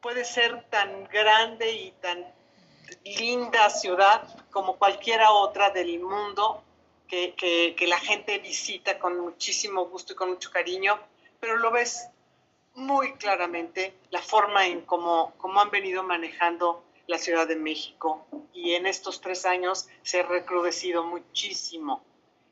puede 0.00 0.24
ser 0.24 0.62
tan 0.70 1.04
grande 1.08 1.72
y 1.72 1.90
tan 2.00 2.24
linda 3.04 3.70
ciudad 3.70 4.22
como 4.50 4.76
cualquiera 4.76 5.30
otra 5.32 5.70
del 5.70 6.00
mundo 6.00 6.62
que, 7.08 7.34
que, 7.36 7.86
la 7.86 7.98
gente 7.98 8.38
visita 8.38 8.98
con 8.98 9.20
muchísimo 9.20 9.86
gusto 9.86 10.12
y 10.12 10.16
con 10.16 10.30
mucho 10.30 10.50
cariño, 10.50 10.98
pero 11.38 11.56
lo 11.56 11.70
ves 11.70 12.08
muy 12.74 13.12
claramente 13.14 13.94
la 14.10 14.20
forma 14.20 14.66
en 14.66 14.82
cómo, 14.82 15.32
cómo 15.38 15.60
han 15.60 15.70
venido 15.70 16.02
manejando 16.02 16.84
la 17.06 17.18
Ciudad 17.18 17.46
de 17.46 17.56
México 17.56 18.26
y 18.52 18.74
en 18.74 18.86
estos 18.86 19.20
tres 19.20 19.46
años 19.46 19.88
se 20.02 20.20
ha 20.20 20.22
recrudecido 20.24 21.04
muchísimo 21.04 22.02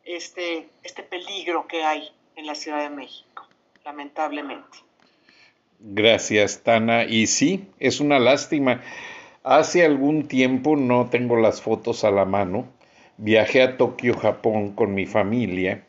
este, 0.05 0.68
este 0.82 1.03
peligro 1.03 1.66
que 1.66 1.82
hay 1.82 2.09
en 2.37 2.47
la 2.47 2.55
Ciudad 2.55 2.82
de 2.82 2.91
México, 2.91 3.47
lamentablemente. 3.85 4.78
Gracias, 5.80 6.62
Tana. 6.62 7.05
Y 7.05 7.26
sí, 7.26 7.66
es 7.78 8.01
una 8.01 8.18
lástima. 8.18 8.82
Hace 9.45 9.85
algún 9.85 10.27
tiempo, 10.27 10.75
no 10.75 11.11
tengo 11.11 11.37
las 11.37 11.61
fotos 11.61 12.03
a 12.05 12.11
la 12.11 12.25
mano, 12.25 12.67
viajé 13.19 13.61
a 13.61 13.77
Tokio, 13.77 14.17
Japón 14.17 14.71
con 14.71 14.95
mi 14.95 15.05
familia. 15.05 15.85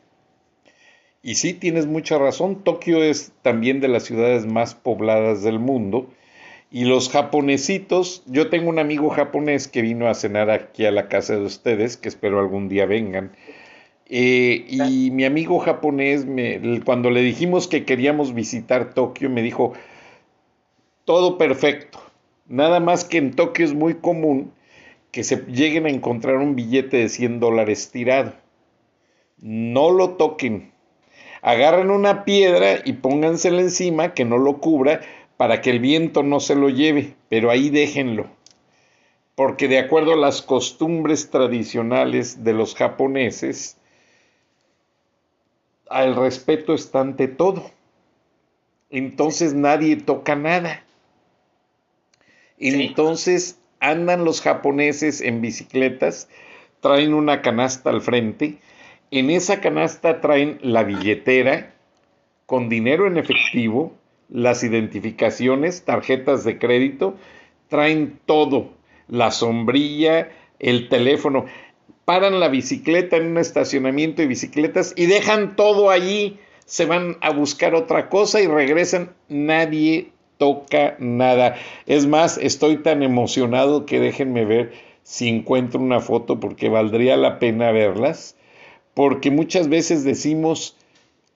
Y 1.22 1.36
sí, 1.36 1.54
tienes 1.54 1.86
mucha 1.86 2.18
razón, 2.18 2.64
Tokio 2.64 3.02
es 3.02 3.32
también 3.40 3.80
de 3.80 3.88
las 3.88 4.04
ciudades 4.04 4.44
más 4.44 4.74
pobladas 4.74 5.42
del 5.42 5.58
mundo. 5.58 6.06
Y 6.70 6.84
los 6.84 7.08
japonesitos, 7.08 8.22
yo 8.26 8.50
tengo 8.50 8.68
un 8.68 8.78
amigo 8.78 9.08
japonés 9.08 9.68
que 9.68 9.80
vino 9.80 10.06
a 10.06 10.14
cenar 10.14 10.50
aquí 10.50 10.84
a 10.84 10.90
la 10.90 11.08
casa 11.08 11.36
de 11.36 11.46
ustedes, 11.46 11.96
que 11.96 12.10
espero 12.10 12.38
algún 12.40 12.68
día 12.68 12.84
vengan. 12.84 13.32
Eh, 14.04 14.66
y 14.68 15.10
mi 15.12 15.24
amigo 15.24 15.60
japonés, 15.60 16.26
me, 16.26 16.60
cuando 16.84 17.10
le 17.10 17.22
dijimos 17.22 17.68
que 17.68 17.86
queríamos 17.86 18.34
visitar 18.34 18.92
Tokio, 18.92 19.30
me 19.30 19.40
dijo, 19.40 19.72
todo 21.06 21.38
perfecto, 21.38 22.05
Nada 22.48 22.78
más 22.80 23.04
que 23.04 23.18
en 23.18 23.34
Tokio 23.34 23.64
es 23.64 23.74
muy 23.74 23.94
común 23.94 24.52
que 25.10 25.24
se 25.24 25.44
lleguen 25.46 25.86
a 25.86 25.90
encontrar 25.90 26.36
un 26.36 26.54
billete 26.54 26.98
de 26.98 27.08
100 27.08 27.40
dólares 27.40 27.90
tirado. 27.90 28.34
No 29.38 29.90
lo 29.90 30.10
toquen. 30.10 30.72
Agarren 31.42 31.90
una 31.90 32.24
piedra 32.24 32.80
y 32.84 32.94
póngansela 32.94 33.60
encima 33.60 34.14
que 34.14 34.24
no 34.24 34.38
lo 34.38 34.58
cubra 34.58 35.00
para 35.36 35.60
que 35.60 35.70
el 35.70 35.80
viento 35.80 36.22
no 36.22 36.40
se 36.40 36.54
lo 36.54 36.68
lleve, 36.68 37.14
pero 37.28 37.50
ahí 37.50 37.70
déjenlo. 37.70 38.26
Porque 39.34 39.68
de 39.68 39.78
acuerdo 39.78 40.12
a 40.12 40.16
las 40.16 40.40
costumbres 40.40 41.30
tradicionales 41.30 42.44
de 42.44 42.52
los 42.54 42.74
japoneses, 42.74 43.76
el 45.90 46.16
respeto 46.16 46.74
está 46.74 47.00
ante 47.00 47.28
todo. 47.28 47.70
Entonces 48.90 49.52
nadie 49.52 49.96
toca 49.96 50.36
nada. 50.36 50.85
Entonces 52.58 53.58
andan 53.80 54.24
los 54.24 54.40
japoneses 54.40 55.20
en 55.20 55.40
bicicletas, 55.40 56.28
traen 56.80 57.14
una 57.14 57.42
canasta 57.42 57.90
al 57.90 58.00
frente, 58.00 58.58
en 59.10 59.30
esa 59.30 59.60
canasta 59.60 60.20
traen 60.20 60.58
la 60.62 60.82
billetera 60.82 61.74
con 62.46 62.68
dinero 62.68 63.06
en 63.06 63.18
efectivo, 63.18 63.94
las 64.28 64.62
identificaciones, 64.64 65.84
tarjetas 65.84 66.44
de 66.44 66.58
crédito, 66.58 67.16
traen 67.68 68.18
todo, 68.26 68.70
la 69.08 69.30
sombrilla, 69.30 70.30
el 70.58 70.88
teléfono, 70.88 71.46
paran 72.04 72.40
la 72.40 72.48
bicicleta 72.48 73.16
en 73.16 73.26
un 73.26 73.38
estacionamiento 73.38 74.22
de 74.22 74.28
bicicletas 74.28 74.92
y 74.96 75.06
dejan 75.06 75.56
todo 75.56 75.90
allí, 75.90 76.38
se 76.64 76.86
van 76.86 77.16
a 77.20 77.30
buscar 77.30 77.74
otra 77.74 78.08
cosa 78.08 78.40
y 78.40 78.46
regresan, 78.46 79.14
nadie 79.28 80.12
toca 80.38 80.96
nada. 80.98 81.56
Es 81.86 82.06
más, 82.06 82.38
estoy 82.38 82.78
tan 82.78 83.02
emocionado 83.02 83.86
que 83.86 84.00
déjenme 84.00 84.44
ver 84.44 84.72
si 85.02 85.28
encuentro 85.28 85.80
una 85.80 86.00
foto 86.00 86.40
porque 86.40 86.68
valdría 86.68 87.16
la 87.16 87.38
pena 87.38 87.70
verlas, 87.70 88.36
porque 88.94 89.30
muchas 89.30 89.68
veces 89.68 90.04
decimos 90.04 90.76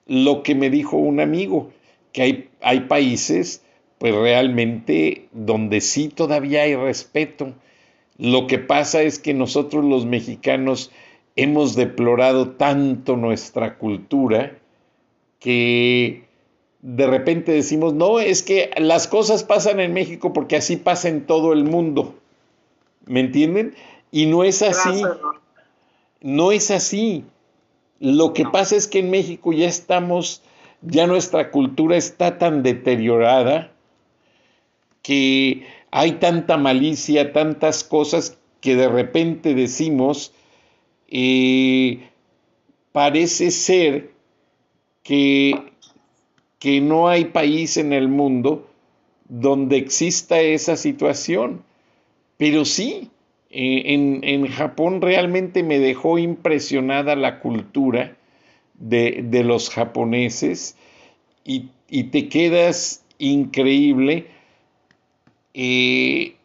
lo 0.07 0.43
que 0.43 0.55
me 0.55 0.69
dijo 0.69 0.97
un 0.97 1.19
amigo, 1.19 1.71
que 2.11 2.21
hay, 2.21 2.49
hay 2.61 2.81
países 2.81 3.63
pues 3.97 4.15
realmente 4.15 5.27
donde 5.31 5.79
sí 5.79 6.09
todavía 6.09 6.63
hay 6.63 6.75
respeto. 6.75 7.53
Lo 8.17 8.47
que 8.47 8.57
pasa 8.57 9.03
es 9.03 9.19
que 9.19 9.35
nosotros 9.35 9.85
los 9.85 10.07
mexicanos 10.07 10.91
hemos 11.35 11.75
deplorado 11.75 12.49
tanto 12.49 13.15
nuestra 13.15 13.77
cultura 13.77 14.57
que 15.39 16.23
de 16.81 17.05
repente 17.05 17.51
decimos, 17.51 17.93
no, 17.93 18.19
es 18.19 18.41
que 18.41 18.71
las 18.77 19.07
cosas 19.07 19.43
pasan 19.43 19.79
en 19.79 19.93
México 19.93 20.33
porque 20.33 20.55
así 20.55 20.77
pasa 20.77 21.09
en 21.09 21.25
todo 21.25 21.53
el 21.53 21.63
mundo. 21.63 22.15
¿Me 23.05 23.19
entienden? 23.19 23.75
Y 24.11 24.25
no 24.25 24.43
es 24.43 24.61
así. 24.61 25.03
No 26.21 26.51
es 26.51 26.71
así. 26.71 27.23
Lo 27.99 28.33
que 28.33 28.45
pasa 28.45 28.75
es 28.75 28.87
que 28.87 28.99
en 28.99 29.11
México 29.11 29.53
ya 29.53 29.67
estamos, 29.67 30.41
ya 30.81 31.05
nuestra 31.05 31.51
cultura 31.51 31.97
está 31.97 32.39
tan 32.39 32.63
deteriorada 32.63 33.71
que 35.03 35.67
hay 35.91 36.13
tanta 36.13 36.57
malicia, 36.57 37.31
tantas 37.31 37.83
cosas 37.83 38.39
que 38.59 38.75
de 38.75 38.87
repente 38.87 39.53
decimos, 39.53 40.33
eh, 41.09 42.09
parece 42.91 43.51
ser 43.51 44.11
que 45.03 45.70
que 46.61 46.79
no 46.79 47.09
hay 47.09 47.25
país 47.25 47.75
en 47.77 47.91
el 47.91 48.07
mundo 48.07 48.69
donde 49.27 49.77
exista 49.77 50.39
esa 50.41 50.77
situación. 50.77 51.63
Pero 52.37 52.65
sí, 52.65 53.09
eh, 53.49 54.19
en, 54.21 54.45
Japón 54.45 55.01
realmente 55.01 55.63
me 55.63 55.79
dejó 55.79 56.19
impresionada 56.19 57.15
la 57.15 57.39
cultura 57.39 58.15
de, 58.75 59.43
los 59.43 59.71
japoneses 59.71 60.77
y, 61.43 61.71
te 61.87 62.29
quedas 62.29 63.03
increíble 63.17 64.27
eh, 65.55 66.35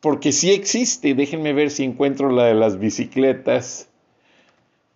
porque 0.00 0.30
sí 0.30 0.52
existe, 0.52 1.14
déjenme 1.14 1.52
ver 1.52 1.72
si 1.72 1.82
encuentro 1.82 2.30
la 2.30 2.44
de 2.44 2.54
las 2.54 2.78
bicicletas, 2.78 3.88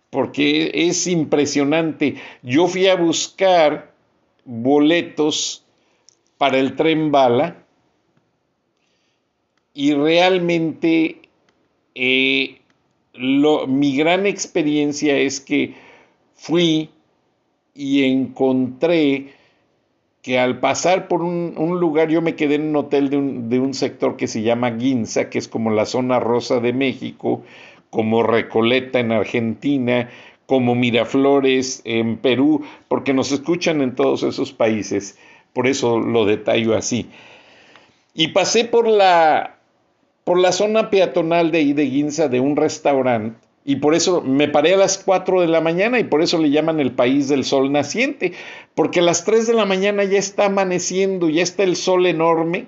porque 0.09 0.71
es 0.73 1.07
impresionante. 1.07 2.15
Yo 2.41 2.67
fui 2.67 2.87
a 2.87 2.95
buscar 2.95 3.93
boletos 4.45 5.63
para 6.37 6.57
el 6.57 6.75
tren 6.75 7.11
bala 7.11 7.63
y 9.73 9.93
realmente 9.93 11.21
eh, 11.95 12.59
mi 13.13 13.95
gran 13.95 14.25
experiencia 14.25 15.17
es 15.17 15.39
que 15.39 15.75
fui 16.35 16.89
y 17.73 18.03
encontré 18.03 19.33
que 20.21 20.37
al 20.37 20.59
pasar 20.59 21.07
por 21.07 21.21
un, 21.21 21.79
lugar, 21.79 22.09
yo 22.09 22.21
me 22.21 22.35
quedé 22.35 22.55
en 22.55 22.69
un 22.69 22.75
hotel 22.75 23.09
de 23.09 23.17
un, 23.17 23.49
de 23.49 23.59
un, 23.59 23.73
sector 23.73 24.17
que 24.17 24.27
se 24.27 24.41
llama 24.41 24.71
Guinza, 24.71 25.29
que 25.29 25.37
es 25.37 25.47
como 25.47 25.71
la 25.71 25.85
zona 25.85 26.19
rosa 26.19 26.59
de 26.59 26.73
México, 26.73 27.43
como 27.89 28.23
Recoleta 28.23 28.99
en 28.99 29.11
Argentina, 29.11 30.09
como 30.45 30.75
Miraflores 30.75 31.81
en 31.85 32.17
Perú, 32.17 32.63
porque 32.87 33.13
nos 33.13 33.31
escuchan 33.31 33.81
en 33.81 33.95
todos 33.95 34.23
esos 34.23 34.51
países, 34.51 35.17
por 35.53 35.67
eso 35.67 35.99
lo 35.99 36.25
detallo 36.25 36.75
así. 36.75 37.09
Y 38.13 38.29
pasé 38.29 38.65
por 38.65 38.87
la, 38.87 39.57
por 40.23 40.39
la 40.39 40.51
zona 40.51 40.89
peatonal 40.89 41.51
de 41.51 41.59
ahí 41.59 41.73
de 41.73 41.85
Guinza 41.85 42.27
de 42.27 42.39
un 42.39 42.55
restaurante 42.55 43.49
y 43.69 43.75
por 43.75 43.93
eso 43.93 44.21
me 44.21 44.47
paré 44.47 44.73
a 44.73 44.77
las 44.77 44.97
4 44.97 45.41
de 45.41 45.47
la 45.47 45.61
mañana 45.61 45.99
y 45.99 46.03
por 46.03 46.23
eso 46.23 46.39
le 46.39 46.49
llaman 46.49 46.79
el 46.79 46.91
país 46.91 47.27
del 47.27 47.43
sol 47.43 47.71
naciente, 47.71 48.33
porque 48.73 48.99
a 48.99 49.03
las 49.03 49.25
3 49.25 49.45
de 49.45 49.53
la 49.53 49.65
mañana 49.65 50.03
ya 50.05 50.17
está 50.17 50.45
amaneciendo, 50.45 51.29
ya 51.29 51.43
está 51.43 51.61
el 51.61 51.75
sol 51.75 52.07
enorme, 52.07 52.65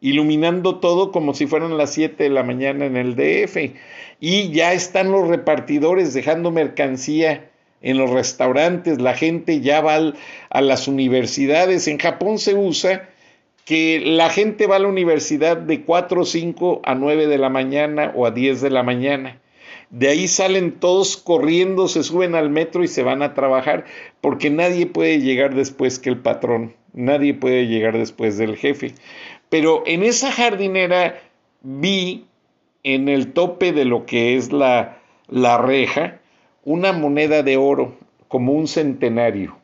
iluminando 0.00 0.76
todo 0.76 1.12
como 1.12 1.34
si 1.34 1.46
fueran 1.46 1.76
las 1.76 1.92
7 1.94 2.22
de 2.22 2.30
la 2.30 2.42
mañana 2.42 2.86
en 2.86 2.96
el 2.96 3.16
DF. 3.16 3.74
Y 4.20 4.50
ya 4.50 4.72
están 4.72 5.12
los 5.12 5.28
repartidores 5.28 6.14
dejando 6.14 6.50
mercancía 6.50 7.50
en 7.80 7.96
los 7.96 8.10
restaurantes, 8.10 9.00
la 9.00 9.14
gente 9.14 9.60
ya 9.60 9.80
va 9.80 10.12
a 10.50 10.60
las 10.60 10.88
universidades. 10.88 11.86
En 11.86 11.98
Japón 11.98 12.38
se 12.38 12.54
usa 12.54 13.08
que 13.64 14.00
la 14.04 14.30
gente 14.30 14.66
va 14.66 14.76
a 14.76 14.80
la 14.80 14.88
universidad 14.88 15.56
de 15.56 15.84
4 15.84 16.22
o 16.22 16.24
5 16.24 16.82
a 16.84 16.94
9 16.94 17.28
de 17.28 17.38
la 17.38 17.50
mañana 17.50 18.12
o 18.16 18.26
a 18.26 18.32
10 18.32 18.60
de 18.62 18.70
la 18.70 18.82
mañana 18.82 19.40
de 19.90 20.08
ahí 20.08 20.28
salen 20.28 20.72
todos 20.72 21.16
corriendo, 21.16 21.88
se 21.88 22.02
suben 22.02 22.34
al 22.34 22.50
metro 22.50 22.84
y 22.84 22.88
se 22.88 23.02
van 23.02 23.22
a 23.22 23.34
trabajar, 23.34 23.84
porque 24.20 24.50
nadie 24.50 24.86
puede 24.86 25.20
llegar 25.20 25.54
después 25.54 25.98
que 25.98 26.10
el 26.10 26.18
patrón, 26.18 26.74
nadie 26.92 27.34
puede 27.34 27.66
llegar 27.66 27.96
después 27.96 28.36
del 28.36 28.56
jefe. 28.56 28.92
Pero 29.48 29.82
en 29.86 30.02
esa 30.02 30.30
jardinera 30.32 31.20
vi 31.62 32.26
en 32.82 33.08
el 33.08 33.32
tope 33.32 33.72
de 33.72 33.84
lo 33.84 34.06
que 34.06 34.36
es 34.36 34.52
la, 34.52 34.98
la 35.28 35.58
reja 35.58 36.20
una 36.64 36.92
moneda 36.92 37.42
de 37.42 37.56
oro, 37.56 37.96
como 38.28 38.52
un 38.52 38.68
centenario. 38.68 39.56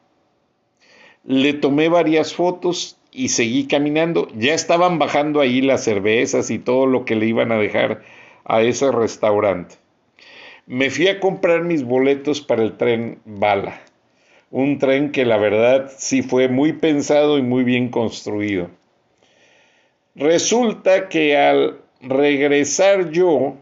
Le 1.24 1.52
tomé 1.52 1.88
varias 1.88 2.34
fotos 2.34 2.96
y 3.12 3.28
seguí 3.28 3.66
caminando. 3.66 4.28
Ya 4.36 4.54
estaban 4.54 4.98
bajando 4.98 5.40
ahí 5.40 5.60
las 5.60 5.84
cervezas 5.84 6.50
y 6.50 6.58
todo 6.58 6.86
lo 6.86 7.04
que 7.04 7.16
le 7.16 7.26
iban 7.26 7.52
a 7.52 7.58
dejar 7.58 8.02
a 8.44 8.62
ese 8.62 8.90
restaurante 8.90 9.76
me 10.66 10.90
fui 10.90 11.08
a 11.08 11.20
comprar 11.20 11.62
mis 11.62 11.84
boletos 11.84 12.40
para 12.40 12.62
el 12.62 12.76
tren 12.76 13.18
Bala. 13.24 13.80
Un 14.50 14.78
tren 14.78 15.12
que 15.12 15.24
la 15.24 15.36
verdad 15.36 15.90
sí 15.96 16.22
fue 16.22 16.48
muy 16.48 16.72
pensado 16.72 17.38
y 17.38 17.42
muy 17.42 17.64
bien 17.64 17.88
construido. 17.88 18.70
Resulta 20.14 21.08
que 21.08 21.36
al 21.36 21.80
regresar 22.00 23.10
yo, 23.10 23.56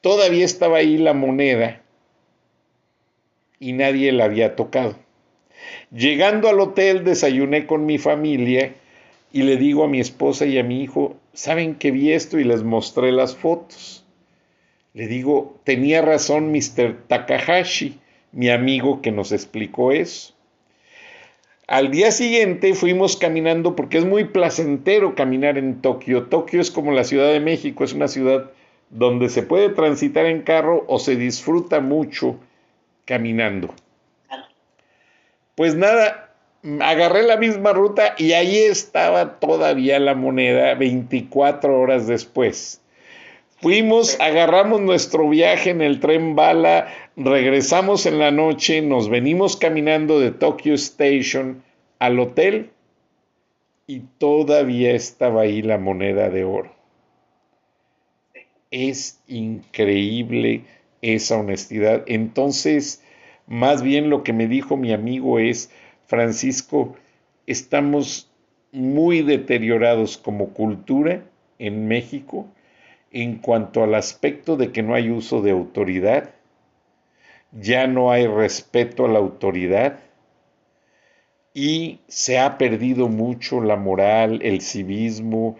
todavía 0.00 0.44
estaba 0.44 0.78
ahí 0.78 0.96
la 0.96 1.12
moneda 1.12 1.82
y 3.58 3.72
nadie 3.72 4.12
la 4.12 4.26
había 4.26 4.54
tocado. 4.54 4.96
Llegando 5.90 6.48
al 6.48 6.60
hotel 6.60 7.02
desayuné 7.02 7.66
con 7.66 7.84
mi 7.84 7.98
familia 7.98 8.74
y 9.32 9.42
le 9.42 9.56
digo 9.56 9.82
a 9.82 9.88
mi 9.88 9.98
esposa 9.98 10.46
y 10.46 10.56
a 10.56 10.62
mi 10.62 10.82
hijo, 10.82 11.16
¿saben 11.32 11.74
que 11.74 11.90
vi 11.90 12.12
esto? 12.12 12.38
Y 12.38 12.44
les 12.44 12.62
mostré 12.62 13.10
las 13.10 13.34
fotos. 13.34 14.04
Le 14.94 15.08
digo, 15.08 15.58
tenía 15.64 16.00
razón 16.00 16.52
Mr. 16.52 17.08
Takahashi, 17.08 17.98
mi 18.30 18.50
amigo 18.50 19.02
que 19.02 19.10
nos 19.10 19.32
explicó 19.32 19.90
eso. 19.90 20.35
Al 21.66 21.90
día 21.90 22.12
siguiente 22.12 22.74
fuimos 22.74 23.16
caminando 23.16 23.74
porque 23.74 23.98
es 23.98 24.04
muy 24.04 24.24
placentero 24.24 25.16
caminar 25.16 25.58
en 25.58 25.82
Tokio. 25.82 26.24
Tokio 26.28 26.60
es 26.60 26.70
como 26.70 26.92
la 26.92 27.02
Ciudad 27.02 27.32
de 27.32 27.40
México, 27.40 27.82
es 27.82 27.92
una 27.92 28.06
ciudad 28.06 28.52
donde 28.90 29.28
se 29.28 29.42
puede 29.42 29.70
transitar 29.70 30.26
en 30.26 30.42
carro 30.42 30.84
o 30.86 31.00
se 31.00 31.16
disfruta 31.16 31.80
mucho 31.80 32.38
caminando. 33.04 33.74
Pues 35.56 35.74
nada, 35.74 36.30
agarré 36.80 37.24
la 37.24 37.36
misma 37.36 37.72
ruta 37.72 38.14
y 38.16 38.32
ahí 38.32 38.58
estaba 38.58 39.40
todavía 39.40 39.98
la 39.98 40.14
moneda 40.14 40.74
24 40.74 41.80
horas 41.80 42.06
después. 42.06 42.80
Fuimos, 43.58 44.20
agarramos 44.20 44.82
nuestro 44.82 45.30
viaje 45.30 45.70
en 45.70 45.80
el 45.80 45.98
tren 45.98 46.36
bala, 46.36 46.88
regresamos 47.16 48.04
en 48.04 48.18
la 48.18 48.30
noche, 48.30 48.82
nos 48.82 49.08
venimos 49.08 49.56
caminando 49.56 50.20
de 50.20 50.30
Tokyo 50.30 50.74
Station 50.74 51.62
al 51.98 52.20
hotel 52.20 52.70
y 53.86 54.00
todavía 54.18 54.92
estaba 54.92 55.42
ahí 55.42 55.62
la 55.62 55.78
moneda 55.78 56.28
de 56.28 56.44
oro. 56.44 56.70
Es 58.70 59.22
increíble 59.26 60.64
esa 61.00 61.38
honestidad. 61.38 62.04
Entonces, 62.06 63.02
más 63.46 63.82
bien 63.82 64.10
lo 64.10 64.22
que 64.22 64.34
me 64.34 64.48
dijo 64.48 64.76
mi 64.76 64.92
amigo 64.92 65.38
es, 65.38 65.70
Francisco, 66.04 66.94
estamos 67.46 68.30
muy 68.70 69.22
deteriorados 69.22 70.18
como 70.18 70.50
cultura 70.50 71.24
en 71.58 71.88
México 71.88 72.46
en 73.10 73.36
cuanto 73.38 73.82
al 73.82 73.94
aspecto 73.94 74.56
de 74.56 74.72
que 74.72 74.82
no 74.82 74.94
hay 74.94 75.10
uso 75.10 75.42
de 75.42 75.50
autoridad, 75.50 76.34
ya 77.52 77.86
no 77.86 78.10
hay 78.10 78.26
respeto 78.26 79.04
a 79.04 79.08
la 79.08 79.18
autoridad 79.18 80.00
y 81.54 82.00
se 82.08 82.38
ha 82.38 82.58
perdido 82.58 83.08
mucho 83.08 83.62
la 83.62 83.76
moral, 83.76 84.40
el 84.42 84.60
civismo. 84.60 85.56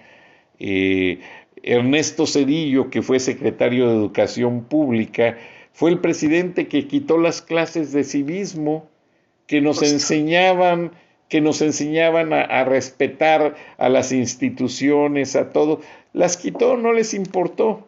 Eh, 0.59 1.21
Ernesto 1.63 2.27
Cedillo, 2.27 2.91
que 2.91 3.01
fue 3.01 3.19
secretario 3.19 3.89
de 3.89 3.97
Educación 3.97 4.65
Pública, 4.65 5.39
fue 5.73 5.91
el 5.91 6.01
presidente 6.01 6.69
que 6.69 6.87
quitó 6.87 7.17
las 7.17 7.41
clases 7.41 7.93
de 7.93 8.05
civismo 8.05 8.89
que 9.47 9.61
nos 9.61 9.83
enseñaban 9.83 10.93
que 11.29 11.41
nos 11.41 11.61
enseñaban 11.61 12.33
a, 12.33 12.65
respetar 12.65 13.57
a 13.79 13.89
las 13.89 14.13
instituciones, 14.13 15.35
a 15.35 15.51
todo, 15.51 15.81
las 16.17 16.39
quitó, 16.39 16.79
no 16.79 16.95
les 16.95 17.13
importó. 17.13 17.87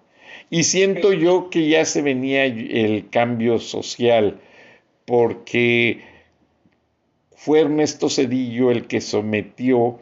Y 0.51 0.65
siento 0.65 1.15
yo 1.15 1.49
que 1.49 1.67
ya 1.67 1.87
se 1.87 2.03
venía 2.03 2.45
el 2.45 3.09
cambio 3.09 3.59
social, 3.59 4.39
porque 5.07 6.03
fue 7.35 7.61
Ernesto 7.61 8.11
Cedillo 8.11 8.71
el 8.71 8.87
que 8.87 9.01
sometió 9.01 9.99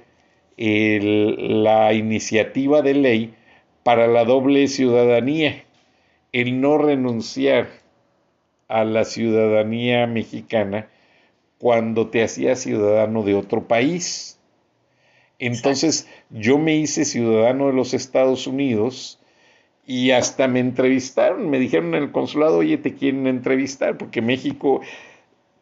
la 0.57 1.93
iniciativa 1.93 2.83
de 2.83 2.95
ley 2.95 3.35
para 3.85 4.09
la 4.09 4.25
doble 4.25 4.67
ciudadanía, 4.67 5.63
el 6.33 6.61
no 6.61 6.79
renunciar 6.79 7.69
a 8.67 8.85
la 8.85 9.05
ciudadanía 9.05 10.09
mexicana 10.09 10.89
cuando 11.59 12.09
te 12.09 12.25
hacías 12.25 12.59
ciudadano 12.59 13.23
de 13.23 13.35
otro 13.35 13.69
país. 13.69 14.36
Entonces 15.39 16.09
yo 16.31 16.59
me 16.59 16.77
hice 16.77 17.05
ciudadano 17.05 17.67
de 17.67 17.75
los 17.75 17.95
Estados 17.95 18.47
Unidos 18.47 19.21
y 19.87 20.11
hasta 20.11 20.49
me 20.49 20.61
entrevistaron, 20.61 21.51
me 21.51 21.59
dijeron 21.59 21.95
en 21.95 22.03
el 22.03 22.13
consulado, 22.13 22.59
oye, 22.59 22.79
te 22.79 22.95
quieren 22.95 23.27
entrevistar 23.27 23.99
porque 23.99 24.23
México, 24.23 24.81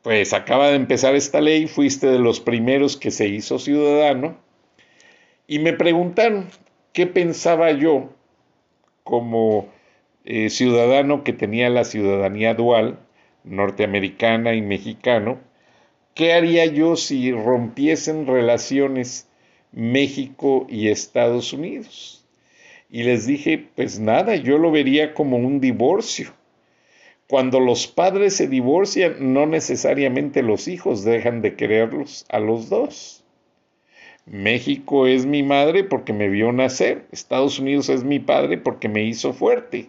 pues 0.02 0.32
acaba 0.32 0.68
de 0.68 0.76
empezar 0.76 1.14
esta 1.14 1.40
ley, 1.40 1.66
fuiste 1.66 2.06
de 2.06 2.18
los 2.18 2.40
primeros 2.40 2.96
que 2.96 3.10
se 3.10 3.28
hizo 3.28 3.58
ciudadano 3.58 4.36
y 5.46 5.58
me 5.58 5.74
preguntaron 5.74 6.48
qué 6.92 7.06
pensaba 7.06 7.70
yo 7.72 8.10
como 9.02 9.68
eh, 10.24 10.48
ciudadano 10.48 11.22
que 11.22 11.34
tenía 11.34 11.68
la 11.68 11.84
ciudadanía 11.84 12.54
dual, 12.54 12.98
norteamericana 13.44 14.54
y 14.54 14.62
mexicano, 14.62 15.38
¿qué 16.14 16.32
haría 16.32 16.64
yo 16.64 16.96
si 16.96 17.30
rompiesen 17.32 18.26
relaciones 18.26 19.28
México 19.74 20.66
y 20.68 20.88
Estados 20.88 21.52
Unidos? 21.52 22.24
Y 22.90 23.02
les 23.02 23.26
dije, 23.26 23.66
pues 23.74 23.98
nada, 23.98 24.36
yo 24.36 24.58
lo 24.58 24.70
vería 24.70 25.14
como 25.14 25.36
un 25.36 25.60
divorcio. 25.60 26.32
Cuando 27.28 27.58
los 27.58 27.86
padres 27.86 28.36
se 28.36 28.46
divorcian, 28.46 29.32
no 29.32 29.46
necesariamente 29.46 30.42
los 30.42 30.68
hijos 30.68 31.04
dejan 31.04 31.42
de 31.42 31.56
quererlos 31.56 32.24
a 32.28 32.38
los 32.38 32.68
dos. 32.68 33.24
México 34.26 35.06
es 35.06 35.26
mi 35.26 35.42
madre 35.42 35.84
porque 35.84 36.12
me 36.12 36.28
vio 36.28 36.52
nacer, 36.52 37.04
Estados 37.12 37.58
Unidos 37.58 37.88
es 37.88 38.04
mi 38.04 38.20
padre 38.20 38.58
porque 38.58 38.88
me 38.88 39.02
hizo 39.02 39.32
fuerte. 39.32 39.88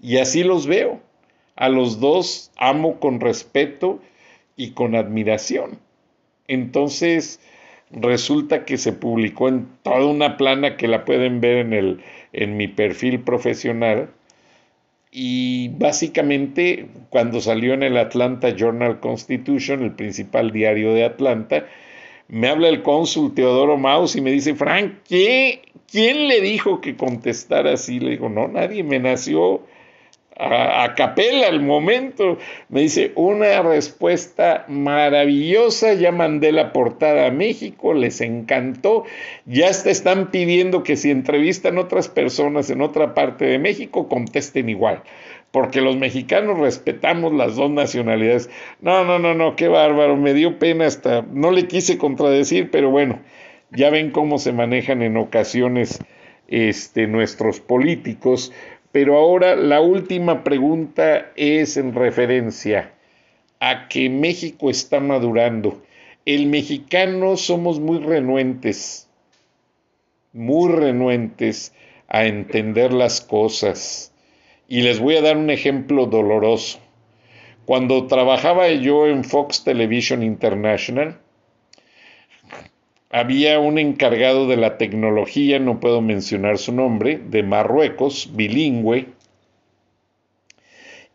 Y 0.00 0.18
así 0.18 0.44
los 0.44 0.66
veo. 0.66 1.00
A 1.56 1.68
los 1.68 2.00
dos 2.00 2.52
amo 2.56 3.00
con 3.00 3.20
respeto 3.20 4.00
y 4.56 4.70
con 4.70 4.94
admiración. 4.94 5.78
Entonces, 6.48 7.40
resulta 7.90 8.64
que 8.64 8.78
se 8.78 8.92
publicó 8.92 9.48
en 9.48 9.66
toda 9.82 10.06
una 10.06 10.36
plana 10.36 10.76
que 10.76 10.88
la 10.88 11.04
pueden 11.04 11.40
ver 11.40 11.58
en, 11.58 11.72
el, 11.72 12.00
en 12.32 12.56
mi 12.56 12.68
perfil 12.68 13.20
profesional, 13.20 14.10
y 15.12 15.68
básicamente 15.78 16.88
cuando 17.08 17.40
salió 17.40 17.72
en 17.72 17.82
el 17.82 17.96
Atlanta 17.96 18.50
Journal 18.50 19.00
Constitution, 19.00 19.82
el 19.82 19.92
principal 19.92 20.52
diario 20.52 20.92
de 20.92 21.04
Atlanta, 21.04 21.66
me 22.28 22.48
habla 22.48 22.68
el 22.68 22.82
cónsul 22.82 23.34
Teodoro 23.34 23.78
Maus 23.78 24.16
y 24.16 24.20
me 24.20 24.32
dice, 24.32 24.54
Frank, 24.54 24.94
¿qué? 25.08 25.62
¿quién 25.90 26.28
le 26.28 26.40
dijo 26.40 26.80
que 26.80 26.96
contestara 26.96 27.72
así? 27.74 28.00
Le 28.00 28.10
digo, 28.10 28.28
no, 28.28 28.48
nadie 28.48 28.82
me 28.82 28.98
nació 28.98 29.62
a, 30.38 30.94
capela 30.94 31.48
al 31.48 31.60
momento. 31.60 32.38
Me 32.68 32.82
dice, 32.82 33.12
una 33.14 33.62
respuesta 33.62 34.64
maravillosa, 34.68 35.94
ya 35.94 36.12
mandé 36.12 36.52
la 36.52 36.72
portada 36.72 37.26
a 37.26 37.30
México, 37.30 37.94
les 37.94 38.20
encantó, 38.20 39.04
ya 39.46 39.70
te 39.70 39.90
están 39.90 40.30
pidiendo 40.30 40.82
que 40.82 40.96
si 40.96 41.10
entrevistan 41.10 41.78
otras 41.78 42.08
personas 42.08 42.70
en 42.70 42.82
otra 42.82 43.14
parte 43.14 43.44
de 43.44 43.58
México, 43.58 44.08
contesten 44.08 44.68
igual. 44.68 45.02
Porque 45.52 45.80
los 45.80 45.96
mexicanos 45.96 46.58
respetamos 46.58 47.32
las 47.32 47.56
dos 47.56 47.70
nacionalidades. 47.70 48.50
No, 48.80 49.04
no, 49.04 49.18
no, 49.18 49.32
no, 49.32 49.56
qué 49.56 49.68
bárbaro, 49.68 50.16
me 50.16 50.34
dio 50.34 50.58
pena 50.58 50.86
hasta, 50.86 51.24
no 51.32 51.50
le 51.50 51.66
quise 51.66 51.96
contradecir, 51.96 52.70
pero 52.70 52.90
bueno, 52.90 53.20
ya 53.70 53.90
ven 53.90 54.10
cómo 54.10 54.38
se 54.38 54.52
manejan 54.52 55.02
en 55.02 55.16
ocasiones 55.16 55.98
este, 56.48 57.06
nuestros 57.06 57.60
políticos 57.60 58.52
pero 58.96 59.18
ahora 59.18 59.56
la 59.56 59.82
última 59.82 60.42
pregunta 60.42 61.30
es 61.36 61.76
en 61.76 61.94
referencia 61.94 62.94
a 63.60 63.88
que 63.88 64.08
México 64.08 64.70
está 64.70 65.00
madurando. 65.00 65.82
El 66.24 66.46
mexicano 66.46 67.36
somos 67.36 67.78
muy 67.78 67.98
renuentes, 67.98 69.06
muy 70.32 70.72
renuentes 70.72 71.74
a 72.08 72.24
entender 72.24 72.94
las 72.94 73.20
cosas. 73.20 74.14
Y 74.66 74.80
les 74.80 74.98
voy 74.98 75.16
a 75.16 75.20
dar 75.20 75.36
un 75.36 75.50
ejemplo 75.50 76.06
doloroso. 76.06 76.78
Cuando 77.66 78.06
trabajaba 78.06 78.70
yo 78.70 79.08
en 79.08 79.24
Fox 79.24 79.62
Television 79.62 80.22
International, 80.22 81.20
había 83.10 83.58
un 83.60 83.78
encargado 83.78 84.46
de 84.48 84.56
la 84.56 84.78
tecnología, 84.78 85.58
no 85.58 85.80
puedo 85.80 86.00
mencionar 86.00 86.58
su 86.58 86.72
nombre, 86.72 87.18
de 87.18 87.42
Marruecos, 87.42 88.30
bilingüe. 88.34 89.06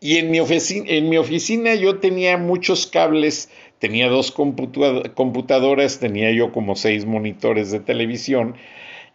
Y 0.00 0.16
en 0.16 0.30
mi, 0.30 0.40
oficina, 1.18 1.74
yo 1.76 1.98
tenía 1.98 2.36
muchos 2.36 2.88
cables, 2.88 3.50
tenía 3.78 4.08
dos 4.08 4.32
computadoras, 4.32 6.00
tenía 6.00 6.32
yo 6.32 6.50
como 6.50 6.74
seis 6.74 7.06
monitores 7.06 7.70
de 7.70 7.78
televisión 7.78 8.56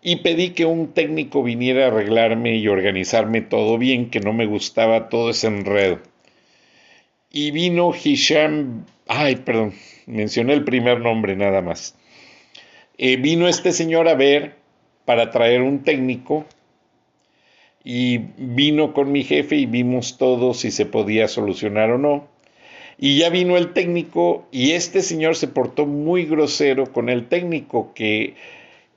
y 0.01 0.17
pedí 0.17 0.51
que 0.51 0.65
un 0.65 0.93
técnico 0.93 1.43
viniera 1.43 1.85
a 1.85 1.87
arreglarme 1.87 2.55
y 2.55 2.69
organizarme 2.69 3.41
todo 3.41 3.77
bien, 3.77 4.09
que 4.09 4.21
no 4.21 4.31
me 4.31 4.45
gustaba 4.45 5.09
todo 5.09 5.31
ese 5.31 5.47
enredo. 5.47 5.99
Y 7.31 7.51
vino 7.51 7.91
Hisham, 7.91 8.85
ay, 9.07 9.35
perdón, 9.37 9.73
mencioné 10.05 10.53
el 10.53 10.63
primer 10.63 11.01
nombre 11.01 11.35
nada 11.35 11.61
más. 11.61 11.97
Eh, 12.97 13.17
vino 13.17 13.47
este 13.47 13.71
señor 13.71 14.07
a 14.07 14.15
ver 14.15 14.55
para 15.05 15.29
traer 15.29 15.61
un 15.61 15.83
técnico 15.83 16.45
y 17.83 18.17
vino 18.37 18.93
con 18.93 19.11
mi 19.11 19.23
jefe 19.23 19.55
y 19.55 19.65
vimos 19.65 20.17
todo 20.17 20.53
si 20.53 20.71
se 20.71 20.85
podía 20.85 21.27
solucionar 21.27 21.91
o 21.91 21.97
no. 21.97 22.27
Y 22.97 23.19
ya 23.19 23.29
vino 23.29 23.55
el 23.55 23.73
técnico 23.73 24.47
y 24.51 24.71
este 24.71 25.01
señor 25.01 25.35
se 25.35 25.47
portó 25.47 25.85
muy 25.85 26.25
grosero 26.25 26.91
con 26.91 27.09
el 27.09 27.27
técnico 27.27 27.93
que 27.93 28.33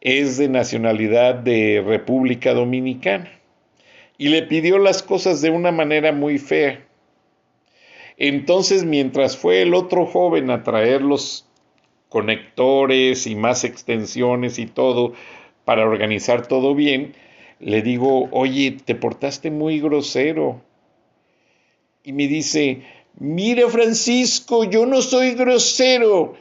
es 0.01 0.39
de 0.39 0.49
nacionalidad 0.49 1.35
de 1.35 1.85
República 1.87 2.55
Dominicana 2.55 3.31
y 4.17 4.29
le 4.29 4.43
pidió 4.43 4.79
las 4.79 5.03
cosas 5.03 5.43
de 5.43 5.51
una 5.51 5.73
manera 5.73 6.13
muy 6.13 6.39
fea. 6.39 6.87
Entonces, 8.17 8.85
mientras 8.85 9.37
fue 9.37 9.63
el 9.63 9.75
otro 9.75 10.07
joven 10.07 10.51
a 10.51 10.63
traer 10.63 11.03
los 11.03 11.50
conectores 12.11 13.27
y 13.27 13.35
más 13.35 13.65
extensiones 13.65 14.59
y 14.59 14.67
todo 14.67 15.15
para 15.65 15.87
organizar 15.87 16.47
todo 16.47 16.75
bien, 16.75 17.15
le 17.61 17.81
digo, 17.81 18.29
oye, 18.33 18.77
te 18.85 18.95
portaste 18.95 19.51
muy 19.51 19.81
grosero. 19.81 20.61
Y 22.03 22.13
me 22.13 22.27
dice, 22.27 22.83
mira 23.19 23.69
Francisco, 23.69 24.65
yo 24.65 24.85
no 24.85 25.01
soy 25.01 25.35
grosero. 25.35 26.35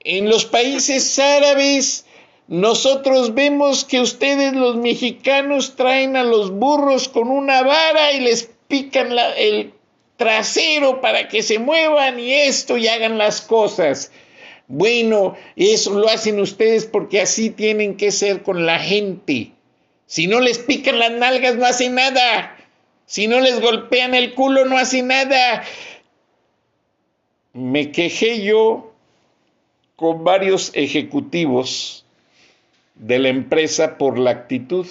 En 0.00 0.28
los 0.28 0.44
países 0.46 1.18
árabes 1.18 2.06
nosotros 2.46 3.34
vemos 3.34 3.84
que 3.84 4.00
ustedes 4.00 4.54
los 4.54 4.76
mexicanos 4.76 5.76
traen 5.76 6.16
a 6.16 6.24
los 6.24 6.50
burros 6.50 7.08
con 7.08 7.28
una 7.28 7.62
vara 7.62 8.12
y 8.12 8.20
les 8.20 8.50
pican 8.68 9.14
el 9.36 9.72
trasero 10.16 11.00
para 11.00 11.28
que 11.28 11.42
se 11.42 11.58
muevan 11.58 12.20
y 12.20 12.32
esto 12.32 12.76
y 12.76 12.88
hagan 12.88 13.18
las 13.18 13.40
cosas. 13.40 14.12
Bueno, 14.66 15.36
eso 15.56 15.98
lo 15.98 16.08
hacen 16.08 16.40
ustedes 16.40 16.86
porque 16.86 17.20
así 17.20 17.50
tienen 17.50 17.96
que 17.96 18.10
ser 18.10 18.42
con 18.42 18.64
la 18.66 18.78
gente. 18.78 19.52
Si 20.06 20.26
no 20.26 20.40
les 20.40 20.58
pican 20.58 20.98
las 20.98 21.12
nalgas, 21.12 21.56
no 21.56 21.66
hacen 21.66 21.94
nada. 21.94 22.56
Si 23.06 23.26
no 23.26 23.40
les 23.40 23.60
golpean 23.60 24.14
el 24.14 24.34
culo, 24.34 24.64
no 24.64 24.78
hacen 24.78 25.08
nada. 25.08 25.64
Me 27.52 27.92
quejé 27.92 28.42
yo 28.42 28.92
con 29.96 30.24
varios 30.24 30.70
ejecutivos 30.74 32.04
de 32.94 33.18
la 33.18 33.28
empresa 33.28 33.98
por 33.98 34.18
la 34.18 34.30
actitud. 34.30 34.86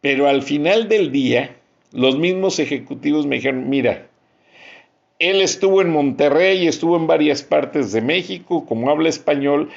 Pero 0.00 0.28
al 0.28 0.42
final 0.42 0.88
del 0.88 1.12
día, 1.12 1.56
los 1.92 2.16
mismos 2.16 2.58
ejecutivos 2.58 3.26
me 3.26 3.36
dijeron, 3.36 3.68
mira, 3.68 4.09
él 5.20 5.42
estuvo 5.42 5.82
en 5.82 5.90
Monterrey, 5.90 6.66
estuvo 6.66 6.96
en 6.96 7.06
varias 7.06 7.42
partes 7.42 7.92
de 7.92 8.00
México, 8.00 8.64
como 8.66 8.90
habla 8.90 9.10
español, 9.10 9.68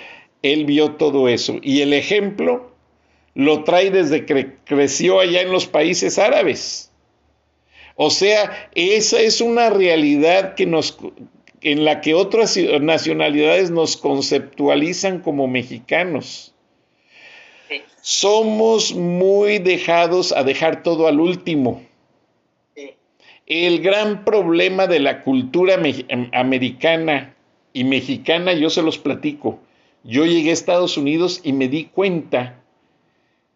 él 0.41 0.65
vio 0.65 0.93
todo 0.93 1.27
eso. 1.27 1.57
Y 1.61 1.81
el 1.81 1.93
ejemplo 1.93 2.71
lo 3.35 3.63
trae 3.65 3.91
desde 3.91 4.25
que 4.25 4.55
creció 4.63 5.19
allá 5.19 5.41
en 5.41 5.51
los 5.51 5.67
países 5.67 6.17
árabes. 6.17 6.91
O 7.95 8.09
sea, 8.09 8.69
esa 8.73 9.19
es 9.19 9.41
una 9.41 9.69
realidad 9.69 10.55
que 10.55 10.65
nos, 10.65 10.97
en 11.61 11.83
la 11.83 11.99
que 11.99 12.13
otras 12.13 12.57
nacionalidades 12.81 13.69
nos 13.69 13.97
conceptualizan 13.97 15.19
como 15.19 15.47
mexicanos. 15.47 16.55
Somos 18.01 18.93
muy 18.93 19.59
dejados 19.59 20.31
a 20.31 20.43
dejar 20.43 20.83
todo 20.83 21.07
al 21.07 21.19
último. 21.19 21.81
El 23.45 23.81
gran 23.81 24.23
problema 24.23 24.87
de 24.87 24.99
la 24.99 25.21
cultura 25.23 25.75
em, 25.75 26.29
americana 26.31 27.35
y 27.73 27.83
mexicana, 27.83 28.53
yo 28.53 28.69
se 28.69 28.81
los 28.81 28.97
platico. 28.97 29.59
Yo 30.03 30.25
llegué 30.25 30.51
a 30.51 30.53
Estados 30.53 30.97
Unidos 30.97 31.41
y 31.43 31.51
me 31.51 31.67
di 31.67 31.85
cuenta 31.85 32.61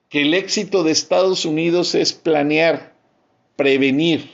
que 0.10 0.24
el 0.24 0.34
éxito 0.34 0.84
de 0.84 0.92
Estados 0.92 1.46
Unidos 1.46 1.96
es 1.96 2.14
planear, 2.14 2.94
prevenir, 3.56 4.30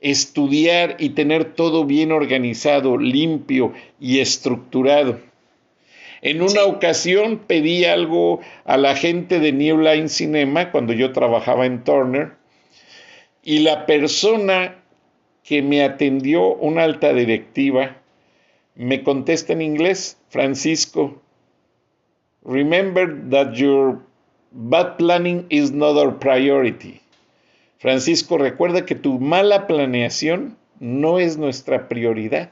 estudiar 0.00 0.96
y 0.98 1.10
tener 1.10 1.54
todo 1.54 1.84
bien 1.84 2.12
organizado, 2.12 2.98
limpio 2.98 3.72
y 4.00 4.20
estructurado. 4.20 5.20
En 6.20 6.42
una 6.42 6.64
ocasión 6.64 7.38
pedí 7.46 7.84
algo 7.84 8.40
a 8.64 8.76
la 8.76 8.94
gente 8.94 9.40
de 9.40 9.52
New 9.52 9.78
Line 9.78 10.08
Cinema 10.08 10.70
cuando 10.70 10.92
yo 10.92 11.12
trabajaba 11.12 11.66
en 11.66 11.82
Turner 11.82 12.41
y 13.42 13.58
la 13.60 13.86
persona 13.86 14.76
que 15.42 15.62
me 15.62 15.82
atendió, 15.82 16.54
una 16.54 16.84
alta 16.84 17.12
directiva, 17.12 17.96
me 18.76 19.02
contesta 19.02 19.52
en 19.52 19.60
inglés, 19.62 20.16
Francisco, 20.28 21.20
remember 22.44 23.28
that 23.30 23.52
your 23.54 24.00
bad 24.52 24.96
planning 24.96 25.46
is 25.50 25.72
not 25.72 25.96
our 25.96 26.18
priority. 26.18 27.00
Francisco, 27.78 28.38
recuerda 28.38 28.86
que 28.86 28.94
tu 28.94 29.18
mala 29.18 29.66
planeación 29.66 30.56
no 30.78 31.18
es 31.18 31.36
nuestra 31.36 31.88
prioridad. 31.88 32.50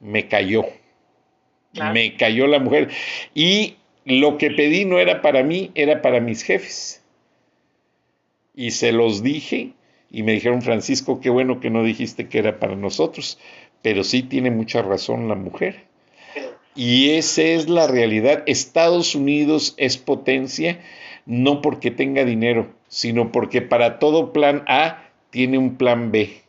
Me 0.00 0.28
cayó. 0.28 0.64
Me 1.92 2.16
cayó 2.16 2.46
la 2.46 2.58
mujer. 2.58 2.88
Y 3.34 3.76
lo 4.06 4.38
que 4.38 4.50
pedí 4.50 4.86
no 4.86 4.98
era 4.98 5.20
para 5.20 5.42
mí, 5.42 5.70
era 5.74 6.00
para 6.00 6.20
mis 6.20 6.42
jefes 6.42 7.02
y 8.58 8.72
se 8.72 8.90
los 8.90 9.22
dije 9.22 9.74
y 10.10 10.24
me 10.24 10.32
dijeron, 10.32 10.62
Francisco, 10.62 11.20
qué 11.20 11.30
bueno 11.30 11.60
que 11.60 11.70
no 11.70 11.84
dijiste 11.84 12.26
que 12.26 12.40
era 12.40 12.58
para 12.58 12.74
nosotros, 12.74 13.38
pero 13.82 14.02
sí 14.02 14.24
tiene 14.24 14.50
mucha 14.50 14.82
razón 14.82 15.28
la 15.28 15.36
mujer. 15.36 15.84
Y 16.74 17.10
esa 17.10 17.42
es 17.42 17.68
la 17.68 17.86
realidad. 17.86 18.42
Estados 18.46 19.14
Unidos 19.14 19.74
es 19.76 19.96
potencia 19.96 20.80
no 21.24 21.62
porque 21.62 21.92
tenga 21.92 22.24
dinero, 22.24 22.74
sino 22.88 23.30
porque 23.30 23.62
para 23.62 24.00
todo 24.00 24.32
plan 24.32 24.64
A 24.66 25.04
tiene 25.30 25.56
un 25.56 25.76
plan 25.76 26.10
B. 26.10 26.42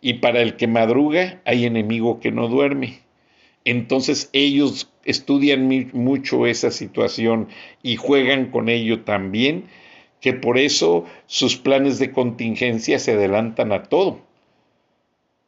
Y 0.00 0.14
para 0.14 0.42
el 0.42 0.54
que 0.54 0.68
madruga 0.68 1.40
hay 1.44 1.64
enemigo 1.64 2.20
que 2.20 2.30
no 2.30 2.46
duerme. 2.46 3.00
Entonces 3.64 4.28
ellos 4.32 4.90
estudian 5.04 5.90
mucho 5.92 6.46
esa 6.46 6.70
situación 6.70 7.48
y 7.82 7.96
juegan 7.96 8.50
con 8.50 8.68
ello 8.68 9.00
también, 9.02 9.64
que 10.20 10.32
por 10.32 10.58
eso 10.58 11.04
sus 11.26 11.56
planes 11.56 11.98
de 11.98 12.12
contingencia 12.12 12.98
se 12.98 13.12
adelantan 13.12 13.72
a 13.72 13.84
todo. 13.84 14.20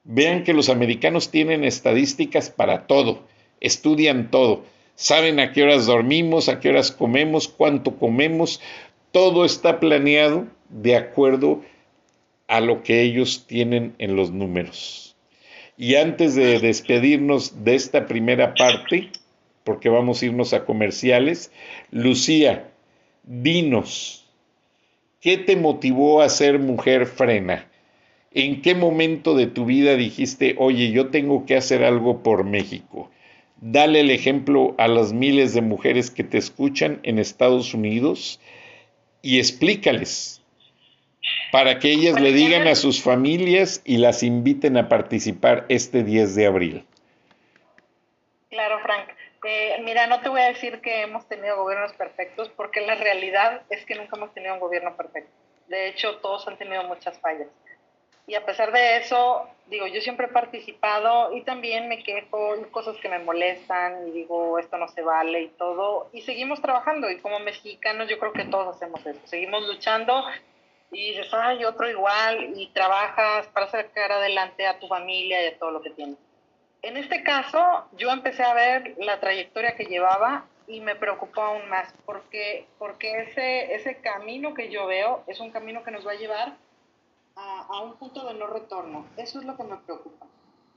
Vean 0.04 0.44
que 0.44 0.54
los 0.54 0.68
americanos 0.68 1.30
tienen 1.30 1.64
estadísticas 1.64 2.50
para 2.50 2.86
todo, 2.86 3.24
estudian 3.60 4.30
todo, 4.30 4.64
saben 4.94 5.40
a 5.40 5.52
qué 5.52 5.62
horas 5.62 5.86
dormimos, 5.86 6.48
a 6.48 6.60
qué 6.60 6.70
horas 6.70 6.92
comemos, 6.92 7.48
cuánto 7.48 7.96
comemos, 7.96 8.60
todo 9.12 9.44
está 9.44 9.80
planeado 9.80 10.46
de 10.68 10.96
acuerdo 10.96 11.62
a 12.48 12.60
lo 12.60 12.82
que 12.82 13.02
ellos 13.02 13.46
tienen 13.46 13.94
en 13.98 14.16
los 14.16 14.30
números. 14.30 15.05
Y 15.78 15.96
antes 15.96 16.34
de 16.34 16.58
despedirnos 16.58 17.64
de 17.64 17.74
esta 17.74 18.06
primera 18.06 18.54
parte, 18.54 19.10
porque 19.62 19.88
vamos 19.88 20.22
a 20.22 20.26
irnos 20.26 20.54
a 20.54 20.64
comerciales, 20.64 21.52
Lucía, 21.90 22.70
dinos, 23.24 24.26
¿qué 25.20 25.36
te 25.36 25.56
motivó 25.56 26.22
a 26.22 26.28
ser 26.28 26.58
mujer 26.58 27.06
frena? 27.06 27.68
¿En 28.32 28.62
qué 28.62 28.74
momento 28.74 29.34
de 29.34 29.46
tu 29.46 29.64
vida 29.66 29.96
dijiste, 29.96 30.54
oye, 30.58 30.92
yo 30.92 31.08
tengo 31.08 31.44
que 31.44 31.56
hacer 31.56 31.84
algo 31.84 32.22
por 32.22 32.44
México? 32.44 33.10
Dale 33.60 34.00
el 34.00 34.10
ejemplo 34.10 34.74
a 34.78 34.88
las 34.88 35.12
miles 35.12 35.52
de 35.54 35.62
mujeres 35.62 36.10
que 36.10 36.24
te 36.24 36.38
escuchan 36.38 37.00
en 37.02 37.18
Estados 37.18 37.74
Unidos 37.74 38.40
y 39.22 39.38
explícales 39.38 40.42
para 41.52 41.78
que 41.78 41.90
ellas 41.90 42.20
le 42.20 42.32
digan 42.32 42.66
a 42.68 42.74
sus 42.74 43.02
familias 43.02 43.80
y 43.84 43.98
las 43.98 44.22
inviten 44.22 44.76
a 44.76 44.88
participar 44.88 45.64
este 45.68 46.02
10 46.02 46.34
de 46.34 46.46
abril. 46.46 46.86
Claro, 48.50 48.78
Frank. 48.80 49.08
Eh, 49.44 49.80
mira, 49.84 50.06
no 50.08 50.20
te 50.20 50.28
voy 50.28 50.40
a 50.40 50.48
decir 50.48 50.80
que 50.80 51.02
hemos 51.02 51.28
tenido 51.28 51.56
gobiernos 51.56 51.92
perfectos 51.92 52.50
porque 52.56 52.80
la 52.80 52.96
realidad 52.96 53.62
es 53.70 53.84
que 53.84 53.94
nunca 53.94 54.16
hemos 54.16 54.34
tenido 54.34 54.54
un 54.54 54.60
gobierno 54.60 54.96
perfecto. 54.96 55.30
De 55.68 55.88
hecho, 55.88 56.16
todos 56.16 56.46
han 56.48 56.56
tenido 56.56 56.82
muchas 56.84 57.18
fallas. 57.20 57.48
Y 58.26 58.34
a 58.34 58.44
pesar 58.44 58.72
de 58.72 58.96
eso, 58.96 59.48
digo, 59.66 59.86
yo 59.86 60.00
siempre 60.00 60.26
he 60.26 60.30
participado 60.30 61.32
y 61.32 61.42
también 61.42 61.88
me 61.88 62.02
quejo, 62.02 62.56
cosas 62.72 62.96
que 62.96 63.08
me 63.08 63.20
molestan 63.20 64.08
y 64.08 64.10
digo, 64.10 64.58
esto 64.58 64.78
no 64.78 64.88
se 64.88 65.02
vale 65.02 65.42
y 65.42 65.48
todo. 65.48 66.10
Y 66.12 66.22
seguimos 66.22 66.60
trabajando 66.60 67.08
y 67.08 67.20
como 67.20 67.38
mexicanos 67.38 68.08
yo 68.08 68.18
creo 68.18 68.32
que 68.32 68.44
todos 68.44 68.74
hacemos 68.74 69.06
eso. 69.06 69.20
Seguimos 69.24 69.64
luchando 69.68 70.24
y 70.90 71.12
dices, 71.12 71.32
ay, 71.32 71.64
otro 71.64 71.88
igual 71.88 72.52
y 72.56 72.68
trabajas 72.68 73.46
para 73.48 73.68
sacar 73.68 74.12
adelante 74.12 74.66
a 74.66 74.78
tu 74.78 74.86
familia 74.88 75.42
y 75.42 75.54
a 75.54 75.58
todo 75.58 75.70
lo 75.70 75.82
que 75.82 75.90
tienes. 75.90 76.18
En 76.82 76.96
este 76.96 77.22
caso, 77.22 77.84
yo 77.96 78.10
empecé 78.10 78.44
a 78.44 78.54
ver 78.54 78.94
la 78.98 79.18
trayectoria 79.18 79.74
que 79.76 79.86
llevaba 79.86 80.44
y 80.68 80.80
me 80.80 80.94
preocupó 80.94 81.42
aún 81.42 81.68
más 81.68 81.92
porque, 82.04 82.66
porque 82.78 83.22
ese, 83.22 83.74
ese 83.74 84.00
camino 84.00 84.54
que 84.54 84.70
yo 84.70 84.86
veo 84.86 85.24
es 85.26 85.40
un 85.40 85.50
camino 85.50 85.82
que 85.82 85.90
nos 85.90 86.06
va 86.06 86.12
a 86.12 86.16
llevar 86.16 86.56
a, 87.36 87.82
un 87.82 87.94
punto 87.96 88.24
de 88.26 88.34
no 88.34 88.46
retorno. 88.46 89.06
Eso 89.16 89.40
es 89.40 89.44
lo 89.44 89.56
que 89.56 89.64
me 89.64 89.76
preocupa. 89.76 90.26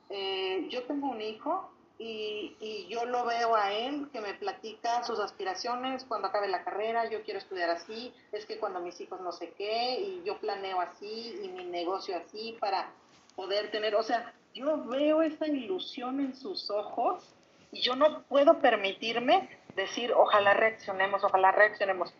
Eh, 0.10 0.68
yo 0.70 0.84
tengo 0.84 1.08
un 1.08 1.22
hijo 1.22 1.72
y, 2.02 2.56
y, 2.62 2.88
yo 2.88 3.06
lo 3.06 3.26
veo 3.26 3.56
a 3.58 3.74
él 3.74 4.08
que 4.14 4.22
me 4.22 4.34
platica 4.34 5.04
sus 5.04 5.20
aspiraciones 5.20 6.06
cuando 6.06 6.30
acabe 6.30 6.48
la 6.48 6.64
carrera, 6.64 7.10
yo 7.10 7.24
quiero 7.24 7.40
estudiar 7.40 7.70
así, 7.70 8.14
es 8.32 8.46
que 8.46 8.58
cuando 8.58 8.80
mis 8.80 9.00
hijos 9.02 9.20
no 9.20 9.34
sé 9.34 9.52
qué, 9.58 10.00
y 10.00 10.24
yo 10.26 10.40
planeo 10.40 10.80
así, 10.80 11.38
y 11.44 11.50
mi 11.50 11.66
negocio 11.66 12.16
así 12.16 12.58
para 12.62 12.90
poder 13.36 13.70
tener, 13.70 13.96
o 13.96 14.04
sea, 14.04 14.34
yo 14.54 14.86
veo 14.86 15.22
esa 15.22 15.46
ilusión 15.46 16.22
en 16.22 16.36
sus 16.36 16.72
ojos 16.72 17.24
y 17.72 17.82
yo 17.82 17.96
no 17.96 18.24
puedo 18.24 18.60
permitirme 18.60 19.50
decir, 19.76 20.14
ojalá 20.14 20.54
reaccionemos, 20.54 21.24
ojalá 21.24 21.52
reaccionemos. 21.52 22.14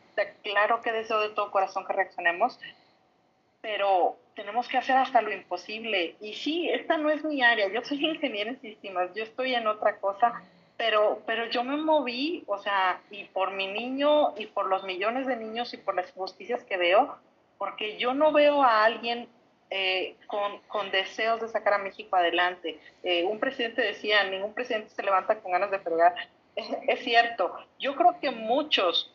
claro 0.44 0.82
que 0.82 0.92
deseo 0.92 1.22
de 1.22 1.30
todo 1.30 1.52
corazón 1.52 1.86
que 1.86 1.94
reaccionemos, 1.94 2.60
pero 3.62 4.18
tenemos 4.40 4.70
que 4.70 4.78
hacer 4.78 4.96
hasta 4.96 5.22
lo 5.22 5.34
imposible. 5.34 6.16
Y 6.22 6.34
sí, 6.34 6.70
esta 6.70 6.98
no 6.98 7.10
es 7.10 7.26
mi 7.26 7.44
área, 7.44 7.68
yo 7.68 7.84
soy 7.84 8.06
ingeniero 8.06 8.52
en 8.52 8.62
sistemas, 8.62 9.10
yo 9.14 9.24
estoy 9.24 9.54
en 9.54 9.68
otra 9.68 9.98
cosa, 9.98 10.32
pero, 10.78 11.22
pero 11.26 11.48
yo 11.48 11.66
me 11.66 11.76
moví, 11.76 12.46
o 12.48 12.58
sea, 12.58 13.02
y 13.12 13.26
por 13.26 13.52
mi 13.52 13.68
niño, 13.68 14.34
y 14.38 14.46
por 14.46 14.68
los 14.68 14.86
millones 14.86 15.28
de 15.28 15.36
niños, 15.36 15.74
y 15.74 15.78
por 15.78 15.94
las 15.94 16.08
injusticias 16.12 16.64
que 16.64 16.78
veo, 16.78 17.18
porque 17.58 17.98
yo 17.98 18.14
no 18.14 18.32
veo 18.32 18.64
a 18.64 18.86
alguien 18.86 19.28
eh, 19.72 20.16
con, 20.28 20.60
con, 20.70 20.90
deseos 20.90 21.42
de 21.42 21.50
sacar 21.50 21.74
a 21.74 21.80
México 21.80 22.16
adelante. 22.16 22.80
Eh, 23.04 23.26
un 23.26 23.42
presidente 23.42 23.82
decía, 23.82 24.24
ningún 24.24 24.54
presidente 24.54 24.90
se 24.90 25.04
levanta 25.04 25.42
con 25.42 25.52
ganas 25.52 25.70
de 25.70 25.80
fregar. 25.80 26.16
es 26.88 27.00
cierto, 27.04 27.58
yo 27.78 27.94
creo 27.98 28.18
que 28.22 28.32
muchos 28.32 29.14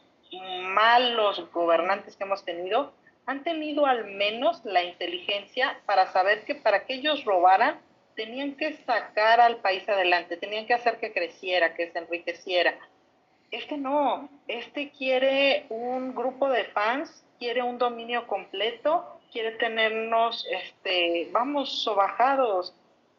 malos 0.74 1.50
gobernantes 1.50 2.14
que 2.16 2.24
hemos 2.24 2.44
tenido 2.44 2.92
han 3.26 3.42
tenido 3.42 3.86
al 3.86 4.04
menos 4.04 4.64
la 4.64 4.82
inteligencia 4.82 5.78
para 5.86 6.12
saber 6.12 6.44
que 6.44 6.54
para 6.54 6.84
que 6.84 6.94
ellos 6.94 7.24
robaran, 7.24 7.80
tenían 8.14 8.54
que 8.56 8.74
sacar 8.84 9.40
al 9.40 9.56
país 9.56 9.88
adelante, 9.88 10.36
tenían 10.36 10.66
que 10.66 10.74
hacer 10.74 10.98
que 10.98 11.12
creciera, 11.12 11.74
que 11.74 11.90
se 11.90 11.98
enriqueciera. 11.98 12.74
Este 13.50 13.76
no, 13.76 14.28
este 14.48 14.90
quiere 14.90 15.66
un 15.68 16.14
grupo 16.14 16.48
de 16.48 16.64
fans, 16.64 17.24
quiere 17.38 17.62
un 17.62 17.78
dominio 17.78 18.26
completo, 18.26 19.20
quiere 19.32 19.52
tenernos, 19.52 20.46
este, 20.50 21.28
vamos, 21.32 21.82
sobajados. 21.82 22.74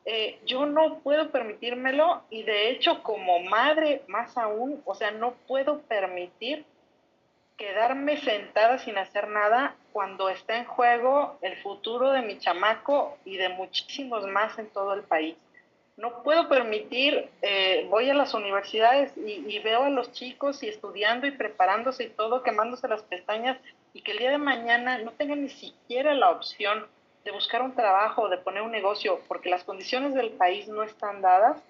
Eh, 0.06 0.40
yo 0.46 0.66
no 0.66 1.00
puedo 1.00 1.32
permitírmelo 1.32 2.24
y 2.30 2.44
de 2.44 2.70
hecho 2.70 3.02
como 3.02 3.40
madre 3.40 4.04
más 4.08 4.38
aún, 4.38 4.82
o 4.86 4.94
sea, 4.94 5.12
no 5.12 5.34
puedo 5.48 5.82
permitir 5.82 6.64
quedarme 7.58 8.18
sentada 8.18 8.78
sin 8.80 8.98
hacer 8.98 9.30
nada 9.30 9.76
cuando 9.94 10.30
está 10.30 10.58
en 10.58 10.66
juego 10.66 11.38
el 11.42 11.56
futuro 11.58 12.12
de 12.12 12.22
mi 12.22 12.38
chamaco 12.38 13.18
y 13.24 13.38
de 13.38 13.50
muchísimos 13.50 14.28
más 14.28 14.58
en 14.60 14.70
todo 14.70 14.94
el 14.94 15.04
país. 15.04 15.36
No 15.98 16.24
puedo 16.24 16.50
permitir, 16.50 17.30
eh, 17.42 17.88
voy 17.90 18.10
a 18.10 18.14
las 18.14 18.34
universidades 18.34 19.14
y, 19.16 19.60
veo 19.60 19.84
a 19.84 19.90
los 19.90 20.12
chicos 20.12 20.62
y 20.62 20.68
estudiando 20.68 21.26
y 21.26 21.32
preparándose 21.32 22.04
y 22.04 22.10
todo, 22.10 22.44
quemándose 22.44 22.90
las 22.90 23.02
pestañas 23.04 23.58
y 23.94 24.02
que 24.02 24.12
el 24.12 24.18
día 24.18 24.32
de 24.32 24.38
mañana 24.38 24.98
no 24.98 25.12
tengan 25.12 25.42
ni 25.42 25.50
siquiera 25.50 26.14
la 26.14 26.32
opción 26.32 26.86
de 27.24 27.32
buscar 27.32 27.62
un 27.62 27.74
trabajo 27.76 28.24
o 28.24 28.30
de 28.30 28.38
poner 28.38 28.62
un 28.62 28.72
negocio 28.72 29.22
porque 29.30 29.50
las 29.50 29.64
condiciones 29.64 30.14
del 30.14 30.32
país 30.32 30.68
no 30.68 30.84
están 30.84 31.22
dadas 31.22 31.64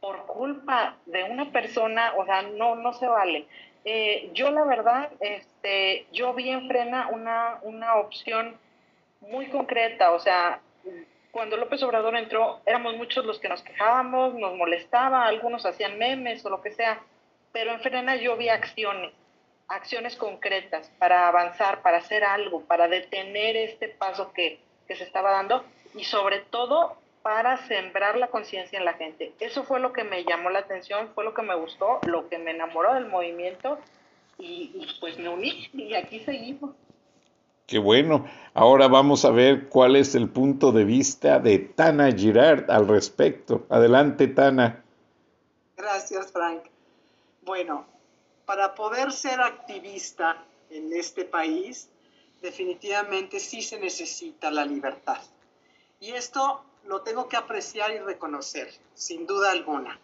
por 0.00 0.26
culpa 0.26 0.96
de 1.06 1.24
una 1.24 1.50
persona, 1.52 2.12
o 2.18 2.26
sea, 2.26 2.42
no, 2.42 2.74
no 2.74 2.92
se 2.92 3.06
vale. 3.06 3.46
Eh, 3.84 4.30
yo 4.32 4.50
la 4.50 4.64
verdad, 4.64 5.10
este, 5.20 6.06
yo 6.12 6.34
vi 6.34 6.50
en 6.50 6.68
Frena 6.68 7.08
una, 7.08 7.58
una 7.62 7.96
opción 7.96 8.56
muy 9.20 9.48
concreta, 9.48 10.12
o 10.12 10.20
sea, 10.20 10.60
cuando 11.32 11.56
López 11.56 11.82
Obrador 11.82 12.14
entró, 12.16 12.60
éramos 12.66 12.96
muchos 12.96 13.24
los 13.24 13.38
que 13.38 13.48
nos 13.48 13.62
quejábamos, 13.62 14.34
nos 14.34 14.54
molestaba, 14.56 15.26
algunos 15.26 15.64
hacían 15.66 15.98
memes 15.98 16.44
o 16.44 16.50
lo 16.50 16.60
que 16.60 16.72
sea, 16.72 17.02
pero 17.52 17.72
en 17.72 17.80
Frena 17.80 18.16
yo 18.16 18.36
vi 18.36 18.48
acciones, 18.48 19.12
acciones 19.68 20.16
concretas 20.16 20.90
para 20.98 21.28
avanzar, 21.28 21.82
para 21.82 21.98
hacer 21.98 22.24
algo, 22.24 22.62
para 22.62 22.88
detener 22.88 23.56
este 23.56 23.88
paso 23.88 24.32
que, 24.32 24.60
que 24.86 24.94
se 24.94 25.04
estaba 25.04 25.30
dando 25.30 25.64
y 25.94 26.04
sobre 26.04 26.40
todo 26.40 26.96
para 27.22 27.66
sembrar 27.68 28.16
la 28.16 28.28
conciencia 28.28 28.78
en 28.78 28.84
la 28.84 28.94
gente. 28.94 29.32
Eso 29.40 29.64
fue 29.64 29.80
lo 29.80 29.92
que 29.92 30.04
me 30.04 30.24
llamó 30.24 30.50
la 30.50 30.60
atención, 30.60 31.10
fue 31.14 31.24
lo 31.24 31.34
que 31.34 31.42
me 31.42 31.54
gustó, 31.54 32.00
lo 32.06 32.28
que 32.28 32.38
me 32.38 32.50
enamoró 32.50 32.94
del 32.94 33.06
movimiento 33.06 33.78
y, 34.38 34.86
pues 35.00 35.18
me 35.18 35.28
uní 35.28 35.68
y 35.72 35.94
aquí 35.94 36.20
seguimos. 36.20 36.72
Qué 37.66 37.78
bueno. 37.78 38.26
Ahora 38.54 38.88
vamos 38.88 39.24
a 39.24 39.30
ver 39.30 39.68
cuál 39.68 39.96
es 39.96 40.14
el 40.14 40.28
punto 40.28 40.72
de 40.72 40.84
vista 40.84 41.38
de 41.38 41.58
Tana 41.58 42.10
Girard 42.10 42.70
al 42.70 42.88
respecto. 42.88 43.66
Adelante, 43.70 44.26
Tana. 44.26 44.82
Gracias, 45.76 46.32
Frank. 46.32 46.64
Bueno, 47.42 47.86
para 48.44 48.74
poder 48.74 49.12
ser 49.12 49.40
activista 49.40 50.44
en 50.70 50.92
este 50.92 51.24
país, 51.24 51.88
definitivamente 52.42 53.38
sí 53.38 53.62
se 53.62 53.78
necesita 53.78 54.50
la 54.50 54.64
libertad. 54.64 55.20
Y 56.00 56.10
esto 56.10 56.64
lo 56.84 57.02
tengo 57.02 57.28
que 57.28 57.36
apreciar 57.36 57.90
y 57.92 57.98
reconocer, 57.98 58.72
sin 58.94 59.26
duda 59.26 59.50
alguna. 59.50 59.98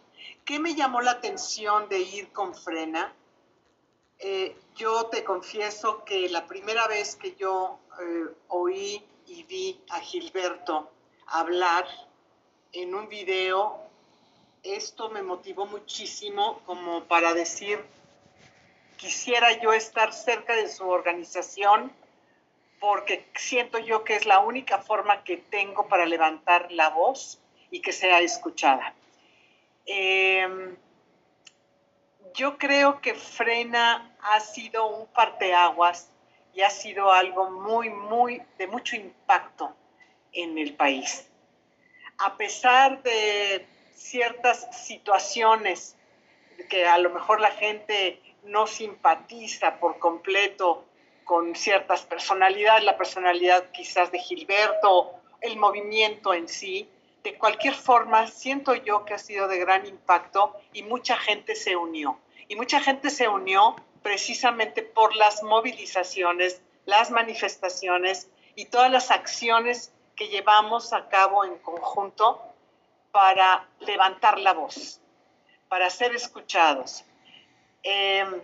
¿Qué 0.45 0.59
me 0.59 0.75
llamó 0.75 1.01
la 1.01 1.11
atención 1.11 1.89
de 1.89 1.99
ir 1.99 2.31
con 2.31 2.55
frena? 2.55 3.13
Eh, 4.19 4.55
yo 4.75 5.05
te 5.07 5.23
confieso 5.23 6.03
que 6.03 6.29
la 6.29 6.45
primera 6.45 6.87
vez 6.87 7.15
que 7.15 7.35
yo 7.35 7.79
eh, 8.01 8.25
oí 8.49 9.03
y 9.27 9.43
vi 9.43 9.79
a 9.89 9.99
Gilberto 9.99 10.91
hablar 11.27 11.85
en 12.73 12.95
un 12.95 13.07
video, 13.07 13.77
esto 14.63 15.09
me 15.09 15.21
motivó 15.21 15.65
muchísimo 15.65 16.61
como 16.65 17.05
para 17.05 17.33
decir, 17.33 17.83
quisiera 18.97 19.61
yo 19.61 19.71
estar 19.71 20.13
cerca 20.13 20.55
de 20.55 20.67
su 20.67 20.87
organización 20.87 21.91
porque 22.79 23.25
siento 23.35 23.77
yo 23.79 24.03
que 24.03 24.15
es 24.15 24.25
la 24.25 24.39
única 24.39 24.79
forma 24.79 25.23
que 25.23 25.37
tengo 25.37 25.87
para 25.87 26.05
levantar 26.05 26.71
la 26.71 26.89
voz 26.89 27.41
y 27.71 27.81
que 27.81 27.91
sea 27.91 28.19
escuchada. 28.21 28.93
Eh, 29.85 30.75
yo 32.33 32.57
creo 32.57 33.01
que 33.01 33.15
Frena 33.15 34.15
ha 34.21 34.39
sido 34.39 34.87
un 34.87 35.07
parteaguas 35.07 36.11
y 36.53 36.61
ha 36.61 36.69
sido 36.69 37.11
algo 37.11 37.49
muy, 37.51 37.89
muy, 37.89 38.41
de 38.57 38.67
mucho 38.67 38.95
impacto 38.95 39.75
en 40.31 40.57
el 40.57 40.75
país. 40.75 41.29
A 42.17 42.37
pesar 42.37 43.01
de 43.03 43.65
ciertas 43.93 44.67
situaciones 44.85 45.95
que 46.69 46.85
a 46.85 46.97
lo 46.97 47.09
mejor 47.09 47.39
la 47.39 47.51
gente 47.51 48.21
no 48.43 48.67
simpatiza 48.67 49.79
por 49.79 49.99
completo 49.99 50.85
con 51.29 51.53
ciertas 51.53 52.01
personalidades, 52.07 52.83
la 52.83 52.97
personalidad 52.97 53.69
quizás 53.69 54.11
de 54.11 54.17
Gilberto, 54.17 55.11
el 55.41 55.57
movimiento 55.57 56.33
en 56.33 56.47
sí, 56.47 56.89
de 57.21 57.37
cualquier 57.37 57.75
forma, 57.75 58.25
siento 58.25 58.73
yo 58.73 59.05
que 59.05 59.13
ha 59.13 59.19
sido 59.19 59.47
de 59.47 59.59
gran 59.59 59.85
impacto 59.85 60.55
y 60.73 60.81
mucha 60.81 61.17
gente 61.17 61.53
se 61.53 61.75
unió. 61.75 62.17
Y 62.47 62.55
mucha 62.55 62.79
gente 62.79 63.11
se 63.11 63.27
unió 63.27 63.75
precisamente 64.01 64.81
por 64.81 65.15
las 65.15 65.43
movilizaciones, 65.43 66.63
las 66.85 67.11
manifestaciones 67.11 68.27
y 68.55 68.65
todas 68.65 68.89
las 68.89 69.11
acciones 69.11 69.93
que 70.15 70.29
llevamos 70.29 70.93
a 70.93 71.09
cabo 71.09 71.45
en 71.45 71.59
conjunto 71.59 72.41
para 73.11 73.69
levantar 73.81 74.39
la 74.39 74.53
voz, 74.53 74.99
para 75.67 75.91
ser 75.91 76.15
escuchados. 76.15 77.05
Em, 77.83 78.41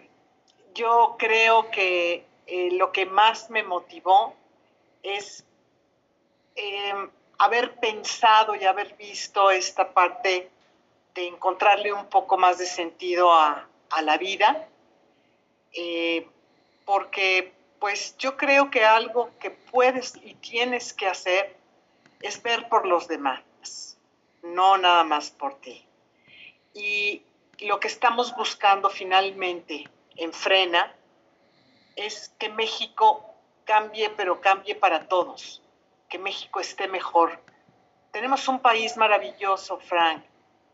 yo 0.75 1.15
creo 1.17 1.71
que 1.71 2.27
eh, 2.47 2.69
lo 2.73 2.91
que 2.91 3.05
más 3.05 3.49
me 3.49 3.63
motivó 3.63 4.35
es 5.01 5.45
em, 6.55 7.09
haber 7.37 7.75
pensado 7.75 8.55
y 8.55 8.63
haber 8.65 8.95
visto 8.95 9.51
esta 9.51 9.93
parte 9.93 10.49
de 11.13 11.27
encontrarle 11.27 11.93
un 11.93 12.07
poco 12.07 12.37
más 12.37 12.57
de 12.57 12.65
sentido 12.65 13.33
a, 13.33 13.67
la 14.01 14.17
vida, 14.17 14.67
eh, 15.71 16.27
porque 16.83 17.53
pues 17.79 18.17
yo 18.17 18.35
creo 18.35 18.69
que 18.69 18.83
algo 18.83 19.29
que 19.39 19.51
puedes 19.51 20.17
y 20.17 20.33
tienes 20.33 20.91
que 20.91 21.07
hacer 21.07 21.55
es 22.19 22.43
ver 22.43 22.67
por 22.67 22.85
los 22.85 23.07
demás, 23.07 23.97
no 24.43 24.77
nada 24.77 25.05
más 25.05 25.29
por 25.29 25.55
ti. 25.61 25.85
Y 26.73 27.21
lo 27.59 27.79
que 27.79 27.87
estamos 27.87 28.35
buscando 28.35 28.89
finalmente 28.89 29.85
en 30.17 30.33
Frena 30.33 30.94
es 31.95 32.33
que 32.37 32.49
México 32.49 33.25
cambie, 33.65 34.09
pero 34.11 34.41
cambie 34.41 34.75
para 34.75 35.07
todos 35.07 35.61
que 36.09 36.19
México 36.19 36.59
esté 36.59 36.87
mejor. 36.87 37.39
Tenemos 38.11 38.47
un 38.47 38.59
país 38.59 38.95
maravilloso, 38.97 39.79
Frank. 39.79 40.23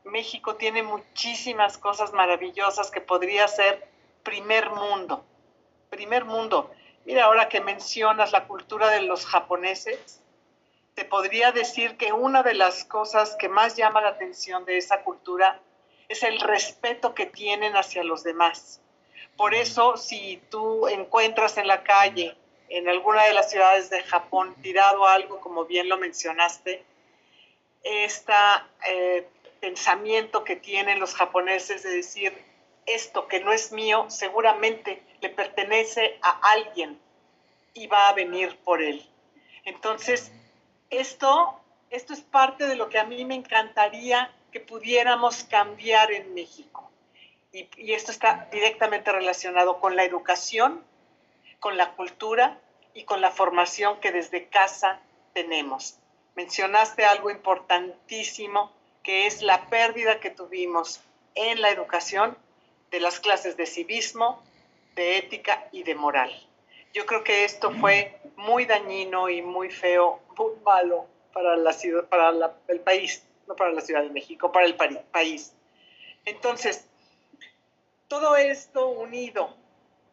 México 0.03 0.55
tiene 0.55 0.84
muchísimas 0.84 1.78
cosas 1.78 2.11
maravillosas 2.13 2.91
que 2.91 3.01
podría 3.01 3.47
ser 3.47 3.88
primer 4.24 4.69
mundo. 4.72 5.24
Primer 5.89 6.26
mundo. 6.26 6.72
Mira, 7.05 7.26
ahora 7.26 7.49
que 7.49 7.61
mencionas 7.61 8.32
la 8.32 8.47
cultura 8.47 8.89
de 8.89 9.01
los 9.01 9.26
japoneses, 9.26 10.22
te 10.93 11.05
podría 11.05 11.51
decir 11.51 11.97
que 11.97 12.13
una 12.13 12.43
de 12.43 12.53
las 12.53 12.84
cosas 12.86 13.36
que 13.38 13.49
más 13.49 13.76
llama 13.76 14.01
la 14.01 14.09
atención 14.09 14.65
de 14.65 14.78
esa 14.78 15.03
cultura 15.03 15.59
es 16.09 16.24
el 16.24 16.39
respeto 16.39 17.15
que 17.15 17.26
tienen 17.26 17.76
hacia 17.76 18.03
los 18.03 18.24
demás. 18.24 18.82
Por 19.41 19.55
eso, 19.55 19.97
si 19.97 20.39
tú 20.51 20.87
encuentras 20.87 21.57
en 21.57 21.65
la 21.65 21.81
calle 21.81 22.37
en 22.69 22.87
alguna 22.87 23.23
de 23.23 23.33
las 23.33 23.49
ciudades 23.49 23.89
de 23.89 24.03
Japón 24.03 24.55
tirado 24.61 25.07
algo, 25.07 25.41
como 25.41 25.65
bien 25.65 25.89
lo 25.89 25.97
mencionaste, 25.97 26.85
este 27.81 28.33
pensamiento 29.59 30.43
que 30.43 30.57
tienen 30.57 30.99
los 30.99 31.15
japoneses 31.15 31.81
de 31.81 31.89
decir, 31.89 32.37
esto 32.85 33.27
que 33.27 33.39
no 33.39 33.51
es 33.51 33.71
mío, 33.71 34.05
seguramente 34.09 35.01
le 35.21 35.29
pertenece 35.29 36.19
a 36.21 36.51
alguien 36.51 37.01
y 37.73 37.87
va 37.87 38.09
a 38.09 38.13
venir 38.13 38.55
por 38.57 38.79
él. 38.79 39.03
Entonces, 39.65 40.31
esto, 40.91 41.59
esto 41.89 42.13
es 42.13 42.21
parte 42.21 42.67
de 42.67 42.75
lo 42.75 42.89
que 42.89 42.99
a 42.99 43.05
mí 43.05 43.25
me 43.25 43.33
encantaría 43.33 44.31
que 44.51 44.59
pudiéramos 44.59 45.45
cambiar 45.45 46.11
en 46.11 46.31
México. 46.35 46.90
Y, 47.53 47.91
esto 47.93 48.11
está 48.11 48.47
directamente 48.51 49.11
relacionado 49.11 49.79
con 49.79 49.95
la 49.95 50.03
educación 50.03 50.83
con 51.61 51.77
la 51.77 51.93
cultura 51.93 52.59
y 52.93 53.03
con 53.03 53.21
la 53.21 53.31
formación 53.31 53.99
que 53.99 54.11
desde 54.11 54.47
casa 54.47 54.99
tenemos. 55.33 55.99
Mencionaste 56.35 57.05
algo 57.05 57.29
importantísimo 57.29 58.71
que 59.03 59.27
es 59.27 59.41
la 59.43 59.69
pérdida 59.69 60.19
que 60.19 60.31
tuvimos 60.31 61.01
en 61.35 61.61
la 61.61 61.69
educación 61.69 62.35
de 62.89 62.99
las 62.99 63.19
clases 63.19 63.57
de 63.57 63.67
civismo, 63.67 64.43
de 64.95 65.17
ética 65.17 65.67
y 65.71 65.83
de 65.83 65.95
moral. 65.95 66.31
Yo 66.93 67.05
creo 67.05 67.23
que 67.23 67.45
esto 67.45 67.71
fue 67.71 68.19
muy 68.35 68.65
dañino 68.65 69.29
y 69.29 69.41
muy 69.41 69.69
feo, 69.69 70.19
muy 70.37 70.53
malo 70.65 71.05
para, 71.31 71.55
la 71.55 71.73
ciudad, 71.73 72.05
para 72.09 72.33
el 72.67 72.79
país, 72.79 73.23
no 73.47 73.55
para 73.55 73.71
la 73.71 73.81
Ciudad 73.81 74.01
de 74.01 74.09
México, 74.09 74.51
para 74.51 74.65
el 74.65 74.75
país. 74.75 75.53
Entonces, 76.25 76.87
todo 78.12 78.36
esto 78.36 78.89
unido 78.89 79.55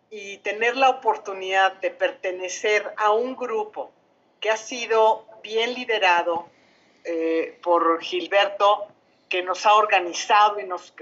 y 0.09 0.37
tener 0.39 0.77
la 0.77 0.89
oportunidad 0.89 1.73
de 1.81 1.91
pertenecer 1.91 2.95
a 2.97 3.11
un 3.11 3.35
grupo 3.35 3.91
que 4.39 4.53
ha 4.53 4.57
sido 4.57 5.27
bien 5.43 5.75
liderado 5.75 6.49
eh, 7.03 7.59
por 7.61 8.01
Gilberto, 8.01 8.87
que 9.29 9.43
nos 9.43 9.67
ha 9.67 9.75
organizado 9.75 10.61
y 10.61 10.65
nos, 10.65 10.93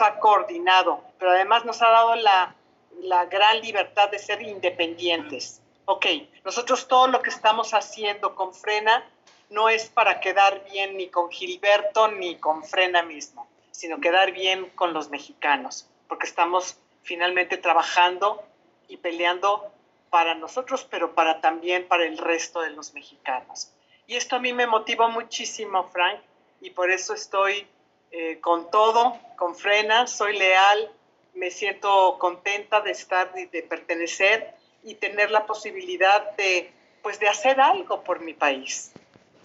ha 0.00 0.20
coordinado, 0.20 1.02
pero 1.18 1.32
además 1.32 1.64
nos 1.64 1.82
ha 1.82 1.88
dado 1.88 2.14
la, 2.14 2.54
la 3.00 3.24
gran 3.24 3.60
libertad 3.60 4.08
de 4.08 4.20
ser 4.20 4.40
independientes. 4.40 5.60
Ok, 5.86 6.06
nosotros 6.44 6.86
todo 6.86 7.08
lo 7.08 7.20
que 7.20 7.30
estamos 7.30 7.74
haciendo 7.74 8.36
con 8.36 8.54
Frena 8.54 9.04
no 9.50 9.68
es 9.68 9.88
para 9.88 10.20
quedar 10.20 10.62
bien 10.70 10.98
ni 10.98 11.08
con 11.08 11.32
Gilberto 11.32 12.06
ni 12.06 12.36
con 12.36 12.62
Frena 12.62 13.02
mismo, 13.02 13.48
sino 13.72 13.98
quedar 14.00 14.30
bien 14.30 14.70
con 14.76 14.92
los 14.92 15.10
mexicanos, 15.10 15.88
porque 16.08 16.26
estamos 16.26 16.78
finalmente 17.02 17.56
trabajando 17.56 18.42
y 18.88 18.96
peleando 18.96 19.72
para 20.10 20.34
nosotros, 20.34 20.86
pero 20.90 21.14
para 21.14 21.40
también 21.40 21.86
para 21.86 22.04
el 22.04 22.18
resto 22.18 22.60
de 22.60 22.70
los 22.70 22.94
mexicanos. 22.94 23.72
Y 24.06 24.16
esto 24.16 24.36
a 24.36 24.38
mí 24.38 24.52
me 24.52 24.66
motiva 24.66 25.08
muchísimo, 25.08 25.88
Frank, 25.90 26.20
y 26.60 26.70
por 26.70 26.90
eso 26.90 27.14
estoy 27.14 27.66
eh, 28.10 28.40
con 28.40 28.70
todo, 28.70 29.18
con 29.36 29.54
frena, 29.54 30.06
soy 30.06 30.38
leal, 30.38 30.90
me 31.34 31.50
siento 31.50 32.16
contenta 32.18 32.80
de 32.80 32.90
estar, 32.90 33.32
de, 33.34 33.46
de 33.46 33.62
pertenecer 33.62 34.54
y 34.82 34.94
tener 34.94 35.30
la 35.30 35.46
posibilidad 35.46 36.34
de, 36.36 36.72
pues, 37.02 37.20
de 37.20 37.28
hacer 37.28 37.60
algo 37.60 38.02
por 38.02 38.20
mi 38.20 38.32
país. 38.32 38.92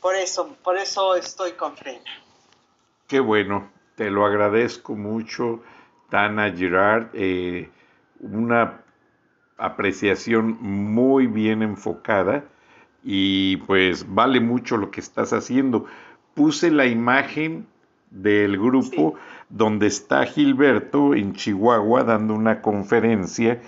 Por 0.02 0.16
eso, 0.16 0.56
por 0.64 0.78
eso 0.78 1.16
estoy 1.16 1.54
con 1.54 1.76
frena. 1.76 2.24
Qué 3.08 3.20
bueno, 3.20 3.72
te 3.96 4.10
lo 4.10 4.26
agradezco 4.26 4.94
mucho 4.94 5.62
Tana 6.14 6.52
Girard, 6.52 7.08
eh, 7.16 7.72
una 8.20 8.82
apreciación 9.58 10.60
muy 10.62 11.26
bien 11.26 11.64
enfocada 11.64 12.44
y 13.04 13.58
pues 13.58 14.06
vale 14.08 14.40
mucho 14.40 14.78
lo 14.78 14.92
que 14.92 15.00
estás 15.00 15.34
haciendo. 15.34 15.88
Puse 16.36 16.70
la 16.70 16.86
imagen 16.86 17.66
del 18.12 18.60
grupo 18.60 19.16
donde 19.50 19.88
está 19.88 20.24
Gilberto 20.28 21.16
en 21.16 21.34
Chihuahua 21.34 22.04
dando 22.04 22.36
una 22.36 22.62
conferencia 22.62 23.60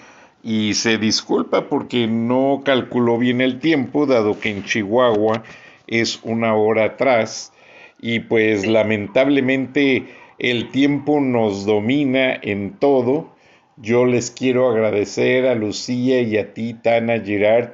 y 0.44 0.76
se 0.76 1.00
disculpa 1.00 1.68
porque 1.68 2.06
no 2.06 2.62
calculó 2.64 3.18
bien 3.18 3.42
el 3.42 3.58
tiempo, 3.58 4.06
dado 4.06 4.40
que 4.40 4.52
en 4.52 4.64
Chihuahua 4.64 5.42
es 5.88 6.20
una 6.22 6.54
hora 6.54 6.86
atrás 6.86 7.52
y 8.00 8.20
pues 8.20 8.68
lamentablemente 8.68 10.25
el 10.40 10.72
tiempo 10.72 11.20
nos 11.20 11.66
domina 11.66 12.38
en 12.42 12.78
todo. 12.80 13.34
Yo 13.78 14.06
les 14.06 14.32
quiero 14.32 14.70
agradecer 14.70 15.46
a 15.46 15.56
Lucía 15.56 16.22
y 16.22 16.38
a 16.38 16.54
ti, 16.54 16.74
Tana 16.74 17.20
Girard. 17.20 17.74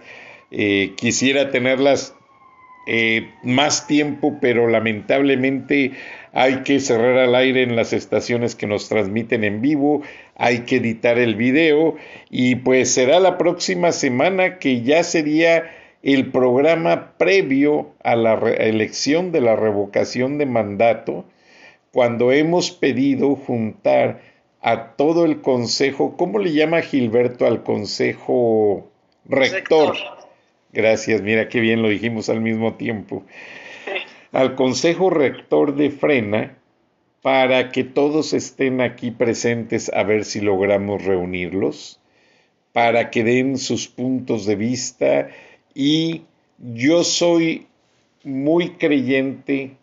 Eh, 0.52 0.94
quisiera 0.98 1.52
tenerlas 1.52 2.16
eh, 2.88 3.30
más 3.44 3.86
tiempo, 3.86 4.40
pero 4.42 4.68
lamentablemente 4.68 5.92
hay 6.34 6.64
que 6.64 6.80
cerrar 6.80 7.18
al 7.18 7.36
aire 7.36 7.62
en 7.64 7.76
las 7.76 7.94
estaciones 7.94 8.56
que 8.56 8.66
nos 8.66 8.90
transmiten 8.90 9.44
en 9.44 9.62
vivo, 9.62 10.02
hay 10.36 10.60
que 10.60 10.78
editar 10.78 11.20
el 11.20 11.36
video 11.36 11.96
y 12.30 12.56
pues 12.56 12.92
será 12.92 13.20
la 13.20 13.38
próxima 13.38 13.92
semana 13.92 14.58
que 14.58 14.82
ya 14.82 15.04
sería 15.04 15.70
el 16.02 16.32
programa 16.32 17.14
previo 17.18 17.94
a 18.04 18.16
la 18.16 18.34
elección 18.34 19.32
de 19.32 19.42
la 19.42 19.56
revocación 19.56 20.38
de 20.40 20.48
mandato 20.48 21.26
cuando 21.92 22.32
hemos 22.32 22.72
pedido 22.72 23.36
juntar 23.36 24.22
a 24.62 24.96
todo 24.96 25.26
el 25.26 25.42
consejo, 25.42 26.16
¿cómo 26.18 26.40
le 26.40 26.54
llama 26.54 26.82
Gilberto 26.82 27.46
al 27.46 27.64
consejo 27.64 28.90
rector? 29.26 29.96
Gracias, 30.72 31.22
mira 31.22 31.50
qué 31.50 31.60
bien 31.60 31.82
lo 31.82 31.90
dijimos 31.90 32.30
al 32.30 32.42
mismo 32.42 32.76
tiempo. 32.76 33.24
Al 34.32 34.56
consejo 34.56 35.10
rector 35.10 35.76
de 35.76 35.90
Frena 35.90 36.58
para 37.22 37.72
que 37.72 37.84
todos 37.84 38.34
estén 38.34 38.82
aquí 38.82 39.12
presentes 39.12 39.92
a 39.94 40.04
ver 40.04 40.26
si 40.26 40.42
logramos 40.42 41.04
reunirlos, 41.04 42.00
para 42.72 43.10
que 43.12 43.24
den 43.24 43.58
sus 43.58 43.88
puntos 43.88 44.46
de 44.46 44.56
vista 44.56 45.30
y 45.76 46.24
yo 46.58 47.04
soy 47.04 47.68
muy 48.24 48.72
creyente 48.72 49.76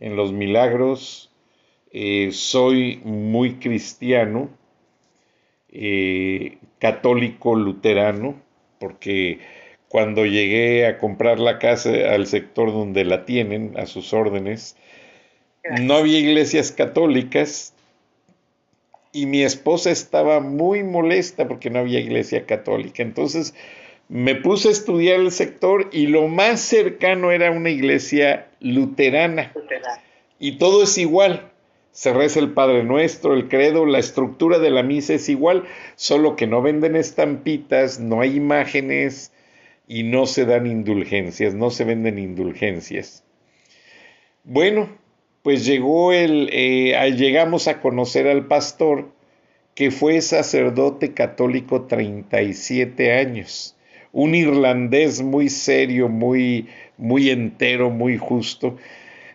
en 0.00 0.16
los 0.16 0.32
milagros, 0.32 1.31
eh, 1.92 2.30
soy 2.32 3.00
muy 3.04 3.56
cristiano, 3.56 4.48
eh, 5.70 6.58
católico 6.78 7.54
luterano, 7.54 8.40
porque 8.78 9.40
cuando 9.88 10.24
llegué 10.24 10.86
a 10.86 10.98
comprar 10.98 11.38
la 11.38 11.58
casa 11.58 11.90
al 12.14 12.26
sector 12.26 12.72
donde 12.72 13.04
la 13.04 13.26
tienen, 13.26 13.74
a 13.76 13.84
sus 13.84 14.14
órdenes, 14.14 14.74
no 15.82 15.94
había 15.94 16.18
iglesias 16.18 16.72
católicas 16.72 17.74
y 19.12 19.26
mi 19.26 19.42
esposa 19.42 19.90
estaba 19.90 20.40
muy 20.40 20.82
molesta 20.82 21.46
porque 21.46 21.68
no 21.68 21.80
había 21.80 22.00
iglesia 22.00 22.46
católica. 22.46 23.02
Entonces 23.02 23.54
me 24.08 24.34
puse 24.34 24.68
a 24.68 24.72
estudiar 24.72 25.20
el 25.20 25.30
sector 25.30 25.90
y 25.92 26.06
lo 26.06 26.26
más 26.26 26.60
cercano 26.60 27.30
era 27.30 27.50
una 27.50 27.68
iglesia 27.68 28.48
luterana. 28.60 29.52
Y 30.38 30.52
todo 30.52 30.82
es 30.82 30.96
igual. 30.96 31.51
Se 31.92 32.12
reza 32.14 32.40
el 32.40 32.52
Padre 32.52 32.84
Nuestro, 32.84 33.34
el 33.34 33.48
credo, 33.48 33.84
la 33.84 33.98
estructura 33.98 34.58
de 34.58 34.70
la 34.70 34.82
misa 34.82 35.12
es 35.14 35.28
igual, 35.28 35.64
solo 35.94 36.36
que 36.36 36.46
no 36.46 36.62
venden 36.62 36.96
estampitas, 36.96 38.00
no 38.00 38.22
hay 38.22 38.36
imágenes 38.36 39.30
y 39.86 40.02
no 40.02 40.24
se 40.24 40.46
dan 40.46 40.66
indulgencias, 40.66 41.54
no 41.54 41.68
se 41.68 41.84
venden 41.84 42.18
indulgencias. 42.18 43.24
Bueno, 44.42 44.88
pues 45.42 45.66
llegó 45.66 46.12
el, 46.14 46.48
eh, 46.50 47.14
llegamos 47.16 47.68
a 47.68 47.80
conocer 47.80 48.26
al 48.26 48.46
pastor 48.46 49.12
que 49.74 49.90
fue 49.90 50.22
sacerdote 50.22 51.12
católico 51.12 51.82
37 51.82 53.12
años, 53.12 53.76
un 54.12 54.34
irlandés 54.34 55.20
muy 55.20 55.50
serio, 55.50 56.08
muy, 56.08 56.68
muy 56.96 57.28
entero, 57.28 57.90
muy 57.90 58.16
justo. 58.16 58.76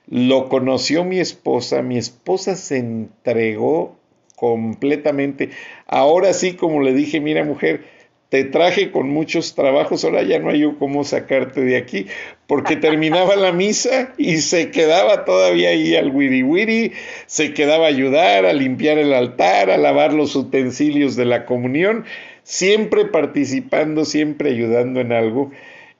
Lo 0.09 0.47
conoció 0.47 1.03
mi 1.03 1.19
esposa, 1.19 1.81
mi 1.81 1.97
esposa 1.97 2.55
se 2.55 2.77
entregó 2.77 3.97
completamente. 4.35 5.49
Ahora 5.85 6.33
sí, 6.33 6.53
como 6.53 6.81
le 6.81 6.93
dije, 6.93 7.19
mira 7.19 7.43
mujer, 7.43 7.83
te 8.29 8.43
traje 8.43 8.91
con 8.91 9.09
muchos 9.09 9.55
trabajos, 9.55 10.03
ahora 10.03 10.21
ya 10.21 10.39
no 10.39 10.49
hay 10.49 10.59
yo 10.59 10.77
cómo 10.77 11.03
sacarte 11.03 11.61
de 11.61 11.77
aquí, 11.77 12.07
porque 12.45 12.75
terminaba 12.75 13.35
la 13.35 13.51
misa 13.51 14.13
y 14.17 14.37
se 14.37 14.69
quedaba 14.69 15.23
todavía 15.23 15.69
ahí 15.69 15.95
al 15.95 16.11
wiri 16.11 16.43
wiri, 16.43 16.91
se 17.25 17.53
quedaba 17.53 17.85
a 17.85 17.89
ayudar, 17.89 18.45
a 18.45 18.53
limpiar 18.53 18.97
el 18.97 19.13
altar, 19.13 19.71
a 19.71 19.77
lavar 19.77 20.13
los 20.13 20.35
utensilios 20.35 21.15
de 21.15 21.25
la 21.25 21.45
comunión, 21.45 22.05
siempre 22.43 23.05
participando, 23.05 24.03
siempre 24.03 24.49
ayudando 24.51 24.99
en 24.99 25.13
algo 25.13 25.51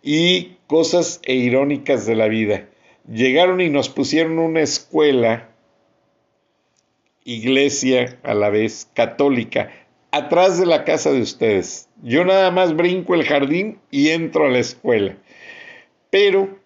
y 0.04 0.58
cosas 0.68 1.22
e 1.24 1.36
irónicas 1.36 2.06
de 2.06 2.16
la 2.16 2.28
vida. 2.28 2.66
Llegaron 3.08 3.62
y 3.62 3.70
nos 3.70 3.90
pusieron 3.90 4.38
una 4.38 4.62
escuela, 4.62 5.50
iglesia 7.24 8.20
a 8.24 8.34
la 8.34 8.50
vez, 8.50 8.90
católica, 8.94 9.72
atrás 10.12 10.60
de 10.60 10.66
la 10.66 10.84
casa 10.84 11.12
de 11.12 11.22
ustedes. 11.22 11.88
Yo 12.04 12.26
nada 12.26 12.52
más 12.52 12.76
brinco 12.76 13.16
el 13.16 13.24
jardín 13.24 13.80
y 13.92 14.10
entro 14.10 14.46
a 14.46 14.50
la 14.50 14.60
escuela. 14.60 15.16
Pero 16.10 16.60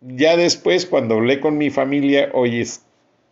ya 0.00 0.36
después, 0.36 0.86
cuando 0.86 1.14
hablé 1.14 1.40
con 1.40 1.56
mi 1.56 1.70
familia, 1.70 2.30
oye, 2.34 2.64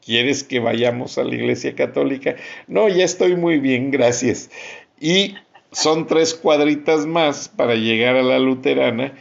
¿quieres 0.04 0.42
que 0.42 0.60
vayamos 0.60 1.18
a 1.18 1.24
la 1.24 1.34
iglesia 1.34 1.74
católica? 1.74 2.36
No, 2.66 2.88
ya 2.88 3.04
estoy 3.04 3.36
muy 3.36 3.58
bien, 3.58 3.90
gracias. 3.90 4.50
Y 5.00 5.34
son 5.70 6.06
tres 6.06 6.34
cuadritas 6.34 7.04
más 7.04 7.48
para 7.48 7.74
llegar 7.74 8.16
a 8.16 8.22
la 8.22 8.38
luterana, 8.38 9.12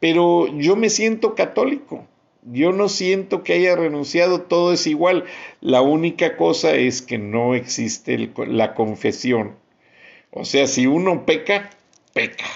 pero 0.00 0.46
yo 0.58 0.76
me 0.76 0.90
siento 0.90 1.34
católico. 1.34 2.06
Yo 2.44 2.72
no 2.72 2.88
siento 2.88 3.42
que 3.42 3.54
haya 3.54 3.76
renunciado, 3.76 4.42
todo 4.42 4.72
es 4.72 4.86
igual. 4.86 5.24
La 5.60 5.80
única 5.80 6.36
cosa 6.36 6.74
es 6.74 7.02
que 7.02 7.18
no 7.18 7.54
existe 7.54 8.30
la 8.46 8.74
confesión 8.74 9.56
o 10.36 10.44
sea, 10.44 10.66
si 10.66 10.88
uno 10.88 11.24
peca, 11.24 11.70
peca 12.12 12.46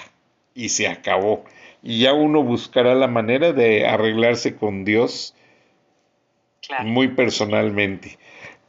y 0.53 0.67
se 0.67 0.89
acabó. 0.89 1.45
Y 1.81 2.01
ya 2.01 2.11
uno 2.11 2.43
buscará 2.43 2.93
la 2.93 3.07
manera 3.07 3.53
de 3.53 3.87
arreglarse 3.87 4.57
con 4.57 4.83
Dios 4.83 5.33
muy 6.83 7.07
personalmente. 7.07 8.19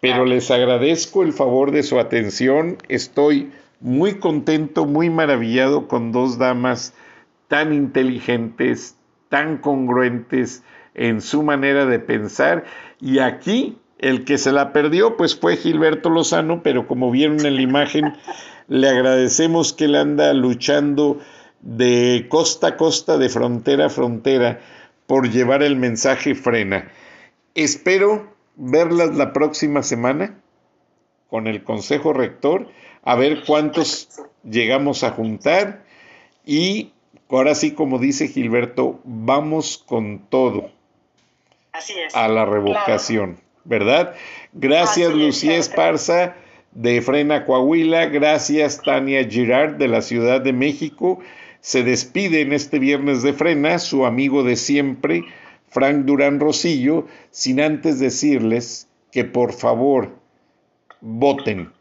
Pero 0.01 0.25
les 0.25 0.53
agradezco 0.53 1.25
el 1.25 1.33
favor 1.33 1.73
de 1.73 1.83
su 1.83 1.99
atención. 1.99 2.79
Estoy 2.89 3.51
muy 3.81 4.21
contento, 4.21 4.87
muy 4.87 5.11
maravillado 5.11 5.89
con 5.89 6.13
dos 6.13 6.39
damas 6.39 6.95
tan 7.49 7.75
inteligentes, 7.75 8.97
tan 9.29 9.59
congruentes 9.59 10.63
en 10.95 11.21
su 11.21 11.43
manera 11.43 11.87
de 11.87 11.99
pensar. 11.99 12.65
Y 13.01 13.19
aquí 13.19 13.79
el 13.99 14.25
que 14.25 14.39
se 14.39 14.53
la 14.53 14.73
perdió 14.73 15.17
pues 15.17 15.39
fue 15.39 15.57
Gilberto 15.57 16.11
Lozano, 16.11 16.63
pero 16.63 16.87
como 16.87 17.11
vieron 17.11 17.45
en 17.45 17.57
la 17.57 17.63
imagen, 17.63 18.15
le 18.69 18.89
agradecemos 18.89 19.73
que 19.73 19.85
él 19.85 19.95
anda 19.95 20.33
luchando 20.33 21.19
de 21.61 22.27
costa 22.29 22.69
a 22.69 22.77
costa, 22.77 23.19
de 23.19 23.29
frontera 23.29 23.87
a 23.87 23.91
frontera, 23.91 24.61
por 25.07 25.31
llevar 25.31 25.63
el 25.63 25.77
mensaje 25.77 26.35
frena. 26.35 26.91
Espero 27.55 28.33
verlas 28.57 29.17
la 29.17 29.33
próxima 29.33 29.83
semana 29.83 30.39
con 31.29 31.47
el 31.47 31.63
Consejo 31.63 32.13
Rector, 32.13 32.69
a 33.03 33.15
ver 33.17 33.45
cuántos 33.47 34.09
llegamos 34.45 35.05
a 35.05 35.11
juntar 35.11 35.85
y 36.47 36.93
ahora 37.29 37.55
sí, 37.55 37.73
como 37.73 37.99
dice 37.99 38.29
Gilberto, 38.29 39.01
vamos 39.05 39.83
con 39.87 40.27
todo 40.29 40.71
a 42.15 42.29
la 42.29 42.45
revocación, 42.45 43.39
¿verdad? 43.65 44.15
Gracias, 44.53 45.13
Lucía 45.15 45.57
Esparza 45.57 46.37
de 46.73 47.01
Frena 47.03 47.45
Coahuila. 47.45 48.07
Gracias 48.07 48.83
Tania 48.83 49.25
Girard 49.25 49.77
de 49.77 49.89
la 49.89 50.03
Ciudad 50.03 50.41
de 50.41 50.53
México. 50.53 51.21
Se 51.61 51.83
despide 51.83 52.41
en 52.41 52.53
este 52.53 52.79
viernes 52.79 53.23
de 53.23 53.33
Frena 53.33 53.79
su 53.79 54.07
amigo 54.07 54.43
de 54.43 54.57
siempre, 54.57 55.25
Frank 55.69 56.05
Durán 56.05 56.41
Rosillo, 56.41 57.07
sin 57.31 57.61
antes 57.61 57.99
decirles 58.01 58.89
que 59.13 59.25
por 59.25 59.53
favor 59.53 60.17
voten. 61.01 61.73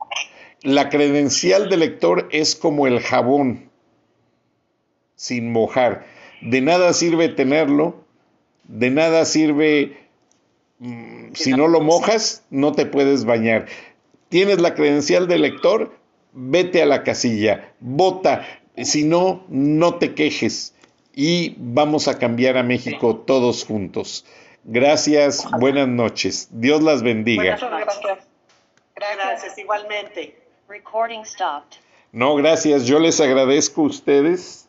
La 0.62 0.90
credencial 0.90 1.70
de 1.70 1.78
lector 1.78 2.28
es 2.32 2.56
como 2.56 2.88
el 2.88 3.00
jabón, 3.00 3.70
sin 5.16 5.52
mojar. 5.52 6.06
De 6.42 6.60
nada 6.62 6.92
sirve 6.94 7.30
tenerlo, 7.30 8.04
de 8.70 8.92
nada 8.92 9.26
sirve, 9.26 9.98
mm, 10.78 11.34
si 11.34 11.52
no 11.52 11.68
lo 11.68 11.82
mojas, 11.82 12.44
no 12.52 12.72
te 12.72 12.86
puedes 12.86 13.26
bañar. 13.26 13.66
Tienes 14.30 14.62
la 14.62 14.76
credencial 14.76 15.28
de 15.28 15.40
lector, 15.40 15.98
vete 16.34 16.84
a 16.84 16.86
la 16.86 17.04
casilla, 17.04 17.74
vota, 17.80 18.46
si 18.78 19.04
no, 19.04 19.44
no 19.50 19.96
te 19.96 20.14
quejes 20.14 20.76
y 21.16 21.56
vamos 21.58 22.08
a 22.08 22.20
cambiar 22.20 22.58
a 22.58 22.64
México 22.64 23.18
todos 23.18 23.66
juntos. 23.66 24.24
Gracias, 24.64 25.50
buenas 25.60 25.88
noches. 25.88 26.48
Dios 26.52 26.84
las 26.84 27.02
bendiga. 27.02 27.58
gracias. 27.58 28.28
Gracias, 28.96 29.58
igualmente. 29.58 30.38
Recording 30.68 31.26
stopped. 31.26 31.80
No, 32.12 32.36
gracias. 32.36 32.86
Yo 32.86 33.00
les 33.00 33.20
agradezco 33.20 33.82
a 33.82 33.86
ustedes 33.86 34.69